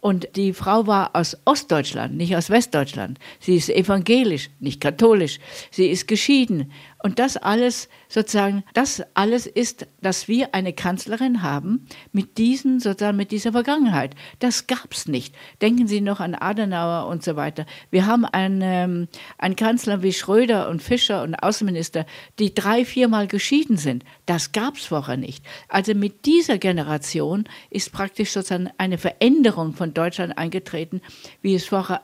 Und 0.00 0.28
die 0.36 0.52
Frau 0.52 0.86
war 0.86 1.16
aus 1.16 1.36
Ostdeutschland, 1.46 2.16
nicht 2.16 2.36
aus 2.36 2.48
Westdeutschland. 2.48 3.18
Sie 3.40 3.56
ist 3.56 3.68
evangelisch, 3.68 4.50
nicht 4.60 4.80
katholisch. 4.80 5.40
Sie 5.70 5.88
ist 5.88 6.06
geschieden. 6.06 6.70
Und 7.06 7.20
das 7.20 7.36
alles 7.36 7.88
sozusagen, 8.08 8.64
das 8.74 9.00
alles 9.14 9.46
ist, 9.46 9.86
dass 10.02 10.26
wir 10.26 10.56
eine 10.56 10.72
Kanzlerin 10.72 11.40
haben 11.40 11.86
mit 12.10 12.36
diesen, 12.36 12.80
sozusagen 12.80 13.16
mit 13.16 13.30
dieser 13.30 13.52
Vergangenheit. 13.52 14.16
Das 14.40 14.66
gab's 14.66 15.06
nicht. 15.06 15.32
Denken 15.62 15.86
Sie 15.86 16.00
noch 16.00 16.18
an 16.18 16.34
Adenauer 16.34 17.06
und 17.06 17.22
so 17.22 17.36
weiter. 17.36 17.64
Wir 17.92 18.06
haben 18.06 18.24
einen, 18.24 18.60
ähm, 18.60 19.08
einen 19.38 19.54
Kanzler 19.54 20.02
wie 20.02 20.12
Schröder 20.12 20.68
und 20.68 20.82
Fischer 20.82 21.22
und 21.22 21.36
Außenminister, 21.36 22.06
die 22.40 22.52
drei, 22.52 22.84
viermal 22.84 23.28
geschieden 23.28 23.76
sind. 23.76 24.04
Das 24.26 24.50
gab's 24.50 24.86
vorher 24.86 25.16
nicht. 25.16 25.44
Also 25.68 25.94
mit 25.94 26.26
dieser 26.26 26.58
Generation 26.58 27.44
ist 27.70 27.92
praktisch 27.92 28.32
sozusagen 28.32 28.68
eine 28.78 28.98
Veränderung 28.98 29.74
von 29.74 29.94
Deutschland 29.94 30.36
eingetreten, 30.36 31.00
wie 31.40 31.54
es 31.54 31.66
vorher 31.66 32.00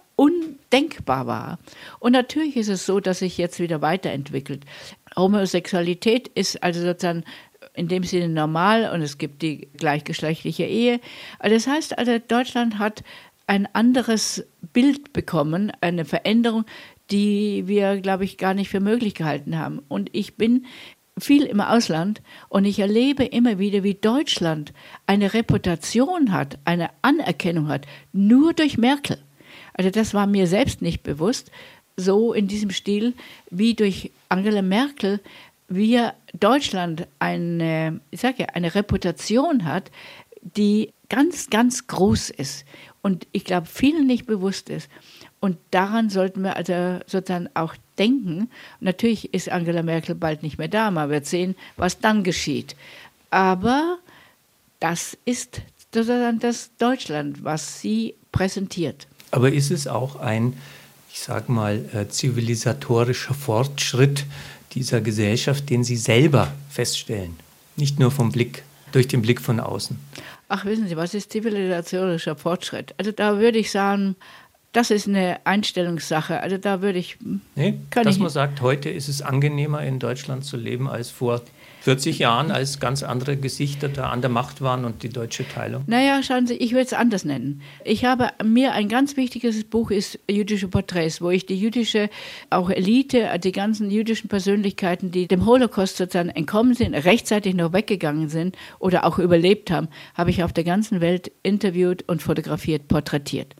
undenkbar 0.73 1.27
war. 1.27 1.59
Und 1.99 2.13
natürlich 2.13 2.57
ist 2.57 2.69
es 2.69 2.87
so, 2.87 3.01
dass 3.01 3.21
sich 3.21 3.39
jetzt 3.39 3.61
wieder 3.61 3.83
weiterentwickelt. 3.83 4.65
Homosexualität 5.17 6.29
ist 6.29 6.63
also 6.63 6.81
sozusagen 6.81 7.25
in 7.75 7.89
dem 7.89 8.05
Sinne 8.05 8.29
normal 8.29 8.91
und 8.93 9.03
es 9.03 9.19
gibt 9.19 9.43
die 9.43 9.69
gleichgeschlechtliche 9.77 10.65
Ehe. 10.65 11.01
Das 11.41 11.67
heißt 11.67 11.99
also, 11.99 12.19
Deutschland 12.19 12.79
hat 12.79 13.03
ein 13.47 13.69
anderes 13.73 14.47
Bild 14.73 15.13
bekommen, 15.13 15.73
eine 15.81 16.05
Veränderung, 16.05 16.65
die 17.11 17.65
wir, 17.67 18.01
glaube 18.01 18.25
ich, 18.25 18.39
gar 18.39 18.55
nicht 18.55 18.71
für 18.71 18.81
möglich 18.81 19.15
gehalten 19.15 19.59
haben. 19.59 19.81
Und 19.89 20.11
ich 20.13 20.37
bin 20.37 20.67
viel 21.19 21.45
im 21.45 21.61
Ausland 21.61 22.23
und 22.49 22.65
ich 22.65 22.79
erlebe 22.79 23.25
immer 23.25 23.59
wieder, 23.59 23.83
wie 23.83 23.95
Deutschland 23.95 24.73
eine 25.07 25.35
Reputation 25.35 26.33
hat, 26.33 26.59
eine 26.65 26.91
Anerkennung 27.03 27.69
hat, 27.69 27.87
nur 28.13 28.55
durch 28.55 28.79
Merkel. 28.79 29.19
Also 29.75 29.91
das 29.91 30.15
war 30.15 30.27
mir 30.27 30.47
selbst 30.47 30.83
nicht 30.83 31.03
bewusst, 31.03 31.51
so 31.97 32.33
in 32.33 32.49
diesem 32.49 32.71
Stil 32.71 33.15
wie 33.51 33.75
durch 33.75 34.11
Angela 34.29 34.63
Merkel 34.63 35.21
wir 35.69 36.15
Deutschland 36.39 37.07
eine, 37.19 38.01
ich 38.11 38.21
sage 38.21 38.43
ja, 38.43 38.47
eine 38.49 38.75
Reputation 38.75 39.65
hat, 39.65 39.91
die 40.43 40.93
ganz, 41.09 41.51
ganz 41.51 41.87
groß 41.87 42.31
ist 42.31 42.65
und 43.01 43.27
ich 43.33 43.45
glaube 43.45 43.67
vielen 43.67 44.07
nicht 44.07 44.27
bewusst 44.27 44.69
ist. 44.69 44.89
Und 45.41 45.57
daran 45.71 46.09
sollten 46.09 46.43
wir 46.43 46.57
also 46.57 47.01
sozusagen 47.07 47.49
auch 47.55 47.75
denken. 47.99 48.49
Natürlich 48.81 49.35
ist 49.35 49.49
Angela 49.49 49.83
Merkel 49.83 50.15
bald 50.15 50.43
nicht 50.43 50.59
mehr 50.59 50.69
da, 50.69 50.91
man 50.91 51.11
wird 51.11 51.27
sehen, 51.27 51.57
was 51.77 51.99
dann 51.99 52.23
geschieht. 52.23 52.77
Aber 53.31 53.99
das 54.79 55.17
ist 55.25 55.63
sozusagen 55.93 56.39
das 56.39 56.71
Deutschland, 56.77 57.45
was 57.45 57.81
sie 57.81 58.15
präsentiert. 58.31 59.07
Aber 59.33 59.51
ist 59.51 59.71
es 59.71 59.89
auch 59.89 60.17
ein, 60.17 60.55
ich 61.13 61.21
sage 61.21 61.51
mal, 61.51 61.85
äh, 61.93 62.07
zivilisatorischer 62.09 63.35
Fortschritt 63.35 64.27
dieser 64.73 65.01
Gesellschaft, 65.01 65.69
den 65.71 65.83
Sie 65.83 65.97
selber 65.97 66.53
feststellen? 66.71 67.37
Nicht 67.77 67.99
nur 67.99 68.11
vom 68.11 68.31
Blick, 68.31 68.63
durch 68.93 69.09
den 69.09 69.23
Blick 69.23 69.41
von 69.41 69.59
außen. 69.59 69.99
Ach, 70.49 70.65
wissen 70.67 70.87
Sie, 70.87 70.97
was 70.97 71.15
ist 71.15 71.33
zivilisatorischer 71.33 72.37
Fortschritt? 72.37 72.95
Also 72.99 73.11
da 73.11 73.39
würde 73.39 73.59
ich 73.59 73.71
sagen, 73.71 74.17
das 74.73 74.91
ist 74.91 75.09
eine 75.09 75.41
Einstellungssache. 75.45 76.41
Also 76.41 76.59
da 76.59 76.83
würde 76.83 76.99
ich. 76.99 77.17
Nee, 77.55 77.79
Kann 77.91 78.05
dass 78.05 78.17
ich 78.17 78.21
man 78.21 78.31
sagt, 78.31 78.61
heute 78.61 78.91
ist 78.91 79.09
es 79.09 79.23
angenehmer 79.23 79.83
in 79.83 79.99
Deutschland 79.99 80.45
zu 80.45 80.59
leben 80.59 80.89
als 80.89 81.11
vor 81.11 81.41
40 81.83 82.21
Jahren, 82.21 82.53
als 82.53 82.79
ganz 82.79 83.03
andere 83.03 83.37
Gesichter 83.37 83.89
da 83.89 84.11
an 84.11 84.21
der 84.21 84.31
Macht 84.31 84.61
waren 84.61 84.85
und 84.85 85.03
die 85.03 85.09
deutsche 85.09 85.47
Teilung. 85.49 85.83
Naja, 85.89 86.23
schauen 86.23 86.47
Sie, 86.47 86.55
ich 86.55 86.71
würde 86.73 86.85
es 86.85 86.93
anders 86.93 87.25
nennen. 87.25 87.61
Ich 87.85 88.05
habe 88.05 88.29
mir 88.45 88.73
ein 88.73 88.89
ganz 88.89 89.17
wichtiges 89.17 89.65
Buch 89.65 89.91
ist 89.91 90.21
Jüdische 90.31 90.69
Porträts, 90.69 91.21
wo 91.21 91.31
ich 91.31 91.45
die 91.45 91.59
jüdische, 91.59 92.09
auch 92.51 92.71
Elite, 92.71 93.29
die 93.43 93.51
ganzen 93.51 93.91
jüdischen 93.91 94.29
Persönlichkeiten, 94.29 95.11
die 95.11 95.27
dem 95.27 95.45
Holocaust 95.45 95.97
sozusagen 95.97 96.29
entkommen 96.29 96.75
sind, 96.75 96.95
rechtzeitig 96.95 97.55
noch 97.57 97.73
weggegangen 97.73 98.29
sind 98.29 98.57
oder 98.79 99.05
auch 99.05 99.19
überlebt 99.19 99.73
haben, 99.73 99.89
habe 100.15 100.31
ich 100.31 100.45
auf 100.45 100.53
der 100.53 100.65
ganzen 100.65 101.01
Welt 101.01 101.33
interviewt 101.43 102.05
und 102.07 102.23
fotografiert, 102.23 102.87
porträtiert. 102.87 103.57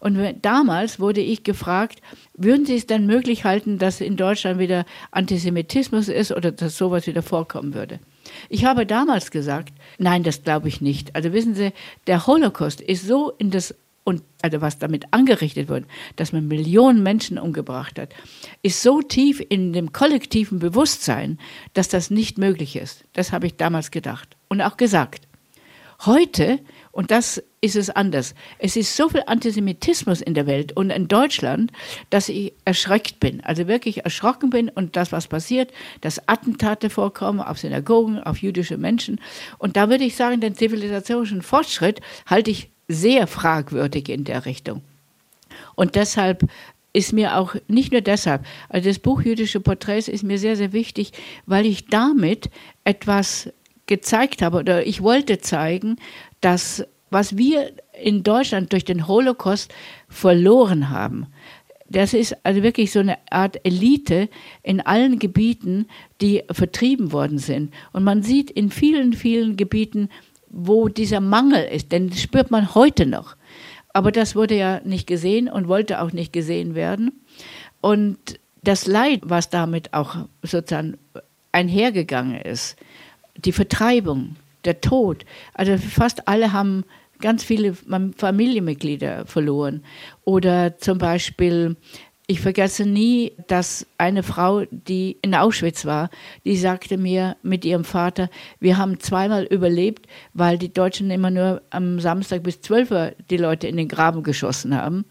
Und 0.00 0.18
damals 0.42 1.00
wurde 1.00 1.20
ich 1.20 1.42
gefragt, 1.42 2.00
würden 2.34 2.66
Sie 2.66 2.76
es 2.76 2.86
denn 2.86 3.06
möglich 3.06 3.44
halten, 3.44 3.78
dass 3.78 4.00
in 4.00 4.16
Deutschland 4.16 4.58
wieder 4.58 4.84
Antisemitismus 5.10 6.08
ist 6.08 6.32
oder 6.32 6.52
dass 6.52 6.76
sowas 6.76 7.06
wieder 7.06 7.22
vorkommen 7.22 7.74
würde? 7.74 8.00
Ich 8.48 8.64
habe 8.64 8.86
damals 8.86 9.30
gesagt, 9.30 9.72
nein, 9.98 10.22
das 10.22 10.42
glaube 10.42 10.68
ich 10.68 10.80
nicht. 10.80 11.14
Also 11.14 11.32
wissen 11.32 11.54
Sie, 11.54 11.72
der 12.06 12.26
Holocaust 12.26 12.80
ist 12.80 13.06
so 13.06 13.32
in 13.38 13.50
das 13.50 13.74
und 14.06 14.22
also 14.40 14.60
was 14.60 14.78
damit 14.78 15.04
angerichtet 15.10 15.68
wurde, 15.68 15.86
dass 16.14 16.32
man 16.32 16.46
Millionen 16.46 17.02
Menschen 17.02 17.40
umgebracht 17.40 17.98
hat, 17.98 18.14
ist 18.62 18.80
so 18.80 19.02
tief 19.02 19.44
in 19.48 19.72
dem 19.72 19.92
kollektiven 19.92 20.60
Bewusstsein, 20.60 21.40
dass 21.74 21.88
das 21.88 22.08
nicht 22.08 22.38
möglich 22.38 22.76
ist. 22.76 23.02
Das 23.14 23.32
habe 23.32 23.48
ich 23.48 23.56
damals 23.56 23.90
gedacht 23.90 24.36
und 24.48 24.62
auch 24.62 24.76
gesagt. 24.76 25.26
Heute, 26.04 26.60
und 26.92 27.10
das 27.10 27.42
ist 27.66 27.76
es 27.76 27.90
anders. 27.90 28.34
Es 28.58 28.76
ist 28.76 28.96
so 28.96 29.08
viel 29.08 29.24
Antisemitismus 29.26 30.22
in 30.22 30.34
der 30.34 30.46
Welt 30.46 30.76
und 30.76 30.90
in 30.90 31.08
Deutschland, 31.08 31.72
dass 32.10 32.28
ich 32.28 32.52
erschreckt 32.64 33.20
bin. 33.20 33.42
Also 33.42 33.66
wirklich 33.66 34.04
erschrocken 34.04 34.50
bin 34.50 34.68
und 34.68 34.96
das, 34.96 35.12
was 35.12 35.26
passiert, 35.26 35.72
dass 36.00 36.26
Attentate 36.28 36.88
vorkommen 36.88 37.40
auf 37.40 37.58
Synagogen, 37.58 38.20
auf 38.20 38.38
jüdische 38.38 38.78
Menschen. 38.78 39.20
Und 39.58 39.76
da 39.76 39.90
würde 39.90 40.04
ich 40.04 40.16
sagen, 40.16 40.40
den 40.40 40.54
zivilisatorischen 40.54 41.42
Fortschritt 41.42 42.00
halte 42.26 42.50
ich 42.50 42.70
sehr 42.88 43.26
fragwürdig 43.26 44.08
in 44.08 44.24
der 44.24 44.46
Richtung. 44.46 44.82
Und 45.74 45.96
deshalb 45.96 46.48
ist 46.92 47.12
mir 47.12 47.36
auch 47.36 47.56
nicht 47.68 47.92
nur 47.92 48.00
deshalb, 48.00 48.46
also 48.68 48.88
das 48.88 48.98
Buch 48.98 49.20
Jüdische 49.22 49.60
Porträts 49.60 50.08
ist 50.08 50.22
mir 50.22 50.38
sehr, 50.38 50.56
sehr 50.56 50.72
wichtig, 50.72 51.12
weil 51.44 51.66
ich 51.66 51.86
damit 51.86 52.48
etwas 52.84 53.50
gezeigt 53.86 54.40
habe 54.40 54.58
oder 54.58 54.86
ich 54.86 55.02
wollte 55.02 55.38
zeigen, 55.38 55.96
dass 56.40 56.86
was 57.10 57.36
wir 57.36 57.72
in 58.02 58.22
Deutschland 58.22 58.72
durch 58.72 58.84
den 58.84 59.06
Holocaust 59.06 59.72
verloren 60.08 60.90
haben, 60.90 61.26
das 61.88 62.14
ist 62.14 62.36
also 62.44 62.62
wirklich 62.62 62.90
so 62.90 62.98
eine 62.98 63.18
Art 63.30 63.64
Elite 63.64 64.28
in 64.62 64.80
allen 64.80 65.18
Gebieten, 65.18 65.86
die 66.20 66.42
vertrieben 66.50 67.12
worden 67.12 67.38
sind. 67.38 67.72
Und 67.92 68.02
man 68.02 68.22
sieht 68.22 68.50
in 68.50 68.70
vielen, 68.70 69.12
vielen 69.12 69.56
Gebieten, 69.56 70.08
wo 70.48 70.88
dieser 70.88 71.20
Mangel 71.20 71.64
ist, 71.64 71.92
denn 71.92 72.10
das 72.10 72.20
spürt 72.20 72.50
man 72.50 72.74
heute 72.74 73.06
noch. 73.06 73.36
Aber 73.92 74.12
das 74.12 74.34
wurde 74.34 74.56
ja 74.56 74.80
nicht 74.84 75.06
gesehen 75.06 75.48
und 75.48 75.68
wollte 75.68 76.00
auch 76.00 76.12
nicht 76.12 76.32
gesehen 76.32 76.74
werden. 76.74 77.12
Und 77.80 78.18
das 78.62 78.86
Leid, 78.86 79.20
was 79.22 79.48
damit 79.48 79.94
auch 79.94 80.16
sozusagen 80.42 80.98
einhergegangen 81.52 82.40
ist, 82.40 82.76
die 83.36 83.52
Vertreibung, 83.52 84.36
der 84.66 84.80
Tod, 84.80 85.24
also 85.54 85.78
fast 85.78 86.28
alle 86.28 86.52
haben 86.52 86.84
ganz 87.20 87.44
viele 87.44 87.74
Familienmitglieder 88.16 89.26
verloren. 89.26 89.82
Oder 90.24 90.78
zum 90.78 90.98
Beispiel, 90.98 91.76
ich 92.26 92.40
vergesse 92.40 92.84
nie, 92.84 93.32
dass 93.46 93.86
eine 93.98 94.22
Frau, 94.22 94.64
die 94.70 95.16
in 95.22 95.34
Auschwitz 95.34 95.84
war, 95.84 96.10
die 96.44 96.56
sagte 96.56 96.98
mir 96.98 97.36
mit 97.42 97.64
ihrem 97.64 97.84
Vater, 97.84 98.28
wir 98.58 98.76
haben 98.78 98.98
zweimal 98.98 99.44
überlebt, 99.44 100.06
weil 100.34 100.58
die 100.58 100.72
Deutschen 100.72 101.10
immer 101.10 101.30
nur 101.30 101.62
am 101.70 102.00
Samstag 102.00 102.42
bis 102.42 102.60
12 102.60 102.90
Uhr 102.90 103.12
die 103.30 103.36
Leute 103.36 103.68
in 103.68 103.76
den 103.76 103.88
Graben 103.88 104.22
geschossen 104.22 104.74
haben. 104.74 105.04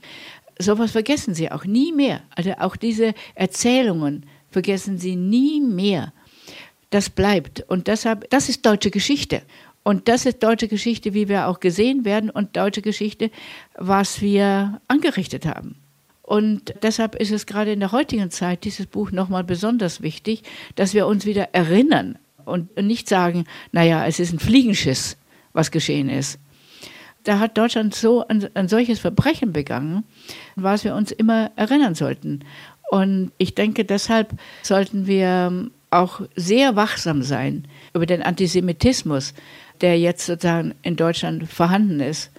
Sowas 0.60 0.92
vergessen 0.92 1.34
sie 1.34 1.52
auch 1.52 1.66
nie 1.66 1.92
mehr. 1.94 2.22
Also 2.36 2.52
auch 2.60 2.76
diese 2.76 3.14
Erzählungen 3.34 4.26
vergessen 4.50 4.98
sie 4.98 5.16
nie 5.16 5.62
mehr. 5.62 6.14
Das 6.90 7.10
bleibt. 7.10 7.62
Und 7.68 7.88
deshalb, 7.88 8.30
das 8.30 8.50
ist 8.50 8.66
deutsche 8.66 8.92
Geschichte. 8.92 9.42
Und 9.84 10.08
das 10.08 10.26
ist 10.26 10.42
deutsche 10.42 10.68
Geschichte, 10.68 11.14
wie 11.14 11.30
wir 11.30 11.48
auch 11.48 11.60
gesehen 11.60 12.06
werden, 12.06 12.32
und 12.32 12.58
deutsche 12.58 12.82
Geschichte, 12.82 13.30
was 13.76 14.20
wir 14.20 14.82
angerichtet 14.88 15.46
haben. 15.46 15.76
Und 16.24 16.74
deshalb 16.82 17.14
ist 17.14 17.32
es 17.32 17.46
gerade 17.46 17.72
in 17.72 17.80
der 17.80 17.92
heutigen 17.92 18.32
Zeit 18.32 18.64
dieses 18.64 18.88
Buch 18.88 19.12
nochmal 19.12 19.44
besonders 19.44 20.02
wichtig, 20.02 20.42
dass 20.74 20.96
wir 20.96 21.06
uns 21.06 21.28
wieder 21.28 21.54
erinnern 21.54 22.18
und 22.46 22.76
nicht 22.78 23.08
sagen, 23.08 23.46
naja, 23.72 24.08
es 24.08 24.20
ist 24.20 24.34
ein 24.34 24.40
Fliegenschiss, 24.40 25.18
was 25.54 25.70
geschehen 25.70 26.10
ist. 26.10 26.40
Da 27.24 27.38
hat 27.38 27.56
Deutschland 27.56 27.94
so 27.94 28.28
ein, 28.28 28.50
ein 28.56 28.68
solches 28.68 29.00
Verbrechen 29.00 29.54
begangen, 29.54 30.04
was 30.56 30.84
wir 30.84 30.96
uns 30.96 31.12
immer 31.12 31.52
erinnern 31.56 31.94
sollten. 31.94 32.44
Und 32.90 33.32
ich 33.38 33.54
denke, 33.54 33.86
deshalb 33.86 34.34
sollten 34.64 35.06
wir 35.06 35.70
auch 35.96 36.22
sehr 36.36 36.76
wachsam 36.76 37.24
sein 37.24 37.68
über 37.94 38.06
den 38.06 38.22
Antisemitismus, 38.22 39.34
der 39.82 40.00
jetzt 40.00 40.26
sozusagen 40.26 40.76
in 40.84 40.96
Deutschland 40.96 41.50
vorhanden 41.50 42.00
ist. 42.00 42.32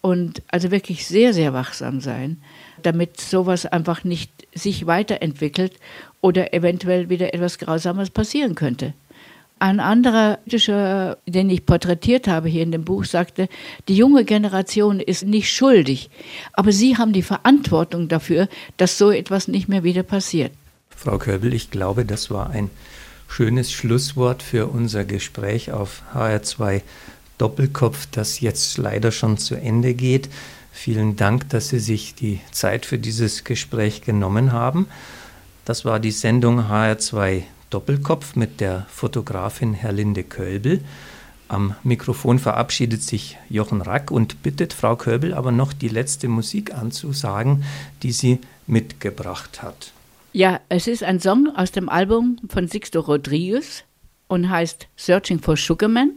Und 0.00 0.42
also 0.48 0.70
wirklich 0.70 1.06
sehr, 1.06 1.32
sehr 1.32 1.54
wachsam 1.54 2.00
sein, 2.00 2.42
damit 2.82 3.18
sowas 3.18 3.64
einfach 3.64 4.04
nicht 4.04 4.30
sich 4.54 4.86
weiterentwickelt 4.86 5.72
oder 6.20 6.52
eventuell 6.52 7.08
wieder 7.08 7.32
etwas 7.32 7.58
Grausames 7.58 8.10
passieren 8.10 8.54
könnte. 8.54 8.92
Ein 9.58 9.80
anderer 9.80 10.40
jüdischer, 10.44 11.16
den 11.26 11.48
ich 11.48 11.64
porträtiert 11.64 12.28
habe 12.28 12.50
hier 12.50 12.64
in 12.64 12.72
dem 12.72 12.84
Buch, 12.84 13.04
sagte, 13.04 13.48
die 13.88 13.96
junge 13.96 14.24
Generation 14.26 15.00
ist 15.00 15.24
nicht 15.24 15.50
schuldig, 15.50 16.10
aber 16.52 16.70
sie 16.70 16.98
haben 16.98 17.14
die 17.14 17.22
Verantwortung 17.22 18.08
dafür, 18.08 18.48
dass 18.76 18.98
so 18.98 19.10
etwas 19.10 19.48
nicht 19.48 19.68
mehr 19.68 19.84
wieder 19.84 20.02
passiert. 20.02 20.52
Frau 20.96 21.18
Köbel, 21.18 21.52
ich 21.54 21.70
glaube, 21.70 22.04
das 22.04 22.30
war 22.30 22.50
ein 22.50 22.70
schönes 23.28 23.72
Schlusswort 23.72 24.42
für 24.42 24.66
unser 24.68 25.04
Gespräch 25.04 25.72
auf 25.72 26.02
HR2 26.14 26.82
Doppelkopf, 27.38 28.06
das 28.10 28.40
jetzt 28.40 28.78
leider 28.78 29.10
schon 29.10 29.38
zu 29.38 29.54
Ende 29.56 29.94
geht. 29.94 30.28
Vielen 30.72 31.16
Dank, 31.16 31.48
dass 31.50 31.68
Sie 31.68 31.78
sich 31.78 32.14
die 32.14 32.40
Zeit 32.50 32.86
für 32.86 32.98
dieses 32.98 33.44
Gespräch 33.44 34.02
genommen 34.02 34.52
haben. 34.52 34.86
Das 35.64 35.84
war 35.84 35.98
die 35.98 36.10
Sendung 36.10 36.60
HR2 36.60 37.42
Doppelkopf 37.70 38.36
mit 38.36 38.60
der 38.60 38.86
Fotografin 38.90 39.74
Herlinde 39.74 40.22
Kölbel. 40.24 40.80
Am 41.48 41.74
Mikrofon 41.82 42.38
verabschiedet 42.38 43.02
sich 43.02 43.38
Jochen 43.48 43.80
Rack 43.80 44.10
und 44.10 44.42
bittet 44.42 44.72
Frau 44.72 44.96
Köbel 44.96 45.34
aber 45.34 45.52
noch 45.52 45.72
die 45.72 45.88
letzte 45.88 46.28
Musik 46.28 46.74
anzusagen, 46.74 47.64
die 48.02 48.12
sie 48.12 48.40
mitgebracht 48.66 49.62
hat. 49.62 49.93
Ja, 50.36 50.58
es 50.68 50.88
ist 50.88 51.04
ein 51.04 51.20
Song 51.20 51.54
aus 51.54 51.70
dem 51.70 51.88
Album 51.88 52.38
von 52.48 52.66
Sixto 52.66 52.98
Rodriguez 52.98 53.84
und 54.26 54.50
heißt 54.50 54.88
Searching 54.96 55.38
for 55.38 55.56
Sugarman. 55.56 56.16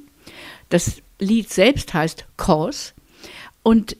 Das 0.70 1.04
Lied 1.20 1.52
selbst 1.52 1.94
heißt 1.94 2.26
Cause 2.36 2.94
und 3.62 3.96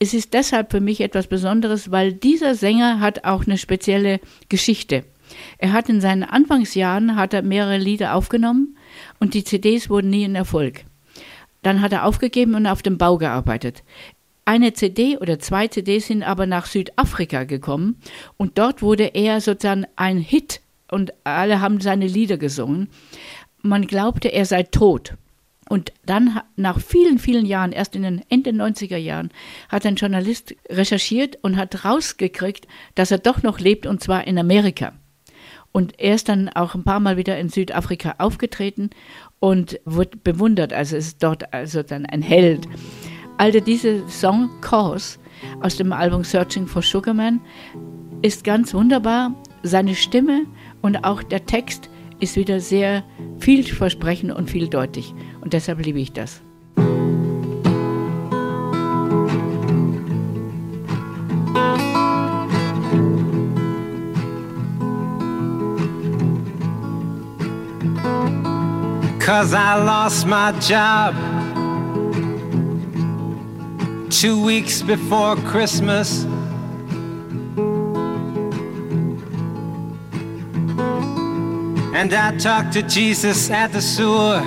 es 0.00 0.14
ist 0.14 0.34
deshalb 0.34 0.72
für 0.72 0.80
mich 0.80 1.00
etwas 1.00 1.28
Besonderes, 1.28 1.92
weil 1.92 2.12
dieser 2.12 2.56
Sänger 2.56 2.98
hat 2.98 3.24
auch 3.24 3.46
eine 3.46 3.56
spezielle 3.56 4.18
Geschichte. 4.48 5.04
Er 5.58 5.72
hat 5.72 5.88
in 5.88 6.00
seinen 6.00 6.24
Anfangsjahren 6.24 7.14
hat 7.14 7.32
er 7.32 7.42
mehrere 7.42 7.78
Lieder 7.78 8.16
aufgenommen 8.16 8.76
und 9.20 9.34
die 9.34 9.44
CDs 9.44 9.88
wurden 9.88 10.10
nie 10.10 10.24
ein 10.24 10.34
Erfolg. 10.34 10.80
Dann 11.62 11.82
hat 11.82 11.92
er 11.92 12.04
aufgegeben 12.04 12.56
und 12.56 12.66
auf 12.66 12.82
dem 12.82 12.98
Bau 12.98 13.16
gearbeitet. 13.16 13.84
Eine 14.52 14.74
CD 14.74 15.16
oder 15.16 15.38
zwei 15.38 15.68
CDs 15.68 16.08
sind 16.08 16.22
aber 16.22 16.44
nach 16.44 16.66
Südafrika 16.66 17.44
gekommen 17.44 17.96
und 18.36 18.58
dort 18.58 18.82
wurde 18.82 19.04
er 19.14 19.40
sozusagen 19.40 19.86
ein 19.96 20.18
Hit 20.18 20.60
und 20.90 21.14
alle 21.24 21.62
haben 21.62 21.80
seine 21.80 22.06
Lieder 22.06 22.36
gesungen. 22.36 22.90
Man 23.62 23.86
glaubte, 23.86 24.28
er 24.28 24.44
sei 24.44 24.64
tot. 24.64 25.14
Und 25.70 25.94
dann 26.04 26.38
nach 26.56 26.80
vielen, 26.80 27.18
vielen 27.18 27.46
Jahren, 27.46 27.72
erst 27.72 27.96
in 27.96 28.02
den 28.02 28.20
Ende 28.28 28.50
90er 28.50 28.98
Jahren, 28.98 29.30
hat 29.70 29.86
ein 29.86 29.96
Journalist 29.96 30.54
recherchiert 30.68 31.38
und 31.40 31.56
hat 31.56 31.86
rausgekriegt, 31.86 32.68
dass 32.94 33.10
er 33.10 33.20
doch 33.20 33.42
noch 33.42 33.58
lebt 33.58 33.86
und 33.86 34.02
zwar 34.02 34.26
in 34.26 34.36
Amerika. 34.36 34.92
Und 35.72 35.98
er 35.98 36.14
ist 36.14 36.28
dann 36.28 36.50
auch 36.50 36.74
ein 36.74 36.84
paar 36.84 37.00
Mal 37.00 37.16
wieder 37.16 37.38
in 37.38 37.48
Südafrika 37.48 38.16
aufgetreten 38.18 38.90
und 39.40 39.80
wurde 39.86 40.18
bewundert. 40.18 40.74
Also 40.74 40.96
ist 40.96 41.22
dort 41.22 41.54
also 41.54 41.82
dann 41.82 42.04
ein 42.04 42.20
Held. 42.20 42.68
Also 43.38 43.60
dieser 43.60 44.08
Song 44.08 44.50
Cause 44.60 45.18
aus 45.60 45.76
dem 45.76 45.92
Album 45.92 46.24
Searching 46.24 46.66
for 46.66 46.82
Sugarman 46.82 47.40
ist 48.22 48.44
ganz 48.44 48.72
wunderbar. 48.74 49.34
Seine 49.62 49.94
Stimme 49.94 50.46
und 50.80 51.04
auch 51.04 51.22
der 51.22 51.44
Text 51.46 51.88
ist 52.20 52.36
wieder 52.36 52.60
sehr 52.60 53.02
vielversprechend 53.38 54.32
und 54.32 54.50
vieldeutig. 54.50 55.12
Und 55.40 55.52
deshalb 55.52 55.84
liebe 55.84 55.98
ich 55.98 56.12
das. 56.12 56.40
Cause 69.18 69.54
I 69.54 69.76
lost 69.84 70.26
my 70.26 70.52
job 70.60 71.14
two 74.12 74.44
weeks 74.44 74.82
before 74.82 75.36
Christmas. 75.36 76.24
And 81.94 82.12
I 82.12 82.36
talked 82.36 82.74
to 82.74 82.82
Jesus 82.82 83.50
at 83.50 83.72
the 83.72 83.80
sewer. 83.80 84.42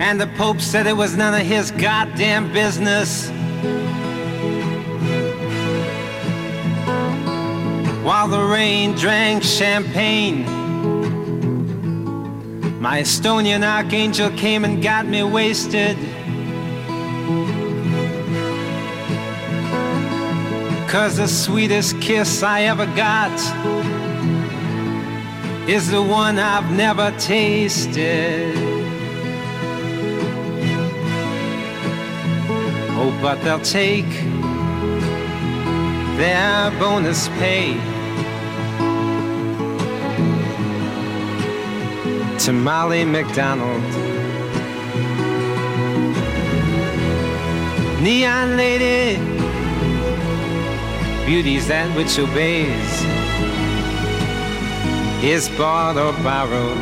And 0.00 0.18
the 0.18 0.28
Pope 0.38 0.62
said 0.62 0.86
it 0.86 0.96
was 0.96 1.14
none 1.14 1.38
of 1.38 1.46
his 1.46 1.70
goddamn 1.72 2.54
business. 2.54 3.28
While 8.02 8.28
the 8.28 8.42
rain 8.50 8.94
drank 8.94 9.42
champagne, 9.42 10.44
my 12.80 13.02
Estonian 13.02 13.62
archangel 13.62 14.30
came 14.30 14.64
and 14.64 14.82
got 14.82 15.04
me 15.04 15.22
wasted. 15.22 15.98
Cause 20.88 21.16
the 21.16 21.26
sweetest 21.26 22.00
kiss 22.00 22.42
I 22.42 22.62
ever 22.62 22.86
got 22.86 23.32
is 25.68 25.90
the 25.90 26.00
one 26.00 26.38
I've 26.38 26.70
never 26.70 27.10
tasted. 27.18 28.54
Oh, 32.98 33.18
but 33.20 33.42
they'll 33.42 33.60
take 33.60 34.08
their 36.16 36.70
bonus 36.78 37.28
pay 37.40 37.74
to 42.38 42.52
Molly 42.52 43.04
McDonald. 43.04 43.82
Neon 48.00 48.56
lady, 48.56 49.35
beauty's 51.26 51.66
that 51.66 51.88
which 51.96 52.16
obeys, 52.20 53.02
is 55.24 55.48
bought 55.58 55.96
or 55.96 56.12
borrowed. 56.22 56.78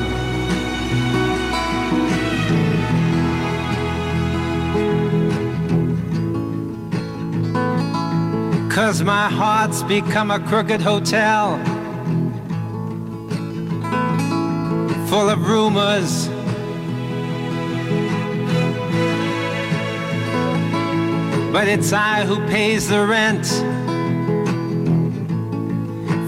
Cause 8.71 9.03
my 9.03 9.29
heart's 9.31 9.83
become 9.85 10.31
a 10.31 10.39
crooked 10.39 10.83
hotel 10.83 11.57
full 15.09 15.31
of 15.31 15.49
rumors. 15.49 16.29
But 21.51 21.67
it's 21.67 21.95
I 21.95 22.27
who 22.27 22.37
pays 22.49 22.89
the 22.89 23.07
rent 23.07 23.47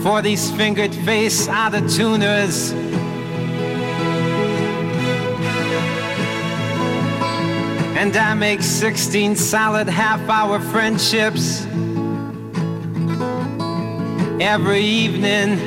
for 0.06 0.22
these 0.22 0.52
fingered 0.52 0.94
face 0.94 1.48
are 1.48 1.68
the 1.68 1.80
tuners. 1.88 2.70
And 8.00 8.16
I 8.16 8.34
make 8.34 8.62
16 8.62 9.34
solid 9.34 9.88
half 9.88 10.20
hour 10.28 10.60
friendships 10.60 11.64
every 14.40 14.82
evening. 14.82 15.58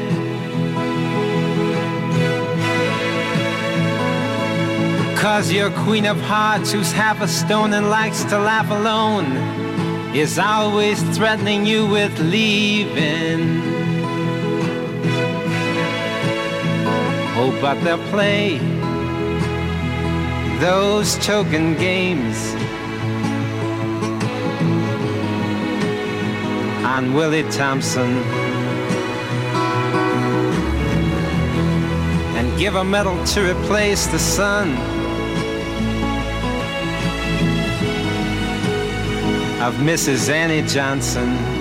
Cause 5.18 5.52
your 5.52 5.70
queen 5.84 6.06
of 6.06 6.18
hearts, 6.22 6.72
who's 6.72 6.94
half 6.94 7.20
a 7.20 7.28
stone 7.28 7.74
and 7.74 7.90
likes 7.90 8.24
to 8.24 8.40
laugh 8.40 8.72
alone, 8.72 9.26
is 10.16 10.40
always 10.40 11.04
threatening 11.18 11.66
you 11.66 11.86
with 11.86 12.18
leaving. 12.20 13.69
Oh, 17.42 17.58
but 17.62 17.82
they'll 17.86 18.10
play 18.10 18.58
those 20.60 21.18
token 21.26 21.76
games 21.78 22.38
on 26.84 27.14
Willie 27.14 27.50
Thompson. 27.50 28.12
and 32.40 32.58
give 32.60 32.76
a 32.76 32.84
medal 32.84 33.24
to 33.26 33.42
replace 33.52 34.08
the 34.08 34.20
sun 34.20 34.72
of 39.62 39.74
Mrs. 39.76 40.30
Annie 40.30 40.68
Johnson. 40.68 41.59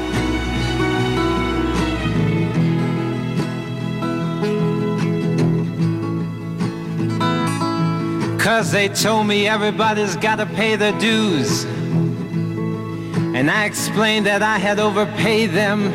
Cause 8.48 8.72
they 8.72 8.88
told 8.88 9.26
me 9.26 9.46
everybody's 9.46 10.16
gotta 10.16 10.46
pay 10.46 10.74
their 10.74 10.98
dues. 10.98 11.64
And 11.64 13.50
I 13.50 13.66
explained 13.66 14.24
that 14.24 14.42
I 14.42 14.56
had 14.56 14.80
overpaid 14.80 15.50
them. 15.50 15.92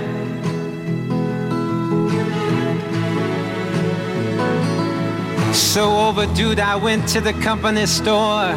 So 5.52 5.98
overdue, 5.98 6.54
I 6.62 6.76
went 6.76 7.08
to 7.10 7.22
the 7.22 7.34
company 7.42 7.88
store. 7.88 8.54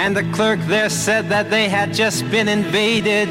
And 0.00 0.16
the 0.16 0.24
clerk 0.32 0.60
there 0.60 0.88
said 0.88 1.28
that 1.28 1.50
they 1.50 1.68
had 1.68 1.92
just 1.92 2.22
been 2.30 2.48
invaded. 2.48 3.28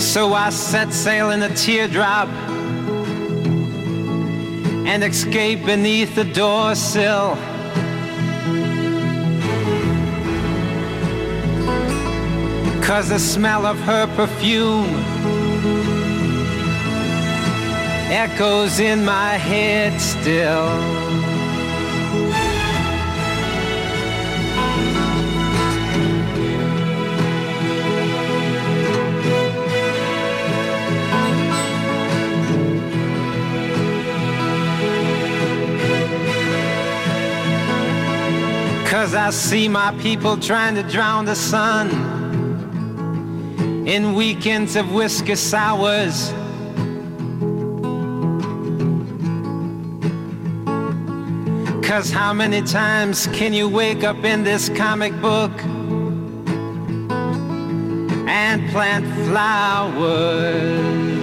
So 0.00 0.32
I 0.32 0.48
set 0.48 0.94
sail 0.94 1.30
in 1.30 1.42
a 1.42 1.54
teardrop 1.54 2.30
and 4.86 5.02
escape 5.02 5.64
beneath 5.64 6.14
the 6.14 6.24
door 6.24 6.74
sill. 6.74 7.36
Cause 12.82 13.08
the 13.08 13.18
smell 13.18 13.64
of 13.66 13.78
her 13.80 14.06
perfume 14.14 14.94
echoes 18.12 18.78
in 18.78 19.04
my 19.04 19.38
head 19.38 20.00
still. 20.00 21.33
Cause 38.94 39.12
I 39.12 39.30
see 39.30 39.66
my 39.66 39.92
people 39.98 40.36
trying 40.36 40.76
to 40.76 40.84
drown 40.84 41.24
the 41.24 41.34
sun 41.34 41.90
in 43.88 44.14
weekends 44.14 44.76
of 44.76 44.92
whiskey 44.92 45.34
sours. 45.34 46.32
Cause 51.84 52.12
how 52.12 52.32
many 52.32 52.62
times 52.62 53.26
can 53.32 53.52
you 53.52 53.68
wake 53.68 54.04
up 54.04 54.22
in 54.22 54.44
this 54.44 54.68
comic 54.68 55.12
book 55.20 55.50
and 58.28 58.70
plant 58.70 59.04
flowers? 59.26 61.13